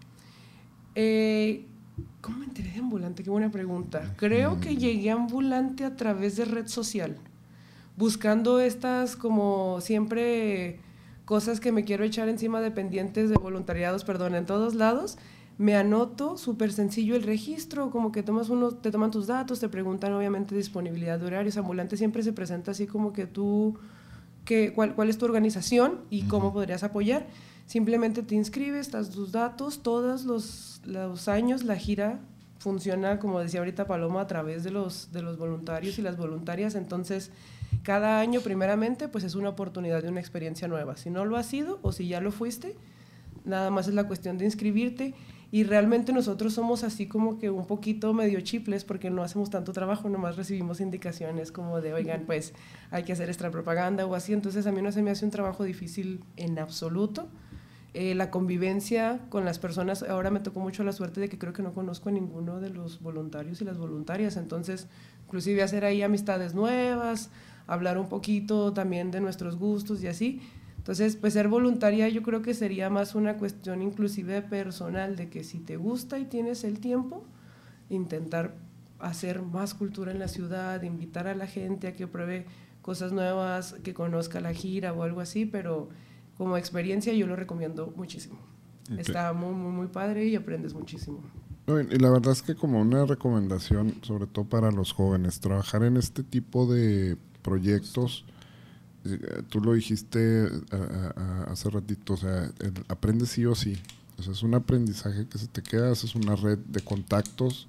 Eh, 0.93 1.65
¿Cómo 2.21 2.37
me 2.37 2.45
enteré 2.45 2.71
de 2.71 2.79
ambulante? 2.79 3.23
Qué 3.23 3.29
buena 3.31 3.49
pregunta. 3.49 4.13
Creo 4.17 4.59
que 4.59 4.77
llegué 4.77 5.09
a 5.09 5.15
ambulante 5.15 5.83
a 5.83 5.95
través 5.95 6.35
de 6.35 6.45
red 6.45 6.67
social, 6.67 7.17
buscando 7.97 8.59
estas 8.59 9.15
como 9.15 9.79
siempre 9.81 10.79
cosas 11.25 11.59
que 11.59 11.71
me 11.71 11.83
quiero 11.83 12.03
echar 12.03 12.29
encima 12.29 12.61
de 12.61 12.71
pendientes 12.71 13.29
de 13.29 13.35
voluntariados, 13.35 14.03
perdón, 14.03 14.35
en 14.35 14.45
todos 14.45 14.75
lados. 14.75 15.17
Me 15.57 15.75
anoto, 15.75 16.37
súper 16.37 16.73
sencillo 16.73 17.15
el 17.15 17.23
registro, 17.23 17.91
como 17.91 18.11
que 18.11 18.23
tomas 18.23 18.49
uno, 18.49 18.71
te 18.71 18.91
toman 18.91 19.11
tus 19.11 19.27
datos, 19.27 19.59
te 19.59 19.69
preguntan 19.69 20.11
obviamente 20.13 20.55
disponibilidad 20.55 21.19
de 21.19 21.27
horarios. 21.27 21.57
Ambulante 21.57 21.95
siempre 21.95 22.23
se 22.23 22.33
presenta 22.33 22.71
así 22.71 22.87
como 22.87 23.13
que 23.13 23.27
tú, 23.27 23.77
que, 24.45 24.73
cuál, 24.73 24.95
cuál 24.95 25.09
es 25.09 25.17
tu 25.17 25.25
organización 25.25 26.01
y 26.09 26.23
cómo 26.23 26.51
podrías 26.51 26.83
apoyar. 26.83 27.27
Simplemente 27.67 28.23
te 28.23 28.35
inscribes, 28.35 28.91
das 28.91 29.11
tus 29.11 29.31
datos, 29.31 29.83
todos 29.83 30.25
los, 30.25 30.81
los 30.85 31.27
años 31.27 31.63
la 31.63 31.75
gira 31.75 32.19
funciona, 32.57 33.19
como 33.19 33.39
decía 33.39 33.59
ahorita 33.59 33.85
Paloma, 33.85 34.21
a 34.21 34.27
través 34.27 34.63
de 34.63 34.71
los, 34.71 35.11
de 35.11 35.21
los 35.21 35.37
voluntarios 35.37 35.99
y 35.99 36.01
las 36.01 36.17
voluntarias. 36.17 36.75
Entonces, 36.75 37.29
cada 37.81 38.19
año, 38.19 38.41
primeramente, 38.41 39.07
pues 39.07 39.23
es 39.23 39.35
una 39.35 39.49
oportunidad 39.49 40.01
de 40.01 40.09
una 40.09 40.19
experiencia 40.19 40.67
nueva. 40.67 40.97
Si 40.97 41.09
no 41.09 41.25
lo 41.25 41.37
has 41.37 41.45
sido 41.45 41.79
o 41.81 41.91
si 41.91 42.07
ya 42.07 42.21
lo 42.21 42.31
fuiste, 42.31 42.75
nada 43.45 43.69
más 43.71 43.87
es 43.87 43.93
la 43.93 44.05
cuestión 44.05 44.37
de 44.37 44.45
inscribirte. 44.45 45.13
Y 45.51 45.65
realmente 45.65 46.13
nosotros 46.13 46.53
somos 46.53 46.83
así 46.83 47.05
como 47.05 47.37
que 47.37 47.51
un 47.51 47.67
poquito 47.67 48.11
medio 48.13 48.41
chiples 48.41 48.83
porque 48.83 49.11
no 49.11 49.21
hacemos 49.21 49.51
tanto 49.51 49.71
trabajo, 49.71 50.09
nomás 50.09 50.35
recibimos 50.35 50.81
indicaciones 50.81 51.51
como 51.51 51.79
de, 51.79 51.93
oigan, 51.93 52.23
pues 52.25 52.53
hay 52.89 53.03
que 53.03 53.13
hacer 53.13 53.29
extra 53.29 53.51
propaganda 53.51 54.05
o 54.07 54.15
así. 54.15 54.33
Entonces 54.33 54.65
a 54.65 54.71
mí 54.71 54.81
no 54.81 54.91
se 54.91 55.03
me 55.03 55.11
hace 55.11 55.25
un 55.25 55.31
trabajo 55.31 55.63
difícil 55.63 56.23
en 56.37 56.57
absoluto. 56.57 57.29
Eh, 57.93 58.15
la 58.15 58.31
convivencia 58.31 59.19
con 59.29 59.45
las 59.45 59.59
personas, 59.59 60.01
ahora 60.01 60.31
me 60.31 60.39
tocó 60.39 60.59
mucho 60.59 60.83
la 60.83 60.93
suerte 60.93 61.21
de 61.21 61.29
que 61.29 61.37
creo 61.37 61.53
que 61.53 61.61
no 61.61 61.73
conozco 61.73 62.09
a 62.09 62.11
ninguno 62.11 62.59
de 62.59 62.71
los 62.71 62.99
voluntarios 62.99 63.61
y 63.61 63.65
las 63.65 63.77
voluntarias, 63.77 64.35
entonces 64.35 64.87
inclusive 65.25 65.61
hacer 65.61 65.85
ahí 65.85 66.01
amistades 66.01 66.55
nuevas, 66.55 67.29
hablar 67.67 67.97
un 67.97 68.09
poquito 68.09 68.73
también 68.73 69.11
de 69.11 69.21
nuestros 69.21 69.57
gustos 69.57 70.03
y 70.03 70.07
así. 70.07 70.41
Entonces, 70.77 71.15
pues 71.15 71.33
ser 71.33 71.47
voluntaria 71.47 72.09
yo 72.09 72.23
creo 72.23 72.41
que 72.41 72.53
sería 72.53 72.89
más 72.89 73.15
una 73.15 73.37
cuestión 73.37 73.81
inclusive 73.81 74.41
personal, 74.41 75.15
de 75.15 75.29
que 75.29 75.43
si 75.43 75.59
te 75.59 75.77
gusta 75.77 76.19
y 76.19 76.25
tienes 76.25 76.65
el 76.65 76.79
tiempo, 76.79 77.23
intentar 77.89 78.55
hacer 78.99 79.41
más 79.41 79.73
cultura 79.73 80.11
en 80.11 80.19
la 80.19 80.27
ciudad, 80.27 80.81
invitar 80.81 81.27
a 81.27 81.35
la 81.35 81.47
gente 81.47 81.87
a 81.87 81.95
que 81.95 82.07
pruebe 82.07 82.45
cosas 82.81 83.13
nuevas, 83.13 83.75
que 83.83 83.93
conozca 83.93 84.41
la 84.41 84.53
gira 84.53 84.93
o 84.93 85.03
algo 85.03 85.21
así, 85.21 85.45
pero 85.45 85.89
como 86.37 86.57
experiencia 86.57 87.13
yo 87.13 87.27
lo 87.27 87.35
recomiendo 87.35 87.93
muchísimo. 87.95 88.37
Está 88.97 89.31
muy, 89.31 89.53
muy, 89.53 89.71
muy 89.71 89.87
padre 89.87 90.25
y 90.25 90.35
aprendes 90.35 90.73
muchísimo. 90.73 91.21
y 91.67 91.97
la 91.97 92.09
verdad 92.09 92.33
es 92.33 92.41
que 92.41 92.55
como 92.55 92.81
una 92.81 93.05
recomendación, 93.05 93.95
sobre 94.01 94.27
todo 94.27 94.45
para 94.45 94.71
los 94.71 94.91
jóvenes, 94.91 95.39
trabajar 95.39 95.83
en 95.83 95.95
este 95.95 96.23
tipo 96.23 96.65
de 96.65 97.17
proyectos, 97.43 98.25
eh, 99.05 99.43
tú 99.49 99.59
lo 99.61 99.73
dijiste 99.73 100.49
hace 101.47 101.69
ratito, 101.69 102.13
o 102.13 102.17
sea, 102.17 102.51
aprendes 102.87 103.29
sí 103.29 103.45
o 103.45 103.53
sí. 103.53 103.77
O 104.17 104.23
sea, 104.23 104.33
es 104.33 104.43
un 104.43 104.55
aprendizaje 104.55 105.27
que 105.27 105.37
se 105.37 105.47
te 105.47 105.61
queda, 105.61 105.91
es 105.91 106.15
una 106.15 106.35
red 106.35 106.57
de 106.57 106.81
contactos 106.81 107.67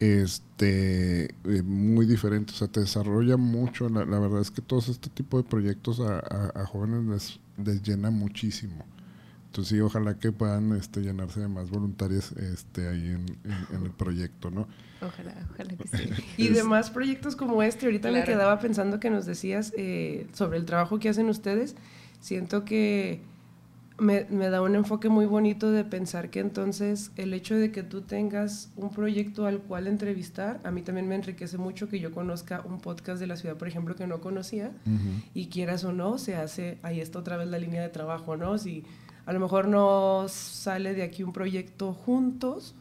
este 0.00 1.24
eh, 1.44 1.62
muy 1.62 2.06
diferente, 2.06 2.52
o 2.52 2.56
sea, 2.56 2.68
te 2.68 2.80
desarrolla 2.80 3.36
mucho. 3.36 3.88
La, 3.88 4.04
verdad 4.04 4.40
es 4.40 4.50
que 4.50 4.62
todos 4.62 4.88
este 4.88 5.10
tipo 5.10 5.38
de 5.38 5.48
proyectos 5.48 6.00
a, 6.00 6.66
jóvenes 6.66 7.40
les, 7.56 7.82
llena 7.82 8.10
muchísimo. 8.10 8.84
Entonces 9.46 9.76
sí, 9.76 9.80
ojalá 9.80 10.18
que 10.18 10.30
puedan 10.30 10.72
este, 10.72 11.00
llenarse 11.00 11.40
de 11.40 11.48
más 11.48 11.70
voluntarios 11.70 12.32
este, 12.32 12.86
ahí 12.86 13.08
en, 13.08 13.84
el 13.84 13.90
proyecto, 13.90 14.50
¿no? 14.50 14.68
Ojalá, 15.00 15.34
ojalá 15.52 15.76
que 15.76 15.88
sí. 15.88 16.10
y 16.36 16.48
de 16.48 16.64
más 16.64 16.90
proyectos 16.90 17.36
como 17.36 17.62
este, 17.62 17.86
ahorita 17.86 18.10
me 18.10 18.24
quedaba 18.24 18.58
pensando 18.58 18.98
que 18.98 19.10
nos 19.10 19.26
decías 19.26 19.72
eh, 19.76 20.26
sobre 20.32 20.58
el 20.58 20.64
trabajo 20.64 20.98
que 20.98 21.08
hacen 21.08 21.28
ustedes. 21.28 21.76
Siento 22.20 22.64
que 22.64 23.20
me, 23.98 24.26
me, 24.30 24.48
da 24.48 24.62
un 24.62 24.74
enfoque 24.74 25.08
muy 25.08 25.26
bonito 25.26 25.70
de 25.70 25.84
pensar 25.84 26.30
que 26.30 26.40
entonces 26.40 27.10
el 27.16 27.34
hecho 27.34 27.56
de 27.56 27.72
que 27.72 27.82
tú 27.82 28.02
tengas 28.02 28.70
un 28.76 28.90
proyecto 28.90 29.46
al 29.46 29.58
cual 29.60 29.86
entrevistar, 29.86 30.60
a 30.64 30.70
mí 30.70 30.82
también 30.82 31.08
me 31.08 31.14
enriquece 31.14 31.58
mucho 31.58 31.88
que 31.88 32.00
yo 32.00 32.12
conozca 32.12 32.62
un 32.64 32.78
podcast 32.80 33.20
de 33.20 33.26
la 33.26 33.36
ciudad, 33.36 33.56
por 33.56 33.68
ejemplo, 33.68 33.96
que 33.96 34.06
no 34.06 34.20
conocía, 34.20 34.72
y 35.34 35.46
quieras 35.46 35.84
o 35.84 35.92
no, 35.92 36.18
se 36.18 36.36
hace, 36.36 36.78
ahí 36.82 37.00
está 37.00 37.18
otra 37.18 37.36
vez 37.36 37.48
la 37.48 37.58
línea 37.58 37.82
de 37.82 37.88
trabajo, 37.88 38.36
¿no? 38.36 38.56
Si 38.58 38.84
a 39.26 39.32
lo 39.32 39.40
mejor 39.40 39.68
no 39.68 40.26
sale 40.28 40.94
de 40.94 41.02
aquí 41.02 41.22
un 41.22 41.32
proyecto 41.32 41.92
juntos, 41.92 42.74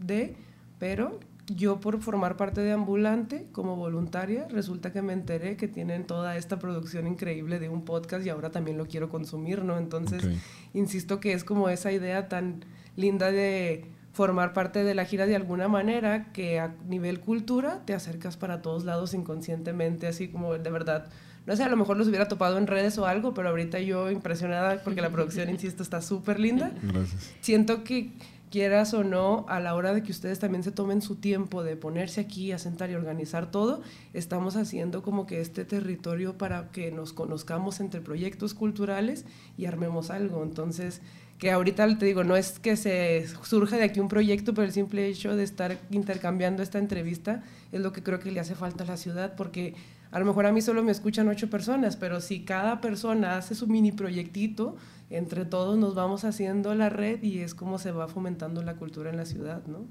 de, 0.00 0.36
pero 0.78 1.20
yo 1.46 1.80
por 1.80 2.00
formar 2.00 2.36
parte 2.36 2.62
de 2.62 2.72
Ambulante 2.72 3.46
como 3.52 3.76
voluntaria, 3.76 4.46
resulta 4.48 4.92
que 4.92 5.02
me 5.02 5.12
enteré 5.12 5.56
que 5.56 5.68
tienen 5.68 6.06
toda 6.06 6.36
esta 6.36 6.58
producción 6.58 7.06
increíble 7.06 7.58
de 7.58 7.68
un 7.68 7.84
podcast 7.84 8.24
y 8.24 8.30
ahora 8.30 8.50
también 8.50 8.78
lo 8.78 8.86
quiero 8.86 9.08
consumir, 9.08 9.62
¿no? 9.62 9.76
Entonces, 9.76 10.26
insisto 10.72 11.20
que 11.20 11.32
es 11.32 11.44
como 11.44 11.68
esa 11.68 11.92
idea 11.92 12.28
tan 12.28 12.64
linda 12.96 13.30
de 13.30 13.84
formar 14.12 14.52
parte 14.52 14.84
de 14.84 14.94
la 14.94 15.04
gira 15.04 15.26
de 15.26 15.36
alguna 15.36 15.68
manera 15.68 16.32
que 16.32 16.60
a 16.60 16.74
nivel 16.88 17.20
cultura 17.20 17.82
te 17.84 17.94
acercas 17.94 18.36
para 18.36 18.62
todos 18.62 18.84
lados 18.84 19.12
inconscientemente, 19.12 20.06
así 20.06 20.28
como 20.28 20.56
de 20.56 20.70
verdad. 20.70 21.10
No 21.46 21.54
sé, 21.56 21.62
a 21.62 21.68
lo 21.68 21.76
mejor 21.76 21.98
los 21.98 22.08
hubiera 22.08 22.26
topado 22.26 22.56
en 22.56 22.66
redes 22.66 22.96
o 22.96 23.04
algo, 23.04 23.34
pero 23.34 23.50
ahorita 23.50 23.78
yo 23.80 24.10
impresionada 24.10 24.82
porque 24.82 25.02
la 25.02 25.10
producción, 25.10 25.50
insisto, 25.50 25.82
está 25.82 26.00
súper 26.00 26.40
linda. 26.40 26.72
Gracias. 26.80 27.34
Siento 27.42 27.84
que 27.84 28.12
quieras 28.54 28.94
o 28.94 29.02
no, 29.02 29.46
a 29.48 29.58
la 29.58 29.74
hora 29.74 29.92
de 29.92 30.04
que 30.04 30.12
ustedes 30.12 30.38
también 30.38 30.62
se 30.62 30.70
tomen 30.70 31.02
su 31.02 31.16
tiempo 31.16 31.64
de 31.64 31.74
ponerse 31.74 32.20
aquí 32.20 32.52
a 32.52 32.58
sentar 32.60 32.88
y 32.88 32.94
organizar 32.94 33.50
todo, 33.50 33.82
estamos 34.12 34.54
haciendo 34.54 35.02
como 35.02 35.26
que 35.26 35.40
este 35.40 35.64
territorio 35.64 36.38
para 36.38 36.70
que 36.70 36.92
nos 36.92 37.12
conozcamos 37.12 37.80
entre 37.80 38.00
proyectos 38.00 38.54
culturales 38.54 39.24
y 39.58 39.66
armemos 39.66 40.10
algo. 40.10 40.44
Entonces, 40.44 41.00
que 41.40 41.50
ahorita 41.50 41.98
te 41.98 42.06
digo, 42.06 42.22
no 42.22 42.36
es 42.36 42.60
que 42.60 42.76
se 42.76 43.26
surja 43.42 43.76
de 43.76 43.82
aquí 43.82 43.98
un 43.98 44.06
proyecto, 44.06 44.54
pero 44.54 44.68
el 44.68 44.72
simple 44.72 45.08
hecho 45.08 45.34
de 45.34 45.42
estar 45.42 45.76
intercambiando 45.90 46.62
esta 46.62 46.78
entrevista 46.78 47.42
es 47.72 47.80
lo 47.80 47.92
que 47.92 48.04
creo 48.04 48.20
que 48.20 48.30
le 48.30 48.38
hace 48.38 48.54
falta 48.54 48.84
a 48.84 48.86
la 48.86 48.96
ciudad, 48.96 49.34
porque 49.34 49.74
a 50.12 50.20
lo 50.20 50.26
mejor 50.26 50.46
a 50.46 50.52
mí 50.52 50.62
solo 50.62 50.84
me 50.84 50.92
escuchan 50.92 51.26
ocho 51.26 51.50
personas, 51.50 51.96
pero 51.96 52.20
si 52.20 52.44
cada 52.44 52.80
persona 52.80 53.36
hace 53.36 53.56
su 53.56 53.66
mini 53.66 53.90
proyectito, 53.90 54.76
entre 55.10 55.44
todos 55.44 55.78
nos 55.78 55.94
vamos 55.94 56.24
haciendo 56.24 56.74
la 56.74 56.88
red 56.88 57.22
y 57.22 57.40
es 57.40 57.54
como 57.54 57.78
se 57.78 57.92
va 57.92 58.08
fomentando 58.08 58.62
la 58.62 58.76
cultura 58.76 59.10
en 59.10 59.16
la 59.16 59.26
ciudad, 59.26 59.64
¿no? 59.66 59.86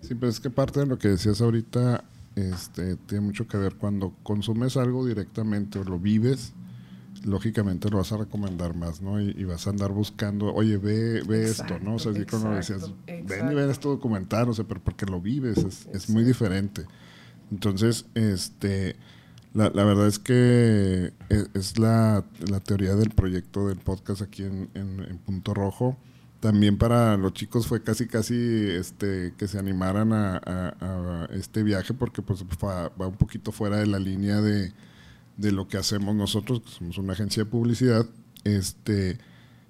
Sí, 0.00 0.14
pero 0.14 0.28
es 0.28 0.40
que 0.40 0.50
parte 0.50 0.80
de 0.80 0.86
lo 0.86 0.98
que 0.98 1.08
decías 1.08 1.40
ahorita 1.40 2.04
este, 2.34 2.96
tiene 2.96 3.24
mucho 3.24 3.46
que 3.46 3.56
ver 3.56 3.76
cuando 3.76 4.14
consumes 4.22 4.76
algo 4.76 5.06
directamente 5.06 5.78
o 5.78 5.84
lo 5.84 5.98
vives, 5.98 6.52
lógicamente 7.24 7.88
lo 7.88 7.98
vas 7.98 8.12
a 8.12 8.18
recomendar 8.18 8.74
más, 8.74 9.00
¿no? 9.00 9.20
Y, 9.20 9.44
vas 9.44 9.66
a 9.66 9.70
andar 9.70 9.92
buscando, 9.92 10.52
oye, 10.52 10.76
ve, 10.76 11.22
ve 11.22 11.44
esto, 11.44 11.78
¿no? 11.80 11.94
O 11.94 11.98
sea, 11.98 12.12
así 12.12 12.24
como 12.26 12.50
decías, 12.50 12.92
ven 13.06 13.52
y 13.52 13.54
ven 13.54 13.70
este 13.70 13.88
documental, 13.88 14.48
o 14.48 14.54
sea, 14.54 14.66
pero 14.66 14.82
porque 14.82 15.06
lo 15.06 15.20
vives, 15.20 15.58
es, 15.58 15.88
es 15.92 16.10
muy 16.10 16.24
diferente. 16.24 16.84
Entonces, 17.50 18.06
este 18.14 18.96
la, 19.54 19.70
la, 19.70 19.84
verdad 19.84 20.08
es 20.08 20.18
que 20.18 21.12
e, 21.30 21.46
es, 21.54 21.78
la, 21.78 22.24
la, 22.50 22.60
teoría 22.60 22.96
del 22.96 23.10
proyecto 23.10 23.68
del 23.68 23.78
podcast 23.78 24.20
aquí 24.20 24.42
en, 24.42 24.68
en, 24.74 25.18
Punto 25.18 25.54
Rojo. 25.54 25.96
También 26.40 26.76
para 26.76 27.16
los 27.16 27.32
chicos 27.32 27.66
fue 27.68 27.82
casi 27.82 28.06
casi 28.06 28.34
este 28.34 29.32
que 29.38 29.48
se 29.48 29.58
animaran 29.58 30.12
a, 30.12 30.40
a, 30.44 31.28
este 31.32 31.62
viaje 31.62 31.94
porque 31.94 32.20
pues 32.20 32.44
va, 32.44 32.90
un 32.98 33.16
poquito 33.16 33.52
fuera 33.52 33.78
de 33.78 33.86
la 33.86 34.00
línea 34.00 34.40
de, 34.40 34.72
de, 35.36 35.52
lo 35.52 35.68
que 35.68 35.78
hacemos 35.78 36.14
nosotros, 36.16 36.60
que 36.60 36.70
somos 36.70 36.98
una 36.98 37.12
agencia 37.12 37.44
de 37.44 37.50
publicidad. 37.50 38.06
Este, 38.42 39.18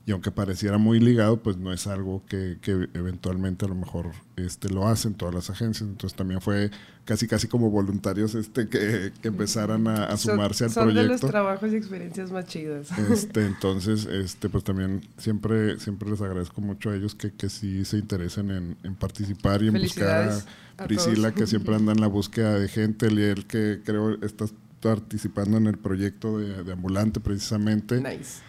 y 0.07 0.13
aunque 0.13 0.31
pareciera 0.31 0.79
muy 0.79 0.99
ligado, 0.99 1.43
pues 1.43 1.59
no 1.59 1.73
es 1.73 1.87
algo 1.87 2.25
que, 2.27 2.59
que, 2.61 2.89
eventualmente 2.95 3.67
a 3.67 3.69
lo 3.69 3.75
mejor 3.75 4.13
este, 4.37 4.71
lo 4.71 4.89
hacen 4.89 5.15
todas 5.15 5.35
las 5.35 5.51
agencias. 5.51 5.89
Entonces 5.89 6.17
también 6.17 6.41
fue 6.41 6.71
casi 7.05 7.27
casi 7.27 7.49
como 7.49 7.71
voluntarios 7.71 8.35
este, 8.35 8.69
que, 8.69 9.13
que 9.21 9.29
empezaran 9.29 9.87
a, 9.89 10.17
sumarse 10.17 10.65
al 10.65 10.71
proyecto. 10.71 10.95
Son 10.95 10.95
de 10.95 11.05
los 11.05 11.21
trabajos 11.21 11.73
y 11.73 11.77
experiencias 11.77 12.31
más 12.31 12.47
chidas. 12.47 12.89
Este, 13.11 13.47
entonces, 13.47 14.07
este, 14.07 14.49
pues 14.49 14.65
también 14.65 15.03
siempre, 15.19 15.79
siempre 15.79 16.11
les 16.11 16.21
agradezco 16.21 16.61
mucho 16.61 16.91
a 16.91 16.97
ellos 16.97 17.15
que, 17.15 17.33
que 17.33 17.49
sí 17.49 17.85
se 17.85 17.99
interesen 17.99 18.51
en, 18.51 18.77
en 18.83 18.95
participar 18.95 19.63
y 19.63 19.69
en 19.69 19.75
buscar 19.75 20.31
a, 20.79 20.87
Priscila, 20.87 21.33
que 21.33 21.47
siempre 21.47 21.75
anda 21.77 21.93
en 21.93 22.01
la 22.01 22.09
búsqueda 22.09 22.59
de 22.59 22.69
gente, 22.69 23.07
el 23.07 23.47
que 23.47 23.81
creo 23.85 24.21
está 24.23 24.47
participando 24.81 25.57
en 25.57 25.67
el 25.67 25.79
proyecto 25.79 26.39
de, 26.39 26.63
de 26.63 26.73
Ambulante 26.73 27.21
precisamente. 27.21 28.01
Nice 28.01 28.43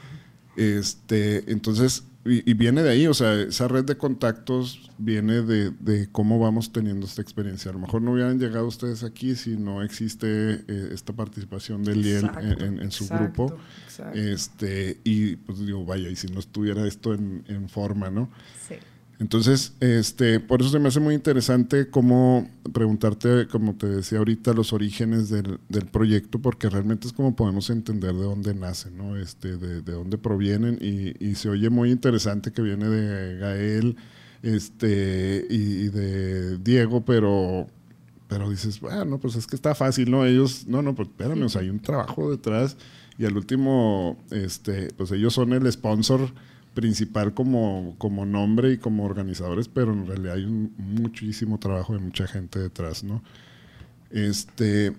este, 0.56 1.52
entonces, 1.52 2.04
y, 2.28 2.54
viene 2.56 2.82
de 2.82 2.90
ahí, 2.90 3.06
o 3.06 3.14
sea, 3.14 3.40
esa 3.42 3.68
red 3.68 3.86
de 3.86 3.98
contactos 3.98 4.90
viene 4.98 5.44
de, 5.44 6.10
cómo 6.12 6.40
vamos 6.40 6.72
teniendo 6.72 7.06
esta 7.06 7.22
experiencia. 7.22 7.70
A 7.70 7.74
lo 7.76 7.80
mejor 7.80 8.02
no 8.02 8.14
hubieran 8.14 8.40
llegado 8.40 8.66
ustedes 8.66 9.04
aquí 9.04 9.36
si 9.36 9.58
no 9.58 9.84
existe 9.84 10.64
eh, 10.68 10.90
esta 10.92 11.14
participación 11.14 11.84
de 11.84 11.96
Liel 11.96 12.30
en, 12.60 12.92
su 12.92 13.08
grupo. 13.08 13.56
Este, 14.16 15.00
y 15.04 15.36
pues 15.36 15.60
digo, 15.60 15.86
vaya, 15.86 16.10
y 16.10 16.16
si 16.16 16.28
no 16.28 16.40
estuviera 16.40 16.88
esto 16.88 17.14
en, 17.14 17.44
en 17.48 17.70
forma, 17.70 18.10
¿no? 18.10 18.32
Sí. 18.68 18.76
Entonces, 19.18 19.74
este, 19.80 20.42
por 20.42 20.62
eso 20.62 20.72
se 20.72 20.80
me 20.80 20.90
hace 20.90 21.00
muy 21.00 21.16
interesante 21.16 21.90
cómo 21.90 22.50
preguntarte, 22.74 23.48
como 23.48 23.76
te 23.76 23.88
decía 23.88 24.18
ahorita, 24.18 24.54
los 24.54 24.74
orígenes 24.74 25.30
del, 25.30 25.60
del 25.70 25.86
proyecto, 25.86 26.40
porque 26.40 26.70
realmente 26.70 27.08
es 27.08 27.14
como 27.14 27.36
podemos 27.36 27.70
entender 27.70 28.14
de 28.14 28.24
dónde 28.24 28.54
nacen, 28.54 28.98
¿no? 28.98 29.16
Este, 29.16 29.56
de, 29.58 29.82
de 29.82 29.92
dónde 29.94 30.18
provienen, 30.18 30.78
y, 30.82 31.16
y, 31.26 31.36
se 31.36 31.50
oye 31.50 31.70
muy 31.70 31.92
interesante 31.92 32.52
que 32.52 32.62
viene 32.62 32.90
de 32.90 33.38
Gael 33.38 33.96
este, 34.44 35.48
y, 35.50 35.88
de 35.88 36.58
Diego, 36.58 37.06
pero, 37.06 37.68
pero 38.28 38.50
dices, 38.50 38.82
bueno, 38.82 39.18
pues 39.18 39.36
es 39.36 39.48
que 39.48 39.56
está 39.56 39.76
fácil, 39.76 40.12
¿no? 40.12 40.26
Ellos, 40.26 40.68
no, 40.68 40.82
no, 40.82 40.94
pues 40.94 41.08
espérame, 41.08 41.44
o 41.44 41.50
sea, 41.50 41.62
hay 41.62 41.70
un 41.70 41.80
trabajo 41.80 42.30
detrás, 42.32 42.76
y 43.18 43.24
al 43.24 43.38
último, 43.38 44.22
este, 44.30 44.90
pues 44.98 45.10
ellos 45.14 45.34
son 45.34 45.54
el 45.54 45.72
sponsor 45.72 46.34
principal 46.76 47.34
como, 47.34 47.96
como 47.98 48.28
nombre 48.28 48.74
y 48.74 48.78
como 48.78 49.06
organizadores, 49.06 49.68
pero 49.68 49.94
en 49.94 50.06
realidad 50.06 50.36
hay 50.36 50.46
muchísimo 50.46 51.58
trabajo 51.58 51.94
de 51.94 52.00
mucha 52.00 52.28
gente 52.28 52.60
detrás, 52.60 53.04
¿no? 53.04 53.24
Este, 54.12 54.94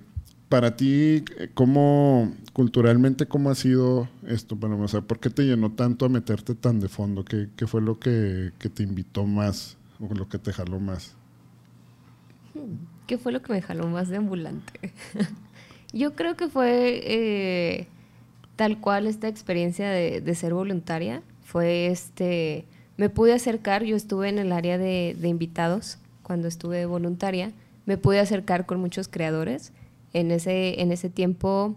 para 0.49 0.75
ti, 0.75 1.25
¿cómo, 1.55 2.35
culturalmente, 2.53 3.27
cómo 3.27 3.51
ha 3.51 3.55
sido 3.55 4.09
esto? 4.27 4.57
Bueno, 4.57 4.85
o 4.85 5.03
¿por 5.03 5.21
qué 5.21 5.31
te 5.31 5.45
llenó 5.45 5.73
tanto 5.73 6.07
a 6.07 6.09
meterte 6.09 6.55
tan 6.55 6.81
de 6.81 6.89
fondo? 6.89 7.25
¿Qué, 7.25 7.49
qué 7.57 7.67
fue 7.67 7.81
lo 7.81 8.01
que, 8.01 8.53
que, 8.59 8.69
te 8.69 8.83
invitó 8.83 9.25
más 9.25 9.77
o 10.01 10.13
lo 10.15 10.29
que 10.29 10.39
te 10.39 10.53
jaló 10.53 10.81
más? 10.81 11.15
¿Qué 13.07 13.19
fue 13.19 13.33
lo 13.33 13.43
que 13.43 13.53
me 13.53 13.63
jaló 13.63 13.87
más 13.87 14.09
de 14.09 14.17
ambulante? 14.17 14.93
Yo 15.93 16.15
creo 16.15 16.37
que 16.37 16.49
fue 16.49 17.01
eh, 17.05 17.89
tal 18.57 18.81
cual 18.81 19.07
esta 19.07 19.29
experiencia 19.29 19.91
de 19.91 20.35
ser 20.35 20.53
voluntaria 20.55 21.23
fue 21.57 21.87
este, 21.87 22.67
me 22.99 23.09
pude 23.09 23.33
acercar, 23.33 23.83
yo 23.83 23.97
estuve 23.97 24.29
en 24.29 24.39
el 24.39 24.53
área 24.53 24.77
de, 24.77 25.17
invitados 25.23 25.97
cuando 26.23 26.49
estuve 26.49 26.85
voluntaria, 26.85 27.51
me 27.87 27.97
pude 27.97 28.21
acercar 28.21 28.67
con 28.67 28.79
muchos 28.79 29.09
creadores. 29.09 29.73
En 30.13 30.33
ese, 30.33 30.83
en 30.83 30.93
ese 30.93 31.09
tiempo, 31.09 31.75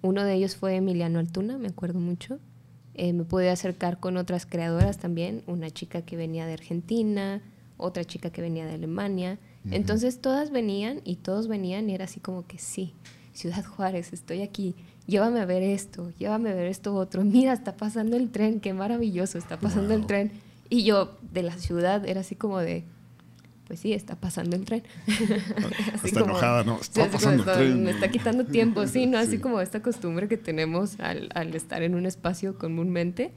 uno 0.00 0.24
de 0.24 0.32
ellos 0.32 0.56
fue 0.56 0.76
Emiliano 0.76 1.18
Altuna, 1.18 1.58
me 1.58 1.68
acuerdo 1.68 2.00
mucho. 2.00 2.38
Eh, 2.94 3.12
me 3.12 3.24
pude 3.24 3.50
acercar 3.50 4.00
con 4.00 4.16
otras 4.16 4.46
creadoras 4.46 4.96
también, 4.96 5.42
una 5.46 5.70
chica 5.70 6.00
que 6.00 6.16
venía 6.16 6.46
de 6.46 6.54
Argentina, 6.54 7.42
otra 7.76 8.04
chica 8.04 8.30
que 8.30 8.40
venía 8.40 8.64
de 8.64 8.72
Alemania. 8.72 9.38
Entonces 9.70 10.22
todas 10.22 10.50
venían 10.50 11.02
y 11.04 11.16
todos 11.16 11.46
venían 11.46 11.90
y 11.90 11.94
era 11.94 12.06
así 12.06 12.20
como 12.20 12.46
que 12.46 12.56
sí, 12.56 12.94
Ciudad 13.34 13.66
Juárez, 13.66 14.14
estoy 14.14 14.40
aquí 14.40 14.74
llévame 15.06 15.40
a 15.40 15.44
ver 15.44 15.62
esto, 15.62 16.12
llévame 16.18 16.50
a 16.50 16.54
ver 16.54 16.66
esto 16.66 16.94
otro, 16.94 17.24
mira, 17.24 17.52
está 17.52 17.76
pasando 17.76 18.16
el 18.16 18.30
tren, 18.30 18.60
qué 18.60 18.72
maravilloso, 18.72 19.38
está 19.38 19.58
pasando 19.58 19.94
el 19.94 20.06
tren. 20.06 20.32
Y 20.68 20.84
yo 20.84 21.18
de 21.32 21.42
la 21.42 21.58
ciudad 21.58 22.06
era 22.06 22.20
así 22.20 22.36
como 22.36 22.58
de, 22.60 22.84
pues 23.66 23.80
sí, 23.80 23.92
está 23.92 24.14
pasando 24.16 24.56
el 24.56 24.64
tren. 24.64 24.84
está 26.04 26.20
enojada, 26.20 26.62
¿no? 26.64 26.80
Está 26.80 27.08
pasando 27.10 27.42
el 27.42 27.58
tren. 27.58 27.84
Me 27.84 27.90
está 27.90 28.08
quitando 28.08 28.44
tiempo, 28.46 28.86
sí, 28.86 29.06
¿no? 29.06 29.18
Así 29.18 29.38
como 29.38 29.60
esta 29.60 29.82
costumbre 29.82 30.28
que 30.28 30.36
tenemos 30.36 30.98
al, 31.00 31.28
al, 31.34 31.54
estar 31.54 31.82
en 31.82 31.96
un 31.96 32.06
espacio 32.06 32.56
comúnmente. 32.56 33.32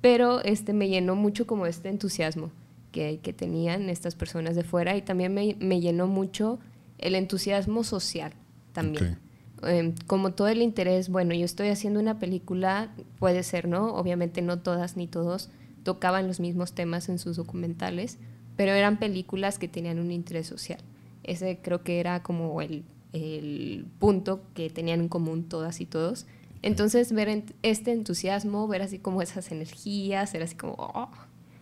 Pero 0.00 0.42
este, 0.42 0.72
me 0.72 0.88
llenó 0.88 1.14
mucho 1.16 1.46
como 1.46 1.66
este 1.66 1.90
entusiasmo 1.90 2.50
que, 2.92 3.20
que 3.22 3.32
tenían 3.32 3.90
estas 3.90 4.14
personas 4.14 4.56
de 4.56 4.64
fuera 4.64 4.96
y 4.96 5.02
también 5.02 5.34
me, 5.34 5.54
me 5.60 5.80
llenó 5.80 6.06
mucho 6.06 6.58
el 6.98 7.14
entusiasmo 7.14 7.84
social 7.84 8.32
también. 8.72 9.18
Em, 9.62 9.94
como 10.06 10.32
todo 10.32 10.48
el 10.48 10.62
interés, 10.62 11.08
bueno, 11.08 11.34
yo 11.34 11.44
estoy 11.44 11.68
haciendo 11.68 12.00
una 12.00 12.18
película, 12.18 12.94
puede 13.18 13.42
ser, 13.42 13.68
¿no? 13.68 13.94
Obviamente 13.94 14.42
no 14.42 14.60
todas 14.60 14.96
ni 14.96 15.06
todos 15.06 15.50
tocaban 15.82 16.26
los 16.26 16.40
mismos 16.40 16.72
temas 16.72 17.08
en 17.08 17.18
sus 17.18 17.36
documentales, 17.36 18.18
pero 18.56 18.72
eran 18.72 18.98
películas 18.98 19.58
que 19.58 19.68
tenían 19.68 19.98
un 19.98 20.10
interés 20.12 20.46
social. 20.46 20.80
Ese 21.22 21.58
creo 21.62 21.82
que 21.82 22.00
era 22.00 22.22
como 22.22 22.60
el, 22.60 22.84
el 23.12 23.86
punto 23.98 24.42
que 24.54 24.70
tenían 24.70 25.00
en 25.00 25.08
común 25.08 25.48
todas 25.48 25.80
y 25.80 25.86
todos. 25.86 26.26
Entonces, 26.62 27.12
ver 27.12 27.44
este 27.62 27.92
entusiasmo, 27.92 28.68
ver 28.68 28.82
así 28.82 28.98
como 28.98 29.22
esas 29.22 29.50
energías, 29.50 30.34
era 30.34 30.44
así 30.44 30.56
como, 30.56 30.74
oh, 30.78 31.10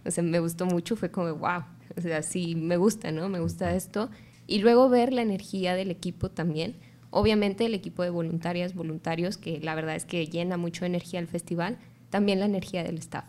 o 0.05 0.11
sea, 0.11 0.25
me 0.25 0.41
gustó 0.41 0.67
mucho, 0.67 0.97
fue 0.97 1.11
como, 1.11 1.33
wow, 1.35 1.63
o 1.97 2.01
sea, 2.01 2.23
sí, 2.23 2.55
me 2.55 2.77
gusta, 2.77 3.13
¿no? 3.13 3.29
Me 3.29 3.41
gusta 3.41 3.75
esto. 3.75 4.11
Y 4.47 4.61
luego 4.61 4.89
ver 4.89 5.13
la 5.13 5.23
energía 5.23 5.75
del 5.75 5.91
equipo 5.91 6.31
también. 6.31 6.77
Obviamente 7.11 7.67
el 7.67 7.75
equipo 7.75 8.03
de 8.03 8.11
voluntarias, 8.11 8.75
voluntarios, 8.75 9.37
que 9.39 9.61
la 9.61 9.75
verdad 9.75 9.97
es 9.97 10.05
que 10.05 10.27
llena 10.27 10.57
mucho 10.57 10.85
energía 10.85 11.21
el 11.21 11.27
festival, 11.27 11.79
también 12.11 12.41
la 12.41 12.47
energía 12.47 12.85
del 12.85 12.99
staff. 12.99 13.25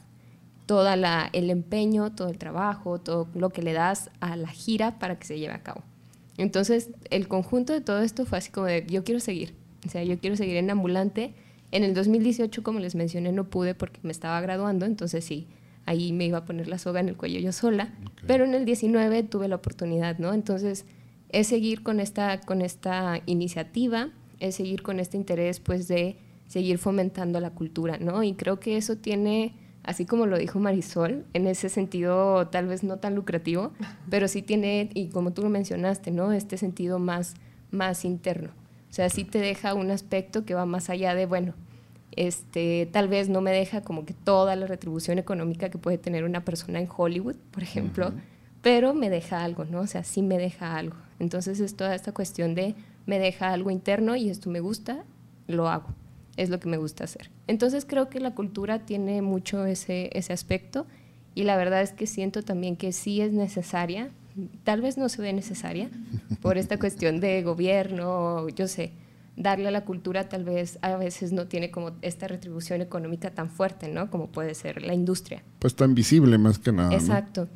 Todo 0.65 0.87
el 0.91 1.49
empeño, 1.49 2.11
todo 2.11 2.29
el 2.29 2.37
trabajo, 2.37 2.99
todo 2.99 3.27
lo 3.33 3.49
que 3.49 3.61
le 3.61 3.73
das 3.73 4.11
a 4.19 4.35
la 4.35 4.49
gira 4.49 4.99
para 4.99 5.17
que 5.17 5.25
se 5.25 5.39
lleve 5.39 5.53
a 5.53 5.63
cabo. 5.63 5.83
Entonces, 6.37 6.89
el 7.09 7.27
conjunto 7.27 7.73
de 7.73 7.81
todo 7.81 8.01
esto 8.01 8.25
fue 8.25 8.37
así 8.37 8.51
como 8.51 8.67
de, 8.67 8.85
yo 8.87 9.03
quiero 9.03 9.19
seguir, 9.19 9.55
o 9.85 9.89
sea, 9.89 10.03
yo 10.03 10.19
quiero 10.19 10.35
seguir 10.35 10.57
en 10.57 10.69
ambulante. 10.69 11.33
En 11.71 11.83
el 11.83 11.93
2018, 11.93 12.63
como 12.63 12.79
les 12.79 12.95
mencioné, 12.95 13.31
no 13.31 13.45
pude 13.45 13.75
porque 13.75 13.99
me 14.03 14.11
estaba 14.11 14.39
graduando, 14.41 14.85
entonces 14.85 15.25
sí, 15.25 15.47
ahí 15.85 16.13
me 16.13 16.25
iba 16.25 16.39
a 16.39 16.45
poner 16.45 16.67
la 16.67 16.77
soga 16.77 16.99
en 16.99 17.09
el 17.09 17.17
cuello 17.17 17.39
yo 17.39 17.51
sola, 17.51 17.93
pero 18.27 18.45
en 18.45 18.53
el 18.53 18.65
19 18.65 19.23
tuve 19.23 19.47
la 19.47 19.55
oportunidad, 19.55 20.17
¿no? 20.19 20.33
Entonces, 20.33 20.85
es 21.29 21.47
seguir 21.47 21.83
con 21.83 21.99
esta, 21.99 22.41
con 22.41 22.61
esta 22.61 23.21
iniciativa, 23.25 24.09
es 24.39 24.55
seguir 24.55 24.81
con 24.81 24.99
este 24.99 25.17
interés 25.17 25.59
pues 25.59 25.87
de 25.87 26.17
seguir 26.47 26.79
fomentando 26.79 27.39
la 27.39 27.51
cultura, 27.51 27.97
¿no? 27.99 28.23
Y 28.23 28.33
creo 28.33 28.59
que 28.59 28.77
eso 28.77 28.97
tiene, 28.97 29.53
así 29.83 30.05
como 30.05 30.25
lo 30.25 30.37
dijo 30.37 30.59
Marisol, 30.59 31.25
en 31.33 31.45
ese 31.45 31.69
sentido 31.69 32.47
tal 32.47 32.67
vez 32.67 32.83
no 32.83 32.97
tan 32.97 33.15
lucrativo, 33.15 33.71
pero 34.09 34.27
sí 34.27 34.41
tiene, 34.41 34.89
y 34.93 35.09
como 35.09 35.31
tú 35.31 35.43
lo 35.43 35.49
mencionaste, 35.49 36.11
¿no? 36.11 36.31
Este 36.31 36.57
sentido 36.57 36.97
más, 36.97 37.35
más 37.69 38.03
interno. 38.03 38.49
O 38.89 38.93
sea, 38.93 39.09
sí 39.09 39.23
te 39.23 39.37
deja 39.37 39.75
un 39.75 39.91
aspecto 39.91 40.45
que 40.45 40.55
va 40.55 40.65
más 40.65 40.89
allá 40.89 41.13
de, 41.13 41.27
bueno, 41.27 41.53
este, 42.15 42.89
tal 42.91 43.07
vez 43.07 43.29
no 43.29 43.41
me 43.41 43.51
deja 43.51 43.81
como 43.81 44.03
que 44.05 44.15
toda 44.15 44.55
la 44.55 44.65
retribución 44.65 45.19
económica 45.19 45.69
que 45.69 45.77
puede 45.77 45.99
tener 45.99 46.23
una 46.23 46.43
persona 46.43 46.79
en 46.79 46.89
Hollywood, 46.95 47.35
por 47.51 47.61
ejemplo, 47.61 48.11
pero 48.63 48.95
me 48.95 49.11
deja 49.11 49.43
algo, 49.43 49.65
¿no? 49.65 49.81
O 49.81 49.87
sea, 49.87 50.03
sí 50.03 50.23
me 50.23 50.39
deja 50.39 50.75
algo. 50.75 50.95
Entonces 51.19 51.59
es 51.59 51.75
toda 51.75 51.93
esta 51.93 52.13
cuestión 52.13 52.55
de 52.55 52.75
me 53.05 53.19
deja 53.19 53.51
algo 53.51 53.71
interno 53.71 54.15
y 54.15 54.29
esto 54.29 54.49
me 54.49 54.59
gusta, 54.59 55.03
lo 55.47 55.67
hago. 55.67 55.87
Es 56.37 56.49
lo 56.49 56.59
que 56.59 56.69
me 56.69 56.77
gusta 56.77 57.03
hacer. 57.03 57.29
Entonces 57.47 57.85
creo 57.85 58.09
que 58.09 58.19
la 58.19 58.33
cultura 58.33 58.85
tiene 58.85 59.21
mucho 59.21 59.65
ese, 59.65 60.09
ese 60.13 60.31
aspecto 60.31 60.87
y 61.35 61.43
la 61.43 61.57
verdad 61.57 61.81
es 61.81 61.91
que 61.91 62.07
siento 62.07 62.43
también 62.43 62.75
que 62.75 62.91
sí 62.91 63.21
es 63.21 63.33
necesaria, 63.33 64.09
tal 64.63 64.81
vez 64.81 64.97
no 64.97 65.09
se 65.09 65.21
ve 65.21 65.33
necesaria 65.33 65.89
por 66.41 66.57
esta 66.57 66.79
cuestión 66.79 67.19
de 67.19 67.43
gobierno, 67.43 68.47
yo 68.49 68.67
sé, 68.67 68.91
darle 69.39 69.69
a 69.69 69.71
la 69.71 69.85
cultura 69.85 70.27
tal 70.27 70.43
vez 70.43 70.77
a 70.81 70.97
veces 70.97 71.31
no 71.31 71.47
tiene 71.47 71.71
como 71.71 71.93
esta 72.01 72.27
retribución 72.27 72.81
económica 72.81 73.31
tan 73.31 73.49
fuerte, 73.49 73.87
¿no? 73.87 74.11
Como 74.11 74.27
puede 74.27 74.53
ser 74.53 74.81
la 74.81 74.93
industria. 74.93 75.43
Pues 75.59 75.75
tan 75.75 75.95
visible 75.95 76.37
más 76.37 76.59
que 76.59 76.73
nada. 76.73 76.93
Exacto, 76.93 77.47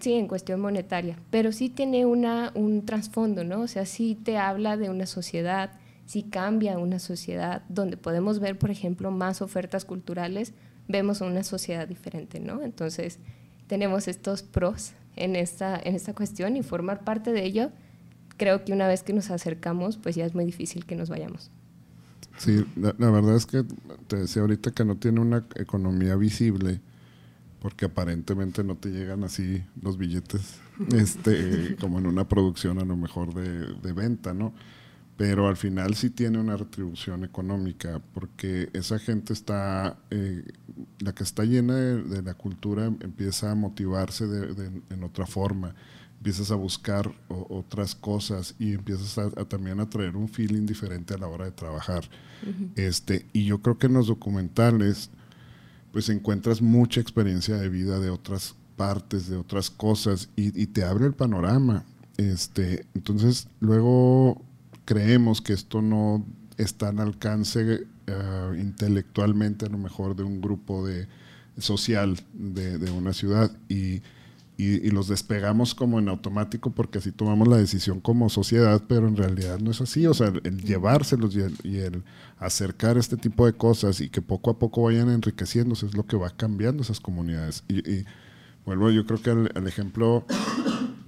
sí, 0.00 0.12
en 0.12 0.28
cuestión 0.28 0.60
monetaria, 0.60 1.16
pero 1.30 1.50
sí 1.50 1.70
tiene 1.70 2.04
una, 2.04 2.52
un 2.54 2.84
trasfondo, 2.84 3.42
¿no? 3.42 3.62
O 3.62 3.66
sea, 3.68 3.86
sí 3.86 4.18
te 4.22 4.36
habla 4.36 4.76
de 4.76 4.90
una 4.90 5.06
sociedad, 5.06 5.72
sí 6.04 6.24
cambia 6.24 6.78
una 6.78 6.98
sociedad 6.98 7.62
donde 7.70 7.96
podemos 7.96 8.38
ver, 8.38 8.58
por 8.58 8.70
ejemplo, 8.70 9.10
más 9.10 9.40
ofertas 9.40 9.86
culturales, 9.86 10.52
vemos 10.88 11.22
una 11.22 11.42
sociedad 11.42 11.88
diferente, 11.88 12.38
¿no? 12.38 12.60
Entonces, 12.62 13.18
tenemos 13.66 14.08
estos 14.08 14.42
pros 14.42 14.92
en 15.16 15.36
esta, 15.36 15.80
en 15.82 15.94
esta 15.94 16.12
cuestión 16.12 16.56
y 16.58 16.62
formar 16.62 17.02
parte 17.02 17.32
de 17.32 17.44
ello 17.44 17.70
creo 18.40 18.64
que 18.64 18.72
una 18.72 18.88
vez 18.88 19.02
que 19.02 19.12
nos 19.12 19.30
acercamos, 19.30 19.98
pues 19.98 20.16
ya 20.16 20.24
es 20.24 20.34
muy 20.34 20.46
difícil 20.46 20.86
que 20.86 20.96
nos 20.96 21.10
vayamos. 21.10 21.50
Sí, 22.38 22.64
la, 22.74 23.10
verdad 23.10 23.36
es 23.36 23.44
que 23.44 23.64
te 24.06 24.16
decía 24.16 24.40
ahorita 24.40 24.70
que 24.70 24.82
no 24.82 24.96
tiene 24.96 25.20
una 25.20 25.44
economía 25.56 26.16
visible, 26.16 26.80
porque 27.60 27.84
aparentemente 27.84 28.64
no 28.64 28.76
te 28.76 28.88
llegan 28.88 29.24
así 29.24 29.62
los 29.82 29.98
billetes, 29.98 30.58
este, 30.96 31.76
como 31.80 31.98
en 31.98 32.06
una 32.06 32.26
producción 32.28 32.78
a 32.78 32.86
lo 32.86 32.96
mejor 32.96 33.34
de, 33.34 33.74
de 33.74 33.92
venta, 33.92 34.32
¿no? 34.32 34.54
Pero 35.18 35.46
al 35.46 35.58
final 35.58 35.94
sí 35.94 36.08
tiene 36.08 36.38
una 36.38 36.56
retribución 36.56 37.24
económica, 37.24 38.00
porque 38.14 38.70
esa 38.72 38.98
gente 38.98 39.34
está, 39.34 39.98
eh, 40.08 40.44
la 41.00 41.12
que 41.12 41.24
está 41.24 41.44
llena 41.44 41.74
de, 41.74 42.22
la 42.22 42.32
cultura 42.32 42.86
empieza 42.86 43.50
a 43.50 43.54
motivarse 43.54 44.26
de, 44.26 44.82
en 44.88 45.04
otra 45.04 45.26
forma 45.26 45.74
empiezas 46.20 46.50
a 46.50 46.54
buscar 46.54 47.10
otras 47.28 47.94
cosas 47.94 48.54
y 48.58 48.74
empiezas 48.74 49.16
a, 49.16 49.30
también 49.46 49.80
a 49.80 49.88
traer 49.88 50.16
un 50.16 50.28
feeling 50.28 50.66
diferente 50.66 51.14
a 51.14 51.18
la 51.18 51.26
hora 51.26 51.46
de 51.46 51.52
trabajar. 51.52 52.04
este, 52.76 53.24
y 53.32 53.46
yo 53.46 53.62
creo 53.62 53.78
que 53.78 53.86
en 53.86 53.94
los 53.94 54.06
documentales 54.06 55.08
pues 55.92 56.10
encuentras 56.10 56.60
mucha 56.60 57.00
experiencia 57.00 57.56
de 57.56 57.70
vida 57.70 57.98
de 57.98 58.10
otras 58.10 58.54
partes, 58.76 59.30
de 59.30 59.36
otras 59.38 59.70
cosas 59.70 60.28
y, 60.36 60.66
te 60.66 60.84
abre 60.84 61.06
el 61.06 61.14
panorama. 61.14 61.84
Este, 62.18 62.84
entonces 62.94 63.48
luego 63.60 64.42
creemos 64.84 65.40
que 65.40 65.54
esto 65.54 65.80
no 65.80 66.26
está 66.58 66.90
al 66.90 67.00
alcance 67.00 67.86
eh, 68.06 68.58
intelectualmente 68.60 69.64
a 69.64 69.70
lo 69.70 69.78
mejor 69.78 70.14
de 70.16 70.22
un 70.22 70.42
grupo 70.42 70.86
de 70.86 71.08
social 71.56 72.20
de, 72.34 72.76
de 72.76 72.90
una 72.90 73.14
ciudad 73.14 73.50
y 73.70 74.02
y, 74.60 74.90
los 74.90 75.08
despegamos 75.08 75.74
como 75.74 75.98
en 75.98 76.08
automático 76.08 76.70
porque 76.70 76.98
así 76.98 77.12
tomamos 77.12 77.48
la 77.48 77.56
decisión 77.56 78.00
como 78.00 78.28
sociedad, 78.28 78.82
pero 78.86 79.08
en 79.08 79.16
realidad 79.16 79.58
no 79.58 79.70
es 79.70 79.80
así. 79.80 80.06
O 80.06 80.14
sea, 80.14 80.28
el, 80.28 80.62
llevárselos 80.62 81.34
y 81.34 81.78
el, 81.78 82.02
acercar 82.38 82.98
este 82.98 83.16
tipo 83.16 83.46
de 83.46 83.54
cosas 83.54 84.00
y 84.00 84.10
que 84.10 84.22
poco 84.22 84.50
a 84.50 84.58
poco 84.58 84.82
vayan 84.82 85.08
enriqueciéndose 85.08 85.86
es 85.86 85.94
lo 85.94 86.06
que 86.06 86.16
va 86.16 86.30
cambiando 86.30 86.82
esas 86.82 87.00
comunidades. 87.00 87.64
Y, 87.68 88.04
vuelvo, 88.66 88.90
yo 88.90 89.06
creo 89.06 89.22
que 89.22 89.30
al, 89.30 89.66
ejemplo 89.66 90.26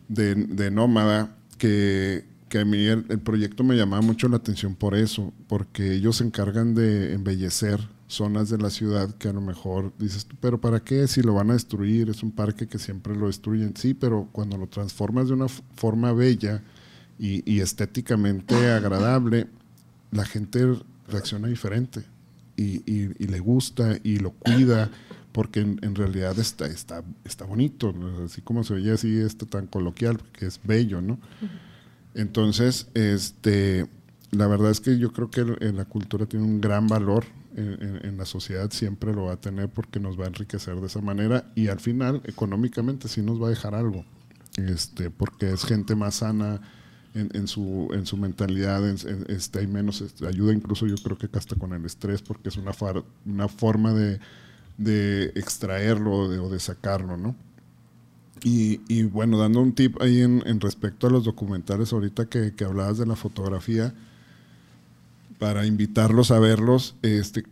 de, 0.08 0.34
de, 0.34 0.70
Nómada, 0.70 1.36
que, 1.58 2.24
que 2.48 2.60
a 2.60 2.64
mí 2.64 2.86
el, 2.86 3.04
el 3.08 3.18
proyecto 3.20 3.64
me 3.64 3.76
llamaba 3.76 4.02
mucho 4.02 4.28
la 4.28 4.36
atención 4.36 4.74
por 4.74 4.94
eso, 4.94 5.32
porque 5.46 5.92
ellos 5.92 6.16
se 6.16 6.24
encargan 6.24 6.74
de 6.74 7.12
embellecer 7.12 7.80
zonas 8.12 8.50
de 8.50 8.58
la 8.58 8.70
ciudad 8.70 9.14
que 9.16 9.28
a 9.28 9.32
lo 9.32 9.40
mejor 9.40 9.92
dices, 9.98 10.26
pero 10.40 10.60
¿para 10.60 10.80
qué 10.80 11.08
si 11.08 11.22
lo 11.22 11.34
van 11.34 11.50
a 11.50 11.54
destruir? 11.54 12.10
Es 12.10 12.22
un 12.22 12.30
parque 12.30 12.68
que 12.68 12.78
siempre 12.78 13.16
lo 13.16 13.26
destruyen. 13.26 13.74
Sí, 13.76 13.94
pero 13.94 14.28
cuando 14.32 14.56
lo 14.56 14.68
transformas 14.68 15.28
de 15.28 15.34
una 15.34 15.48
forma 15.48 16.12
bella 16.12 16.62
y, 17.18 17.60
estéticamente 17.60 18.54
agradable, 18.72 19.48
la 20.10 20.24
gente 20.24 20.78
reacciona 21.08 21.48
diferente 21.48 22.02
y, 22.56 23.26
le 23.26 23.40
gusta 23.40 23.98
y 24.02 24.18
lo 24.18 24.32
cuida 24.32 24.90
porque 25.32 25.60
en, 25.60 25.94
realidad 25.94 26.38
está, 26.38 26.66
está, 26.66 27.02
está 27.24 27.46
bonito, 27.46 27.94
así 28.24 28.42
como 28.42 28.64
se 28.64 28.74
veía 28.74 28.94
así, 28.94 29.18
este 29.18 29.46
tan 29.46 29.66
coloquial, 29.66 30.18
que 30.32 30.46
es 30.46 30.60
bello, 30.62 31.00
¿no? 31.00 31.18
Entonces, 32.14 32.88
este, 32.92 33.88
la 34.30 34.46
verdad 34.46 34.70
es 34.70 34.80
que 34.80 34.98
yo 34.98 35.12
creo 35.12 35.30
que 35.30 35.44
la 35.72 35.86
cultura 35.86 36.26
tiene 36.26 36.44
un 36.44 36.60
gran 36.60 36.86
valor 36.86 37.24
en, 37.56 38.16
la 38.16 38.24
sociedad 38.24 38.70
siempre 38.70 39.12
lo 39.12 39.24
va 39.24 39.34
a 39.34 39.40
tener 39.40 39.68
porque 39.68 40.00
nos 40.00 40.18
va 40.18 40.24
a 40.24 40.28
enriquecer 40.28 40.76
de 40.76 40.86
esa 40.86 41.00
manera 41.00 41.50
y 41.54 41.68
al 41.68 41.80
final 41.80 42.22
económicamente 42.24 43.08
sí 43.08 43.22
nos 43.22 43.40
va 43.42 43.46
a 43.46 43.50
dejar 43.50 43.74
algo, 43.74 44.04
este, 44.56 45.10
porque 45.10 45.52
es 45.52 45.64
gente 45.64 45.94
más 45.94 46.16
sana 46.16 46.60
en, 47.14 47.46
su, 47.46 47.90
en 47.92 48.06
su 48.06 48.16
mentalidad, 48.16 48.88
este, 48.88 49.58
hay 49.58 49.66
menos 49.66 50.00
este, 50.00 50.26
ayuda 50.26 50.54
incluso 50.54 50.86
yo 50.86 50.96
creo 50.96 51.18
que 51.18 51.28
hasta 51.36 51.56
con 51.56 51.74
el 51.74 51.84
estrés 51.84 52.22
porque 52.22 52.48
es 52.48 52.56
una, 52.56 52.72
una 53.26 53.48
forma 53.48 53.92
de, 53.92 54.18
de 54.78 55.24
extraerlo 55.34 56.12
o 56.12 56.48
de 56.48 56.60
sacarlo, 56.60 57.16
¿no? 57.16 57.36
Y, 58.44 58.80
y, 58.88 59.04
bueno, 59.04 59.38
dando 59.38 59.60
un 59.60 59.72
tip 59.72 60.00
ahí 60.02 60.20
en, 60.20 60.42
en 60.46 60.58
respecto 60.60 61.06
a 61.06 61.10
los 61.10 61.24
documentales, 61.24 61.92
ahorita 61.92 62.26
que, 62.26 62.54
que 62.54 62.64
hablabas 62.64 62.98
de 62.98 63.06
la 63.06 63.14
fotografía, 63.14 63.94
para 65.42 65.66
invitarlos 65.66 66.30
a 66.30 66.38
verlos. 66.38 66.94
Este, 67.02 67.42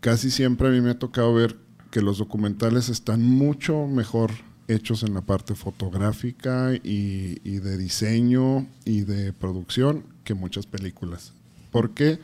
casi 0.00 0.30
siempre 0.30 0.68
a 0.68 0.70
mí 0.70 0.80
me 0.80 0.88
ha 0.92 0.98
tocado 0.98 1.34
ver 1.34 1.56
que 1.90 2.00
los 2.00 2.16
documentales 2.16 2.88
están 2.88 3.22
mucho 3.22 3.86
mejor 3.86 4.30
hechos 4.66 5.02
en 5.02 5.12
la 5.12 5.20
parte 5.20 5.54
fotográfica 5.54 6.72
y, 6.82 7.34
de 7.58 7.76
diseño 7.76 8.66
y 8.86 9.02
de 9.02 9.34
producción 9.34 10.04
que 10.24 10.32
muchas 10.32 10.64
películas. 10.64 11.34
¿Por 11.70 11.90
qué? 11.90 12.18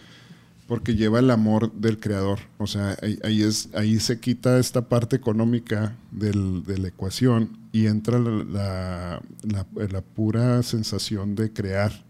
Porque 0.67 0.95
lleva 0.95 1.19
el 1.19 1.31
amor 1.31 1.71
del 1.75 2.01
creador. 2.01 2.39
O 2.57 2.67
sea, 2.67 2.97
ahí, 3.23 3.43
es, 3.43 3.69
ahí 3.75 4.01
se 4.01 4.21
quita 4.21 4.59
esta 4.59 4.89
parte 4.89 5.17
económica 5.17 5.99
de 6.13 6.33
la 6.79 6.89
ecuación 6.89 7.59
y 7.73 7.89
entra 7.89 8.19
la- 8.19 9.21
la- 9.43 9.67
la 9.87 10.01
pura 10.01 10.63
sensación 10.63 11.35
de 11.35 11.53
crear. 11.53 12.09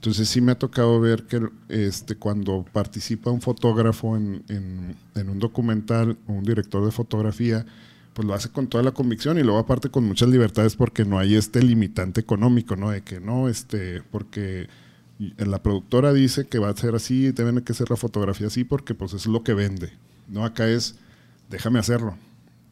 Entonces 0.00 0.30
sí 0.30 0.40
me 0.40 0.52
ha 0.52 0.58
tocado 0.58 0.98
ver 0.98 1.24
que 1.24 1.46
este, 1.68 2.16
cuando 2.16 2.64
participa 2.72 3.30
un 3.30 3.42
fotógrafo 3.42 4.16
en, 4.16 4.42
en- 4.48 5.28
un 5.28 5.38
documental 5.38 6.16
o 6.26 6.32
un 6.32 6.42
director 6.42 6.82
de 6.82 6.90
fotografía, 6.90 7.66
pues 8.14 8.26
lo 8.26 8.32
hace 8.32 8.48
con 8.48 8.66
toda 8.66 8.82
la 8.82 8.92
convicción 8.92 9.38
y 9.38 9.42
luego 9.42 9.58
aparte 9.58 9.90
con 9.90 10.04
muchas 10.04 10.30
libertades 10.30 10.74
porque 10.74 11.04
no 11.04 11.18
hay 11.18 11.34
este 11.34 11.62
limitante 11.62 12.18
económico, 12.22 12.76
¿no? 12.76 12.90
De 12.90 13.02
que 13.02 13.20
no, 13.20 13.48
este, 13.50 14.00
porque 14.10 14.68
la 15.36 15.62
productora 15.62 16.14
dice 16.14 16.46
que 16.46 16.58
va 16.58 16.70
a 16.70 16.76
ser 16.76 16.94
así, 16.94 17.30
deben 17.32 17.60
que 17.60 17.74
ser 17.74 17.90
la 17.90 17.96
fotografía 17.96 18.46
así 18.46 18.64
porque 18.64 18.94
pues 18.94 19.12
es 19.12 19.26
lo 19.26 19.42
que 19.42 19.52
vende. 19.52 19.92
No, 20.28 20.46
acá 20.46 20.66
es, 20.66 20.96
déjame 21.50 21.78
hacerlo 21.78 22.16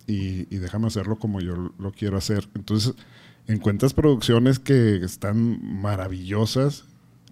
y, 0.06 0.46
y 0.54 0.58
déjame 0.58 0.86
hacerlo 0.86 1.16
como 1.18 1.40
yo 1.42 1.72
lo 1.78 1.92
quiero 1.92 2.16
hacer. 2.16 2.48
Entonces, 2.54 2.94
encuentras 3.46 3.92
producciones 3.92 4.58
que 4.58 4.96
están 5.04 5.60
maravillosas 5.82 6.84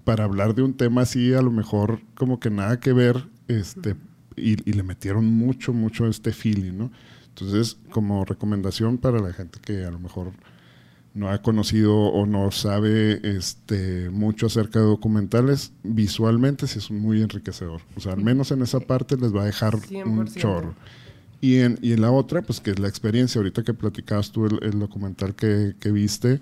para 0.06 0.22
hablar 0.22 0.54
de 0.54 0.62
un 0.62 0.72
tema 0.72 1.02
así, 1.02 1.34
a 1.34 1.42
lo 1.42 1.50
mejor 1.50 2.00
como 2.14 2.38
que 2.38 2.48
nada 2.48 2.78
que 2.78 2.92
ver, 2.92 3.26
este, 3.48 3.96
y, 4.36 4.52
y 4.52 4.72
le 4.74 4.84
metieron 4.84 5.26
mucho, 5.26 5.72
mucho 5.72 6.06
este 6.06 6.30
feeling, 6.30 6.78
¿no? 6.78 6.92
Entonces, 7.30 7.76
como 7.90 8.24
recomendación 8.24 8.98
para 8.98 9.18
la 9.18 9.32
gente 9.32 9.58
que 9.60 9.84
a 9.84 9.90
lo 9.90 9.98
mejor 9.98 10.30
no 11.12 11.28
ha 11.28 11.42
conocido 11.42 11.92
o 11.96 12.24
no 12.24 12.52
sabe 12.52 13.20
este, 13.36 14.08
mucho 14.10 14.46
acerca 14.46 14.78
de 14.78 14.84
documentales, 14.84 15.72
visualmente 15.82 16.68
sí 16.68 16.78
es 16.78 16.92
muy 16.92 17.20
enriquecedor. 17.20 17.80
O 17.96 18.00
sea, 18.00 18.12
al 18.12 18.22
menos 18.22 18.52
en 18.52 18.62
esa 18.62 18.78
parte 18.78 19.16
les 19.16 19.34
va 19.34 19.42
a 19.42 19.46
dejar 19.46 19.74
un 19.74 19.80
100%. 19.82 20.36
chorro. 20.36 20.74
Y 21.40 21.56
en, 21.56 21.80
y 21.82 21.94
en 21.94 22.00
la 22.00 22.12
otra, 22.12 22.42
pues 22.42 22.60
que 22.60 22.70
es 22.70 22.78
la 22.78 22.86
experiencia, 22.86 23.40
ahorita 23.40 23.64
que 23.64 23.74
platicabas 23.74 24.30
tú 24.30 24.46
el, 24.46 24.60
el 24.62 24.78
documental 24.78 25.34
que, 25.34 25.74
que 25.80 25.90
viste, 25.90 26.40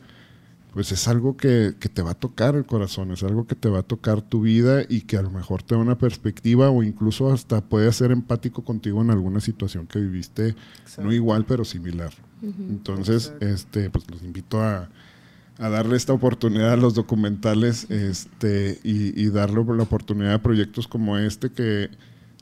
pues 0.75 0.91
es 0.91 1.07
algo 1.07 1.37
que, 1.37 1.75
que 1.79 1.89
te 1.89 2.03
va 2.03 2.11
a 2.11 2.15
tocar 2.15 2.57
el 2.57 2.67
corazón, 2.67 3.13
es 3.13 3.23
algo 3.23 3.47
que 3.47 3.55
te 3.55 3.69
va 3.69 3.79
a 3.79 3.83
tocar 3.85 4.23
tu 4.23 4.41
vida 4.43 4.83
y 4.89 5.03
que 5.03 5.17
a 5.17 5.23
lo 5.23 5.31
mejor 5.31 5.63
te 5.63 5.77
da 5.77 5.81
una 5.81 5.97
perspectiva 5.97 6.69
o 6.69 6.83
incluso 6.83 7.33
hasta 7.33 7.61
puede 7.61 7.91
ser 7.93 8.11
empático 8.11 8.65
contigo 8.65 9.01
en 9.01 9.13
alguna 9.13 9.41
situación 9.41 9.87
que 9.87 10.01
viviste, 10.01 10.57
no 10.99 11.13
igual, 11.13 11.45
pero 11.47 11.65
similar. 11.65 12.13
Entonces, 12.43 13.27
Exacto. 13.27 13.47
este, 13.47 13.91
pues 13.91 14.11
los 14.11 14.23
invito 14.23 14.61
a, 14.61 14.91
a 15.59 15.69
darle 15.69 15.97
esta 15.97 16.13
oportunidad 16.13 16.73
a 16.73 16.77
los 16.77 16.95
documentales 16.95 17.89
este, 17.89 18.81
y, 18.83 19.19
y 19.19 19.31
darle 19.31 19.65
la 19.77 19.85
oportunidad 19.85 20.35
a 20.35 20.43
proyectos 20.43 20.89
como 20.89 21.17
este 21.19 21.53
que 21.53 21.89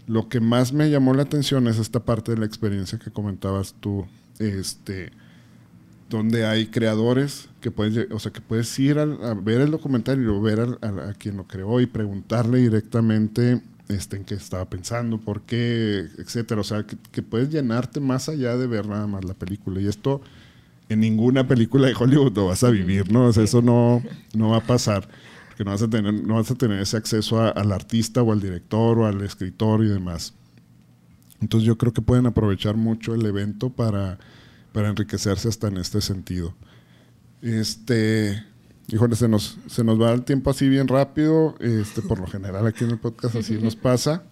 lo 0.06 0.30
que 0.30 0.40
más 0.40 0.72
me 0.72 0.90
llamó 0.90 1.12
la 1.12 1.24
atención 1.24 1.68
es 1.68 1.78
esta 1.78 2.00
parte 2.00 2.32
de 2.32 2.38
la 2.38 2.46
experiencia 2.46 2.98
que 2.98 3.10
comentabas 3.10 3.74
tú, 3.78 4.06
este, 4.38 5.12
donde 6.16 6.46
hay 6.46 6.66
creadores 6.66 7.48
que 7.60 7.70
puedes, 7.70 8.10
o 8.12 8.18
sea, 8.18 8.32
que 8.32 8.40
puedes 8.40 8.78
ir 8.78 8.98
a, 8.98 9.06
ver 9.34 9.60
el 9.60 9.70
documental 9.70 10.22
y 10.22 10.40
ver 10.40 10.60
a, 10.60 11.14
quien 11.14 11.36
lo 11.36 11.46
creó 11.46 11.80
y 11.80 11.86
preguntarle 11.86 12.58
directamente 12.58 13.62
este, 13.88 14.16
en 14.16 14.24
qué 14.24 14.34
estaba 14.34 14.66
pensando, 14.66 15.18
por 15.18 15.42
qué, 15.42 16.06
etcétera. 16.18 16.60
O 16.60 16.64
sea, 16.64 16.84
que, 16.84 17.22
puedes 17.22 17.50
llenarte 17.50 18.00
más 18.00 18.28
allá 18.28 18.56
de 18.56 18.66
ver 18.66 18.86
nada 18.86 19.06
más 19.06 19.24
la 19.24 19.34
película. 19.34 19.80
Y 19.80 19.88
esto 19.88 20.20
en 20.88 21.00
ninguna 21.00 21.48
película 21.48 21.88
de 21.88 21.94
Hollywood 21.98 22.36
lo 22.36 22.46
vas 22.46 22.62
a 22.62 22.70
vivir, 22.70 23.10
¿no? 23.10 23.26
O 23.26 23.32
sea, 23.32 23.44
eso 23.44 23.62
no, 23.62 24.02
no 24.34 24.50
va 24.50 24.58
a 24.58 24.66
pasar. 24.66 25.08
Porque 25.48 25.64
no 25.64 25.70
vas 25.70 25.82
a 25.82 25.88
tener, 25.88 26.12
no 26.12 26.34
vas 26.34 26.50
a 26.50 26.54
tener 26.54 26.80
ese 26.80 26.96
acceso 26.96 27.40
al 27.40 27.72
artista 27.72 28.22
o 28.22 28.32
al 28.32 28.40
director 28.40 28.98
o 28.98 29.06
al 29.06 29.22
escritor 29.22 29.82
y 29.82 29.88
demás. 29.88 30.34
Entonces 31.40 31.66
yo 31.66 31.76
creo 31.78 31.92
que 31.92 32.02
pueden 32.02 32.26
aprovechar 32.26 32.76
mucho 32.76 33.14
el 33.14 33.26
evento 33.26 33.70
para, 33.70 34.18
para 34.72 34.88
enriquecerse 34.88 35.48
hasta 35.48 35.68
en 35.68 35.76
este 35.78 36.00
sentido. 36.00 36.54
Este, 37.42 38.42
híjole, 38.88 39.16
se 39.16 39.28
nos, 39.28 39.58
se 39.66 39.84
nos 39.84 40.00
va 40.00 40.12
el 40.12 40.22
tiempo 40.22 40.50
así 40.50 40.68
bien 40.68 40.88
rápido. 40.88 41.54
Este, 41.60 42.02
por 42.02 42.20
lo 42.20 42.26
general 42.26 42.66
aquí 42.66 42.84
en 42.84 42.90
el 42.90 42.98
podcast 42.98 43.36
así 43.36 43.58
nos 43.58 43.76
pasa. 43.76 44.24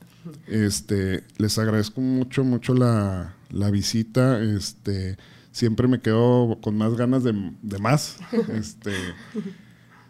Este, 0.47 1.25
les 1.39 1.59
agradezco 1.59 2.01
mucho, 2.01 2.45
mucho 2.45 2.75
la, 2.75 3.35
la 3.51 3.71
visita. 3.71 4.41
Este, 4.41 5.17
siempre 5.53 5.89
me 5.89 6.01
quedo 6.01 6.59
con 6.63 6.77
más 6.77 6.95
ganas 6.95 7.25
de, 7.25 7.33
de 7.63 7.79
más. 7.79 8.19
Este, 8.53 8.93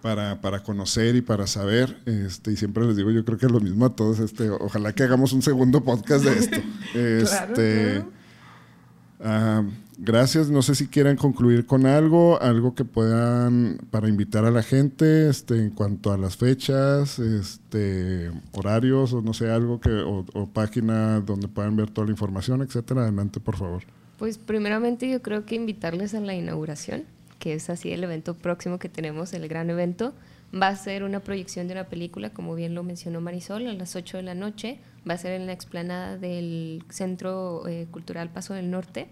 para, 0.03 0.41
para 0.41 0.62
conocer 0.62 1.16
y 1.16 1.20
para 1.20 1.47
saber. 1.47 2.01
Este, 2.07 2.53
y 2.53 2.57
siempre 2.57 2.85
les 2.87 2.97
digo, 2.97 3.11
yo 3.11 3.24
creo 3.24 3.39
que 3.39 3.47
lo 3.47 3.61
mismo 3.61 3.87
a 3.87 3.95
todos. 3.95 4.18
Este, 4.18 4.51
ojalá 4.51 4.93
que 4.93 5.03
hagamos 5.03 5.33
un 5.33 5.43
segundo 5.43 5.83
podcast 5.83 6.24
de 6.24 6.39
esto. 6.39 6.57
Este, 6.95 7.93
claro. 7.93 8.12
ah, 9.20 9.62
gracias. 10.01 10.51
No 10.51 10.62
sé 10.62 10.74
si 10.74 10.88
quieren 10.88 11.16
concluir 11.16 11.66
con 11.66 11.86
algo, 11.86 12.40
algo 12.42 12.74
que 12.74 12.84
puedan 12.84 13.78
para 13.90 14.09
invitar 14.09 14.44
a 14.44 14.51
la 14.51 14.62
gente, 14.62 15.28
este, 15.28 15.57
en 15.57 15.70
cuanto 15.70 16.12
a 16.12 16.18
las 16.18 16.36
fechas, 16.36 17.18
este, 17.18 18.30
horarios 18.53 19.12
o 19.12 19.22
no 19.22 19.34
sé 19.34 19.51
algo 19.51 19.80
que 19.80 19.90
o, 19.90 20.24
o 20.34 20.46
página 20.48 21.20
donde 21.20 21.48
puedan 21.48 21.76
ver 21.76 21.90
toda 21.90 22.07
la 22.07 22.12
información, 22.12 22.62
etcétera. 22.62 23.03
Adelante, 23.03 23.40
por 23.40 23.57
favor. 23.57 23.82
Pues 24.18 24.36
primeramente 24.36 25.09
yo 25.09 25.22
creo 25.22 25.46
que 25.46 25.55
invitarles 25.55 26.14
a 26.14 26.20
la 26.20 26.34
inauguración, 26.34 27.05
que 27.38 27.55
es 27.55 27.70
así 27.70 27.90
el 27.90 28.05
evento 28.05 28.34
próximo 28.34 28.78
que 28.78 28.90
tenemos, 28.90 29.32
el 29.32 29.48
gran 29.48 29.70
evento. 29.70 30.12
Va 30.53 30.68
a 30.68 30.76
ser 30.76 31.05
una 31.05 31.20
proyección 31.20 31.68
de 31.68 31.74
una 31.74 31.84
película, 31.84 32.30
como 32.30 32.55
bien 32.55 32.74
lo 32.74 32.82
mencionó 32.82 33.20
Marisol, 33.20 33.66
a 33.68 33.72
las 33.72 33.96
8 33.96 34.18
de 34.18 34.22
la 34.24 34.34
noche. 34.34 34.78
Va 35.09 35.14
a 35.14 35.18
ser 35.18 35.40
en 35.40 35.46
la 35.46 35.53
explanada 35.53 36.18
del 36.18 36.84
Centro 36.90 37.66
eh, 37.66 37.86
Cultural 37.90 38.28
Paso 38.28 38.53
del 38.53 38.70
Norte. 38.70 39.09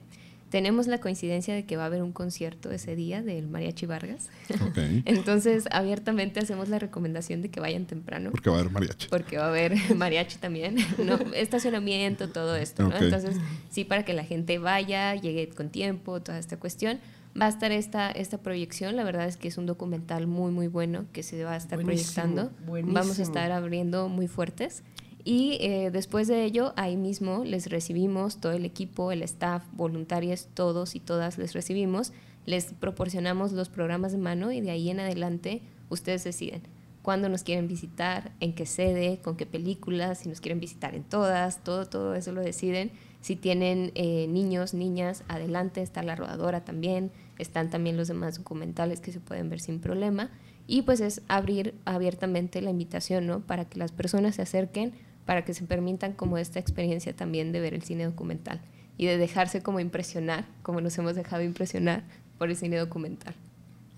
Tenemos 0.50 0.86
la 0.86 0.98
coincidencia 0.98 1.54
de 1.54 1.64
que 1.66 1.76
va 1.76 1.82
a 1.82 1.86
haber 1.86 2.02
un 2.02 2.12
concierto 2.12 2.70
ese 2.70 2.96
día 2.96 3.22
del 3.22 3.48
Mariachi 3.48 3.84
Vargas. 3.86 4.30
Ok. 4.66 4.78
Entonces, 5.04 5.64
abiertamente 5.70 6.40
hacemos 6.40 6.68
la 6.70 6.78
recomendación 6.78 7.42
de 7.42 7.50
que 7.50 7.60
vayan 7.60 7.84
temprano 7.84 8.30
Porque 8.30 8.48
va 8.48 8.56
a 8.56 8.60
haber 8.60 8.72
mariachi. 8.72 9.08
porque 9.08 9.36
va 9.36 9.44
a 9.44 9.48
haber 9.48 9.74
mariachi 9.96 10.38
también, 10.38 10.76
¿no? 10.98 11.18
estacionamiento, 11.34 12.28
todo 12.30 12.56
esto. 12.56 12.90
Entonces, 12.98 13.36
sí, 13.70 13.84
para 13.84 14.04
que 14.04 14.14
la 14.14 14.24
gente 14.24 14.58
vaya, 14.58 15.14
llegue 15.14 15.48
con 15.50 15.68
tiempo, 15.70 16.20
toda 16.22 16.38
esta 16.38 16.58
cuestión. 16.58 16.98
Va 17.40 17.44
a 17.46 17.50
estar 17.50 17.70
esta, 17.70 18.10
esta 18.10 18.38
proyección, 18.38 18.96
la 18.96 19.04
verdad 19.04 19.26
es 19.28 19.36
que 19.36 19.48
es 19.48 19.58
un 19.58 19.66
documental 19.66 20.26
muy, 20.26 20.50
muy 20.50 20.66
bueno 20.66 21.04
que 21.12 21.22
se 21.22 21.44
va 21.44 21.52
a 21.52 21.56
estar 21.56 21.80
Buenísimo, 21.80 22.14
proyectando. 22.14 22.50
Vamos 22.66 22.66
a 22.66 22.70
buenísimo. 22.70 23.22
estar 23.22 23.52
abriendo 23.52 24.08
muy 24.08 24.26
fuertes. 24.28 24.82
Y 25.30 25.58
eh, 25.60 25.90
después 25.90 26.26
de 26.26 26.42
ello, 26.42 26.72
ahí 26.76 26.96
mismo 26.96 27.44
les 27.44 27.68
recibimos, 27.68 28.40
todo 28.40 28.52
el 28.52 28.64
equipo, 28.64 29.12
el 29.12 29.22
staff, 29.22 29.62
voluntarios, 29.72 30.48
todos 30.54 30.94
y 30.94 31.00
todas 31.00 31.36
les 31.36 31.52
recibimos, 31.52 32.14
les 32.46 32.72
proporcionamos 32.72 33.52
los 33.52 33.68
programas 33.68 34.12
de 34.12 34.16
mano 34.16 34.52
y 34.52 34.62
de 34.62 34.70
ahí 34.70 34.88
en 34.88 35.00
adelante 35.00 35.60
ustedes 35.90 36.24
deciden 36.24 36.62
cuándo 37.02 37.28
nos 37.28 37.42
quieren 37.42 37.68
visitar, 37.68 38.32
en 38.40 38.54
qué 38.54 38.64
sede, 38.64 39.18
con 39.22 39.36
qué 39.36 39.44
películas, 39.44 40.20
si 40.20 40.30
nos 40.30 40.40
quieren 40.40 40.60
visitar 40.60 40.94
en 40.94 41.04
todas, 41.04 41.62
todo, 41.62 41.84
todo 41.84 42.14
eso 42.14 42.32
lo 42.32 42.40
deciden. 42.40 42.90
Si 43.20 43.36
tienen 43.36 43.92
eh, 43.96 44.26
niños, 44.28 44.72
niñas, 44.72 45.24
adelante 45.28 45.82
está 45.82 46.02
la 46.02 46.16
rodadora 46.16 46.64
también, 46.64 47.10
están 47.38 47.68
también 47.68 47.98
los 47.98 48.08
demás 48.08 48.38
documentales 48.38 49.00
que 49.00 49.12
se 49.12 49.20
pueden 49.20 49.50
ver 49.50 49.60
sin 49.60 49.78
problema. 49.78 50.30
Y 50.66 50.82
pues 50.82 51.00
es 51.00 51.20
abrir 51.28 51.74
abiertamente 51.84 52.62
la 52.62 52.70
invitación, 52.70 53.26
¿no? 53.26 53.40
Para 53.40 53.66
que 53.66 53.78
las 53.78 53.92
personas 53.92 54.36
se 54.36 54.42
acerquen, 54.42 54.92
para 55.28 55.44
que 55.44 55.52
se 55.52 55.64
permitan 55.66 56.14
como 56.14 56.38
esta 56.38 56.58
experiencia 56.58 57.12
también 57.14 57.52
de 57.52 57.60
ver 57.60 57.74
el 57.74 57.82
cine 57.82 58.04
documental 58.06 58.62
y 58.96 59.04
de 59.04 59.18
dejarse 59.18 59.60
como 59.60 59.78
impresionar, 59.78 60.46
como 60.62 60.80
nos 60.80 60.96
hemos 60.96 61.14
dejado 61.16 61.42
impresionar 61.42 62.02
por 62.38 62.48
el 62.48 62.56
cine 62.56 62.78
documental. 62.78 63.34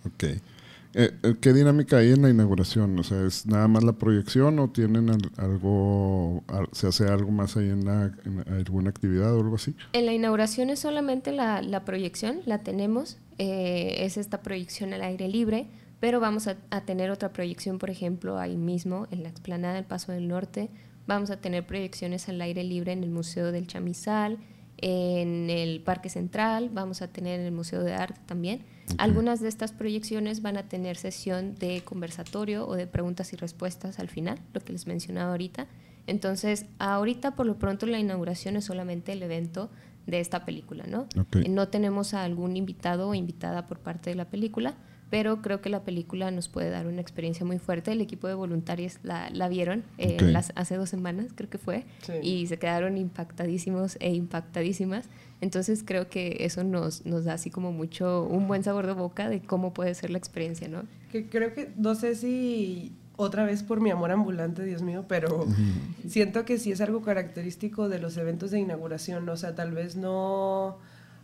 Ok. 0.05 0.25
Eh, 0.25 0.41
eh, 0.95 1.35
¿Qué 1.41 1.53
dinámica 1.53 1.99
hay 1.99 2.11
en 2.11 2.23
la 2.23 2.31
inauguración? 2.31 2.99
O 2.99 3.05
sea, 3.05 3.25
¿es 3.25 3.47
nada 3.47 3.69
más 3.69 3.85
la 3.85 3.93
proyección 3.93 4.59
o 4.59 4.71
tienen 4.71 5.09
al- 5.09 5.31
algo, 5.37 6.43
al- 6.49 6.69
se 6.73 6.89
hace 6.89 7.05
algo 7.07 7.31
más 7.31 7.57
ahí 7.57 7.71
en, 7.71 7.85
la, 7.85 8.11
en 8.25 8.43
alguna 8.53 8.91
actividad 8.91 9.33
o 9.37 9.39
algo 9.41 9.55
así? 9.55 9.77
En 9.93 10.07
la 10.07 10.13
inauguración 10.13 10.69
es 10.69 10.81
solamente 10.81 11.31
la, 11.31 11.63
la 11.63 11.85
proyección, 11.85 12.41
la 12.45 12.59
tenemos, 12.59 13.19
eh, 13.39 13.99
es 14.05 14.17
esta 14.17 14.43
proyección 14.43 14.93
al 14.95 15.03
aire 15.03 15.29
libre, 15.29 15.69
pero 16.01 16.19
vamos 16.19 16.49
a, 16.49 16.57
a 16.71 16.81
tener 16.81 17.13
otra 17.13 17.33
proyección, 17.33 17.79
por 17.79 17.91
ejemplo, 17.91 18.37
ahí 18.41 18.57
mismo, 18.57 19.07
en 19.13 19.23
la 19.23 19.29
explanada 19.29 19.75
del 19.75 19.85
Paso 19.85 20.11
del 20.11 20.27
Norte, 20.27 20.71
vamos 21.07 21.31
a 21.31 21.41
tener 21.41 21.67
proyecciones 21.67 22.29
al 22.29 22.41
aire 22.41 22.65
libre 22.65 22.93
en 22.93 23.03
el 23.03 23.11
Museo 23.11 23.53
del 23.53 23.67
Chamizal, 23.67 24.39
en 24.83 25.51
el 25.51 25.81
Parque 25.83 26.09
Central, 26.09 26.71
vamos 26.73 27.03
a 27.03 27.09
tener 27.09 27.41
en 27.41 27.47
el 27.47 27.53
Museo 27.53 27.83
de 27.83 27.95
Arte 27.95 28.21
también. 28.27 28.63
Algunas 28.99 29.41
de 29.41 29.49
estas 29.49 29.73
proyecciones 29.73 30.43
van 30.43 30.57
a 30.57 30.69
tener 30.69 30.97
sesión 30.97 31.55
de 31.55 31.83
conversatorio 31.83 32.67
o 32.67 32.75
de 32.75 32.87
preguntas 32.87 33.33
y 33.33 33.37
respuestas 33.37 33.99
al 33.99 34.09
final, 34.09 34.39
lo 34.55 34.61
que 34.61 34.73
les 34.73 34.87
mencionaba 34.87 35.33
ahorita. 35.33 35.67
Entonces, 36.07 36.67
ahorita 36.79 37.37
por 37.37 37.47
lo 37.47 37.59
pronto 37.59 37.87
la 37.87 37.99
inauguración 37.99 38.57
es 38.57 38.65
solamente 38.65 39.13
el 39.13 39.23
evento 39.23 39.71
de 40.07 40.21
esta 40.21 40.45
película, 40.45 40.85
¿no? 40.87 41.07
No 41.49 41.69
tenemos 41.69 42.15
a 42.15 42.25
algún 42.25 42.57
invitado 42.57 43.09
o 43.09 43.15
invitada 43.15 43.67
por 43.67 43.81
parte 43.81 44.11
de 44.11 44.17
la 44.17 44.31
película, 44.31 44.75
pero 45.11 45.43
creo 45.43 45.61
que 45.61 45.69
la 45.69 45.83
película 45.83 46.31
nos 46.31 46.49
puede 46.49 46.71
dar 46.71 46.87
una 46.87 47.01
experiencia 47.01 47.45
muy 47.45 47.59
fuerte. 47.59 47.93
El 47.93 48.01
equipo 48.01 48.29
de 48.29 48.35
voluntarios 48.35 48.99
la, 49.03 49.29
la 49.31 49.49
vieron 49.49 49.83
eh, 49.99 50.15
Ok. 50.17 50.23
las- 50.31 50.53
hace 50.55 50.77
dos 50.77 50.89
semanas, 50.89 51.27
creo 51.35 51.51
que 51.51 51.59
fue, 51.59 51.85
Sí. 52.03 52.13
y 52.23 52.47
se 52.47 52.59
quedaron 52.59 52.97
impactadísimos 52.97 53.97
e 54.01 54.13
impactadísimas. 54.15 55.09
Entonces 55.41 55.83
creo 55.85 56.09
que 56.09 56.37
eso 56.41 56.65
nos, 56.65 57.05
nos 57.07 57.25
da 57.25 57.35
así 57.35 57.51
como 57.51 57.73
mucho, 57.73 58.25
un 58.25 58.47
buen 58.47 58.63
sabor 58.63 58.87
de 58.87 58.93
boca 58.93 59.29
de 59.29 59.41
cómo 59.41 59.73
puede 59.75 59.95
ser 59.95 60.11
la 60.11 60.19
experiencia, 60.19 60.69
¿no? 60.69 60.85
Que 61.11 61.29
creo 61.29 61.55
que, 61.55 61.73
no 61.77 61.95
sé 61.95 62.15
si 62.15 62.93
otra 63.17 63.45
vez 63.45 63.63
por 63.63 63.81
mi 63.81 63.91
amor 63.91 64.13
ambulante, 64.13 64.65
Dios 64.65 64.81
mío, 64.83 65.05
pero 65.09 65.47
siento 66.07 66.45
que 66.45 66.59
sí 66.59 66.73
es 66.73 66.81
algo 66.81 67.03
característico 67.03 67.89
de 67.89 67.99
los 67.99 68.17
eventos 68.17 68.51
de 68.51 68.61
inauguración, 68.61 69.29
o 69.29 69.37
sea, 69.37 69.55
tal 69.55 69.73
vez 69.73 69.97
no 69.97 70.79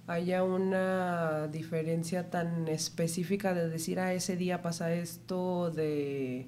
haya 0.07 0.45
una 0.45 1.49
diferencia 1.49 2.31
tan 2.31 2.69
específica 2.69 3.55
de 3.55 3.69
decir, 3.69 3.99
ah, 3.99 4.13
ese 4.15 4.37
día 4.37 4.63
pasa 4.63 4.93
esto, 4.95 5.71
de 5.71 6.47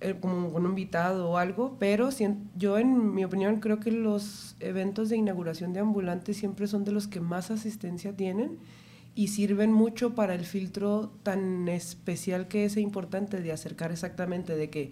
eh, 0.00 0.16
como 0.20 0.48
un 0.48 0.64
invitado 0.66 1.30
o 1.30 1.38
algo, 1.38 1.76
pero 1.78 2.10
yo 2.56 2.78
en 2.78 3.14
mi 3.14 3.24
opinión 3.24 3.60
creo 3.60 3.80
que 3.80 3.90
los 3.90 4.56
eventos 4.60 5.08
de 5.08 5.16
inauguración 5.16 5.72
de 5.72 5.80
ambulantes 5.80 6.36
siempre 6.36 6.66
son 6.66 6.84
de 6.84 6.92
los 6.92 7.06
que 7.06 7.20
más 7.20 7.50
asistencia 7.50 8.14
tienen 8.14 8.58
y 9.14 9.28
sirven 9.28 9.72
mucho 9.72 10.14
para 10.14 10.34
el 10.34 10.44
filtro 10.44 11.12
tan 11.22 11.68
especial 11.68 12.48
que 12.48 12.64
es 12.64 12.76
e 12.76 12.80
importante 12.80 13.40
de 13.40 13.52
acercar 13.52 13.92
exactamente 13.92 14.56
de 14.56 14.68
que, 14.68 14.90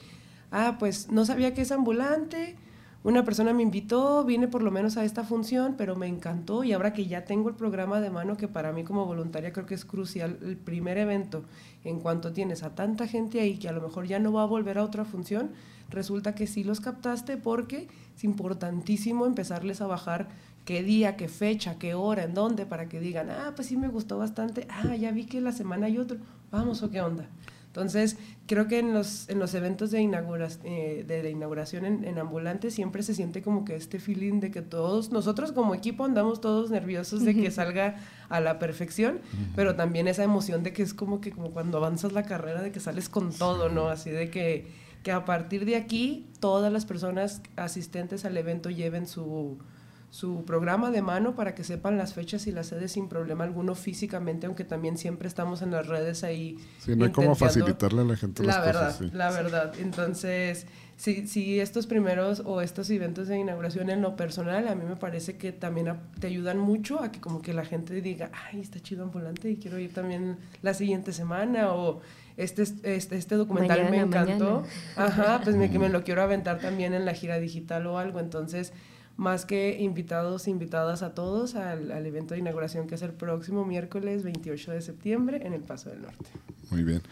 ah, 0.50 0.76
pues 0.78 1.10
no 1.10 1.24
sabía 1.24 1.52
que 1.52 1.62
es 1.62 1.72
ambulante, 1.72 2.56
una 3.04 3.24
persona 3.24 3.52
me 3.52 3.64
invitó, 3.64 4.24
vine 4.24 4.46
por 4.46 4.62
lo 4.62 4.70
menos 4.70 4.96
a 4.96 5.04
esta 5.04 5.24
función, 5.24 5.74
pero 5.76 5.96
me 5.96 6.06
encantó 6.06 6.62
y 6.62 6.72
ahora 6.72 6.92
que 6.92 7.06
ya 7.06 7.24
tengo 7.24 7.48
el 7.48 7.56
programa 7.56 8.00
de 8.00 8.10
mano, 8.10 8.36
que 8.36 8.46
para 8.46 8.72
mí 8.72 8.84
como 8.84 9.06
voluntaria 9.06 9.52
creo 9.52 9.66
que 9.66 9.74
es 9.74 9.84
crucial, 9.84 10.38
el 10.42 10.56
primer 10.56 10.98
evento, 10.98 11.44
en 11.84 11.98
cuanto 11.98 12.32
tienes 12.32 12.62
a 12.62 12.76
tanta 12.76 13.08
gente 13.08 13.40
ahí 13.40 13.58
que 13.58 13.68
a 13.68 13.72
lo 13.72 13.80
mejor 13.80 14.06
ya 14.06 14.20
no 14.20 14.32
va 14.32 14.42
a 14.42 14.46
volver 14.46 14.78
a 14.78 14.84
otra 14.84 15.04
función, 15.04 15.50
resulta 15.90 16.36
que 16.36 16.46
sí 16.46 16.62
los 16.62 16.80
captaste 16.80 17.36
porque 17.36 17.88
es 18.16 18.22
importantísimo 18.22 19.26
empezarles 19.26 19.80
a 19.80 19.88
bajar 19.88 20.28
qué 20.64 20.84
día, 20.84 21.16
qué 21.16 21.26
fecha, 21.26 21.78
qué 21.80 21.94
hora, 21.94 22.22
en 22.22 22.34
dónde, 22.34 22.66
para 22.66 22.88
que 22.88 23.00
digan, 23.00 23.30
ah, 23.30 23.52
pues 23.56 23.66
sí 23.66 23.76
me 23.76 23.88
gustó 23.88 24.18
bastante, 24.18 24.68
ah, 24.70 24.94
ya 24.94 25.10
vi 25.10 25.24
que 25.24 25.40
la 25.40 25.50
semana 25.50 25.86
hay 25.86 25.98
otro, 25.98 26.18
vamos 26.52 26.84
o 26.84 26.90
qué 26.90 27.00
onda. 27.00 27.26
Entonces, 27.72 28.18
creo 28.46 28.68
que 28.68 28.80
en 28.80 28.92
los, 28.92 29.30
en 29.30 29.38
los 29.38 29.54
eventos 29.54 29.90
de, 29.90 30.02
inaugura, 30.02 30.48
eh, 30.62 31.06
de, 31.08 31.22
de 31.22 31.30
inauguración 31.30 31.86
en, 31.86 32.04
en 32.04 32.18
ambulante 32.18 32.70
siempre 32.70 33.02
se 33.02 33.14
siente 33.14 33.40
como 33.40 33.64
que 33.64 33.76
este 33.76 33.98
feeling 33.98 34.40
de 34.40 34.50
que 34.50 34.60
todos, 34.60 35.10
nosotros 35.10 35.52
como 35.52 35.74
equipo 35.74 36.04
andamos 36.04 36.42
todos 36.42 36.70
nerviosos 36.70 37.24
de 37.24 37.34
que 37.34 37.50
salga 37.50 37.96
a 38.28 38.40
la 38.40 38.58
perfección, 38.58 39.20
pero 39.56 39.74
también 39.74 40.06
esa 40.06 40.22
emoción 40.22 40.62
de 40.62 40.74
que 40.74 40.82
es 40.82 40.92
como 40.92 41.22
que 41.22 41.32
como 41.32 41.50
cuando 41.52 41.78
avanzas 41.78 42.12
la 42.12 42.24
carrera, 42.24 42.60
de 42.60 42.72
que 42.72 42.80
sales 42.80 43.08
con 43.08 43.32
todo, 43.32 43.70
¿no? 43.70 43.88
Así 43.88 44.10
de 44.10 44.28
que, 44.28 44.66
que 45.02 45.10
a 45.10 45.24
partir 45.24 45.64
de 45.64 45.76
aquí 45.76 46.26
todas 46.40 46.70
las 46.70 46.84
personas 46.84 47.40
asistentes 47.56 48.26
al 48.26 48.36
evento 48.36 48.68
lleven 48.68 49.06
su, 49.06 49.56
su 50.12 50.44
programa 50.44 50.90
de 50.90 51.00
mano 51.00 51.34
para 51.34 51.54
que 51.54 51.64
sepan 51.64 51.96
las 51.96 52.12
fechas 52.12 52.46
y 52.46 52.52
las 52.52 52.66
sedes 52.66 52.92
sin 52.92 53.08
problema 53.08 53.44
alguno 53.44 53.74
físicamente, 53.74 54.44
aunque 54.46 54.62
también 54.62 54.98
siempre 54.98 55.26
estamos 55.26 55.62
en 55.62 55.70
las 55.70 55.86
redes 55.86 56.22
ahí. 56.22 56.58
Sí, 56.80 56.94
no 56.94 57.06
hay 57.06 57.12
como 57.12 57.28
intentando- 57.30 57.34
facilitarle 57.36 58.02
a 58.02 58.04
la 58.04 58.16
gente 58.16 58.42
la 58.44 58.56
las 58.58 58.66
verdad, 58.66 58.86
cosas. 58.88 58.98
sí. 58.98 59.10
la 59.16 59.30
verdad. 59.30 59.72
Entonces, 59.80 60.66
si, 60.98 61.26
si 61.26 61.60
estos 61.60 61.86
primeros 61.86 62.42
o 62.44 62.60
estos 62.60 62.90
eventos 62.90 63.26
de 63.28 63.38
inauguración 63.38 63.88
en 63.88 64.02
lo 64.02 64.14
personal, 64.14 64.68
a 64.68 64.74
mí 64.74 64.84
me 64.84 64.96
parece 64.96 65.38
que 65.38 65.50
también 65.50 65.88
a- 65.88 66.02
te 66.20 66.26
ayudan 66.26 66.58
mucho 66.58 67.02
a 67.02 67.10
que 67.10 67.18
como 67.18 67.40
que 67.40 67.54
la 67.54 67.64
gente 67.64 68.00
diga, 68.02 68.30
ay, 68.52 68.60
está 68.60 68.80
chido 68.80 69.04
ambulante 69.04 69.48
y 69.50 69.56
quiero 69.56 69.78
ir 69.78 69.94
también 69.94 70.36
la 70.60 70.74
siguiente 70.74 71.14
semana 71.14 71.72
o 71.72 72.02
este, 72.36 72.64
este, 72.82 73.16
este 73.16 73.34
documental 73.36 73.78
me 73.90 74.04
Mañana, 74.04 74.22
encantó. 74.24 74.62
Ajá, 74.94 75.40
pues 75.42 75.56
me, 75.56 75.70
que 75.70 75.78
me 75.78 75.88
lo 75.88 76.04
quiero 76.04 76.20
aventar 76.22 76.58
también 76.58 76.92
en 76.92 77.06
la 77.06 77.14
gira 77.14 77.38
digital 77.38 77.86
o 77.86 77.96
algo. 77.98 78.20
Entonces, 78.20 78.74
más 79.16 79.44
que 79.44 79.80
invitados, 79.80 80.48
invitadas 80.48 81.02
a 81.02 81.14
todos 81.14 81.54
al, 81.54 81.90
al 81.92 82.06
evento 82.06 82.34
de 82.34 82.40
inauguración 82.40 82.86
que 82.86 82.94
es 82.94 83.02
el 83.02 83.12
próximo 83.12 83.64
miércoles 83.64 84.22
28 84.22 84.72
de 84.72 84.80
septiembre 84.80 85.40
en 85.44 85.52
el 85.52 85.62
Paso 85.62 85.90
del 85.90 86.02
Norte. 86.02 86.30
Muy 86.70 86.84
bien. 86.84 87.02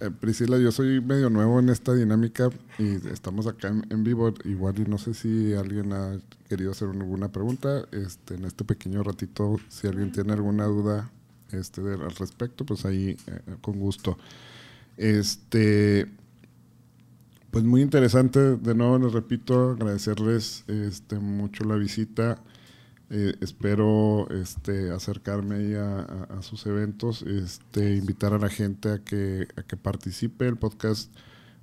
Eh, 0.00 0.10
Priscila, 0.10 0.58
yo 0.58 0.72
soy 0.72 1.00
medio 1.00 1.30
nuevo 1.30 1.60
en 1.60 1.68
esta 1.68 1.94
dinámica 1.94 2.50
y 2.78 3.06
estamos 3.08 3.46
acá 3.46 3.68
en, 3.68 4.04
vivo. 4.04 4.32
Igual 4.44 4.78
y 4.78 4.84
no 4.84 4.98
sé 4.98 5.14
si 5.14 5.54
alguien 5.54 5.92
ha 5.92 6.18
querido 6.48 6.72
hacer 6.72 6.88
alguna 6.88 7.30
pregunta. 7.30 7.86
Este, 7.92 8.34
en 8.34 8.44
este 8.44 8.64
pequeño 8.64 9.02
ratito, 9.02 9.58
si 9.68 9.86
alguien 9.86 10.10
tiene 10.12 10.32
alguna 10.32 10.64
duda 10.64 11.10
este, 11.52 11.80
al 11.80 12.14
respecto, 12.16 12.64
pues 12.64 12.84
ahí 12.84 13.16
eh, 13.26 13.40
con 13.60 13.78
gusto. 13.78 14.18
Este, 14.96 16.08
pues 17.54 17.64
muy 17.64 17.82
interesante. 17.82 18.56
De 18.56 18.74
nuevo 18.74 18.98
les 18.98 19.12
repito, 19.12 19.70
agradecerles 19.70 20.64
este, 20.66 21.20
mucho 21.20 21.62
la 21.62 21.76
visita. 21.76 22.42
Eh, 23.10 23.34
espero 23.40 24.28
este, 24.30 24.90
acercarme 24.90 25.76
a, 25.76 26.42
sus 26.42 26.66
eventos, 26.66 27.22
este, 27.22 27.94
invitar 27.94 28.34
a 28.34 28.40
la 28.40 28.48
gente 28.48 28.90
a 28.90 28.98
que, 28.98 29.46
a 29.54 29.62
que 29.62 29.76
participe. 29.76 30.48
El 30.48 30.56
podcast 30.56 31.14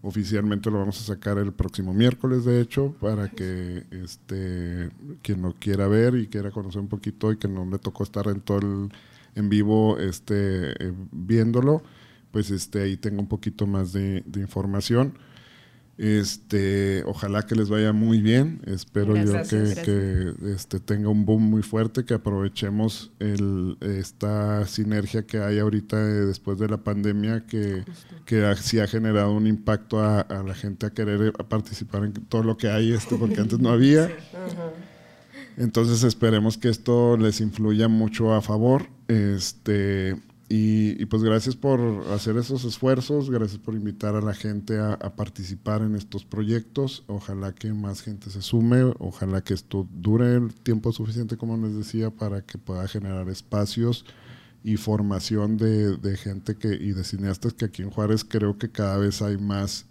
oficialmente 0.01 0.71
lo 0.71 0.79
vamos 0.79 0.97
a 1.01 1.03
sacar 1.03 1.37
el 1.39 1.51
próximo 1.51 1.93
miércoles, 1.93 2.45
de 2.45 2.61
hecho, 2.61 2.95
para 3.01 3.27
que 3.27 3.83
este, 3.91 4.91
quien 5.21 5.41
lo 5.41 5.55
quiera 5.55 5.89
ver 5.89 6.15
y 6.15 6.27
quiera 6.27 6.51
conocer 6.51 6.79
un 6.79 6.87
poquito 6.87 7.33
y 7.33 7.37
que 7.37 7.49
no 7.49 7.69
le 7.69 7.79
tocó 7.79 8.03
estar 8.03 8.29
en 8.29 8.39
todo 8.39 8.59
el 8.59 8.93
en 9.35 9.49
vivo 9.49 9.97
este, 9.97 10.71
eh, 10.71 10.93
viéndolo, 11.11 11.83
pues 12.31 12.49
este, 12.49 12.81
ahí 12.81 12.95
tenga 12.95 13.19
un 13.19 13.27
poquito 13.27 13.67
más 13.67 13.91
de 13.91 14.23
información. 14.35 15.15
Este, 16.03 17.03
ojalá 17.05 17.43
que 17.45 17.53
les 17.53 17.69
vaya 17.69 17.93
muy 17.93 18.21
bien. 18.23 18.59
Espero 18.65 19.13
Gracias, 19.13 19.51
yo 19.51 19.57
que, 19.57 19.63
gracias. 19.65 19.85
que, 19.85 20.33
este, 20.53 20.79
tenga 20.79 21.09
un 21.09 21.25
boom 21.25 21.43
muy 21.43 21.61
fuerte, 21.61 22.05
que 22.05 22.15
aprovechemos 22.15 23.11
el, 23.19 23.77
esta 23.81 24.65
sinergia 24.65 25.27
que 25.27 25.37
hay 25.37 25.59
ahorita 25.59 25.97
eh, 26.01 26.25
después 26.25 26.57
de 26.57 26.69
la 26.69 26.77
pandemia, 26.77 27.45
que, 27.45 27.83
que 28.25 28.43
ha- 28.45 28.55
sí 28.55 28.79
ha 28.79 28.87
generado 28.87 29.31
un 29.31 29.45
impacto 29.45 29.99
a, 29.99 30.21
a 30.21 30.41
la 30.41 30.55
gente 30.55 30.87
a 30.87 30.89
querer 30.89 31.21
eh, 31.21 31.31
participar 31.47 32.03
en 32.05 32.13
todo 32.13 32.41
lo 32.41 32.57
que 32.57 32.69
hay, 32.71 32.93
este, 32.93 33.15
porque 33.15 33.39
antes 33.39 33.59
no 33.59 33.69
había. 33.71 34.09
Entonces 35.57 36.03
esperemos 36.03 36.57
que 36.57 36.69
esto 36.69 37.15
les 37.17 37.41
influya 37.41 37.87
mucho 37.87 38.33
a 38.33 38.41
favor. 38.41 38.87
Este, 39.07 40.17
y, 40.51 41.01
y 41.01 41.05
pues 41.05 41.23
gracias 41.23 41.55
por 41.55 41.79
hacer 42.09 42.35
esos 42.35 42.65
esfuerzos, 42.65 43.29
gracias 43.29 43.57
por 43.57 43.73
invitar 43.73 44.15
a 44.15 44.21
la 44.21 44.33
gente 44.33 44.79
a, 44.79 44.95
a 44.95 45.15
participar 45.15 45.81
en 45.81 45.95
estos 45.95 46.25
proyectos. 46.25 47.05
Ojalá 47.07 47.55
que 47.55 47.71
más 47.71 48.01
gente 48.01 48.29
se 48.29 48.41
sume, 48.41 48.91
ojalá 48.99 49.41
que 49.45 49.53
esto 49.53 49.87
dure 49.93 50.35
el 50.35 50.53
tiempo 50.53 50.91
suficiente, 50.91 51.37
como 51.37 51.55
les 51.55 51.73
decía, 51.77 52.09
para 52.09 52.41
que 52.41 52.57
pueda 52.57 52.85
generar 52.89 53.29
espacios 53.29 54.03
y 54.61 54.75
formación 54.75 55.55
de, 55.55 55.95
de 55.95 56.17
gente 56.17 56.55
que, 56.55 56.67
y 56.73 56.91
de 56.91 57.05
cineastas 57.05 57.53
que 57.53 57.63
aquí 57.63 57.83
en 57.83 57.89
Juárez 57.89 58.25
creo 58.25 58.57
que 58.57 58.69
cada 58.69 58.97
vez 58.97 59.21
hay 59.21 59.37
más 59.37 59.85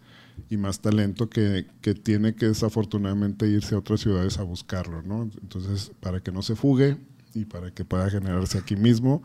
y 0.50 0.58
más 0.58 0.80
talento 0.80 1.30
que, 1.30 1.68
que 1.80 1.94
tiene 1.94 2.34
que 2.34 2.48
desafortunadamente 2.48 3.48
irse 3.48 3.74
a 3.74 3.78
otras 3.78 4.00
ciudades 4.00 4.36
a 4.38 4.42
buscarlo, 4.42 5.00
¿no? 5.00 5.22
Entonces, 5.40 5.90
para 6.00 6.20
que 6.20 6.32
no 6.32 6.42
se 6.42 6.54
fugue 6.54 6.98
y 7.32 7.46
para 7.46 7.70
que 7.70 7.86
pueda 7.86 8.10
generarse 8.10 8.58
aquí 8.58 8.76
mismo, 8.76 9.22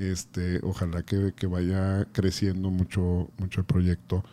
este, 0.00 0.60
ojalá 0.62 1.02
que, 1.02 1.32
que 1.36 1.46
vaya 1.46 2.06
creciendo 2.12 2.70
mucho, 2.70 3.30
mucho 3.38 3.60
el 3.60 3.66
proyecto. 3.66 4.24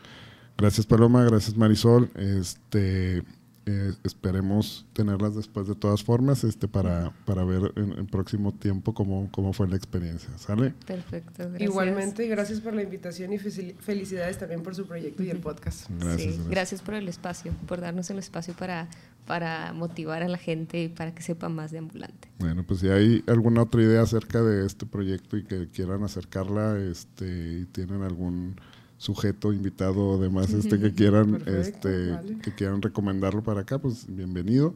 Gracias 0.57 0.87
Paloma, 0.87 1.23
gracias 1.23 1.55
Marisol, 1.55 2.09
este, 2.15 3.23
eh, 3.69 3.93
esperemos 4.03 4.85
tenerlas 4.93 5.35
después 5.35 5.67
de 5.67 5.75
todas 5.75 6.03
formas, 6.03 6.43
este, 6.45 6.67
para, 6.67 7.11
para 7.25 7.43
ver 7.43 7.73
en 7.75 7.91
el 7.91 8.05
próximo 8.05 8.53
tiempo 8.53 8.93
cómo, 8.93 9.29
cómo 9.31 9.51
fue 9.53 9.67
la 9.67 9.75
experiencia, 9.75 10.29
¿sale? 10.37 10.73
Perfecto, 10.85 11.43
gracias. 11.49 11.61
Igualmente, 11.61 12.27
gracias 12.27 12.61
por 12.61 12.73
la 12.73 12.81
invitación 12.81 13.33
y 13.33 13.37
fel- 13.37 13.75
felicidades 13.77 14.39
también 14.39 14.63
por 14.63 14.73
su 14.73 14.87
proyecto 14.87 15.21
y 15.21 15.29
el 15.29 15.39
podcast. 15.39 15.89
Gracias. 15.89 16.21
Sí, 16.21 16.25
gracias. 16.27 16.47
gracias 16.49 16.81
por 16.81 16.93
el 16.95 17.07
espacio, 17.09 17.51
por 17.67 17.81
darnos 17.81 18.09
el 18.09 18.19
espacio 18.19 18.53
para, 18.55 18.87
para 19.27 19.73
motivar 19.73 20.23
a 20.23 20.27
la 20.27 20.37
gente 20.37 20.81
y 20.81 20.87
para 20.87 21.13
que 21.13 21.21
sepa 21.21 21.49
más 21.49 21.71
de 21.71 21.79
ambulante. 21.79 22.29
Bueno, 22.39 22.63
pues 22.65 22.79
si 22.79 22.89
hay 22.89 23.23
alguna 23.27 23.63
otra 23.63 23.81
idea 23.81 24.01
acerca 24.01 24.41
de 24.41 24.65
este 24.65 24.85
proyecto 24.85 25.37
y 25.37 25.43
que 25.43 25.67
quieran 25.69 26.03
acercarla, 26.03 26.79
este, 26.79 27.59
y 27.59 27.65
tienen 27.65 28.03
algún 28.03 28.55
sujeto 28.97 29.53
invitado 29.53 30.07
o 30.07 30.17
demás 30.17 30.51
este 30.51 30.79
que 30.79 30.91
quieran 30.95 31.33
Perfecto, 31.33 31.89
este 31.89 32.11
vale. 32.11 32.37
que 32.39 32.55
quieran 32.55 32.81
recomendarlo 32.81 33.43
para 33.43 33.61
acá, 33.61 33.77
pues 33.77 34.05
bienvenido. 34.07 34.73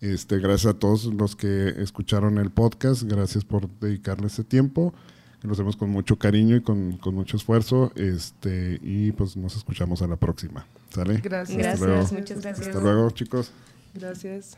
Este, 0.00 0.38
gracias 0.38 0.74
a 0.74 0.78
todos 0.78 1.04
los 1.06 1.36
que 1.36 1.74
escucharon 1.78 2.38
el 2.38 2.50
podcast, 2.50 3.02
gracias 3.02 3.44
por 3.44 3.68
dedicarle 3.80 4.28
ese 4.28 4.44
tiempo. 4.44 4.94
Lo 5.42 5.52
hacemos 5.52 5.76
con 5.76 5.90
mucho 5.90 6.16
cariño 6.16 6.56
y 6.56 6.60
con, 6.60 6.98
con 6.98 7.14
mucho 7.14 7.36
esfuerzo, 7.36 7.92
este, 7.96 8.78
y 8.82 9.12
pues 9.12 9.36
nos 9.36 9.56
escuchamos 9.56 10.02
a 10.02 10.06
la 10.06 10.16
próxima. 10.16 10.66
¿Sale? 10.90 11.18
Gracias. 11.22 11.66
Hasta 11.66 11.86
luego. 11.86 12.00
Gracias, 12.00 12.20
muchas 12.20 12.40
gracias. 12.42 12.68
Hasta 12.68 12.80
luego, 12.80 13.10
chicos. 13.10 13.52
Gracias. 13.94 14.56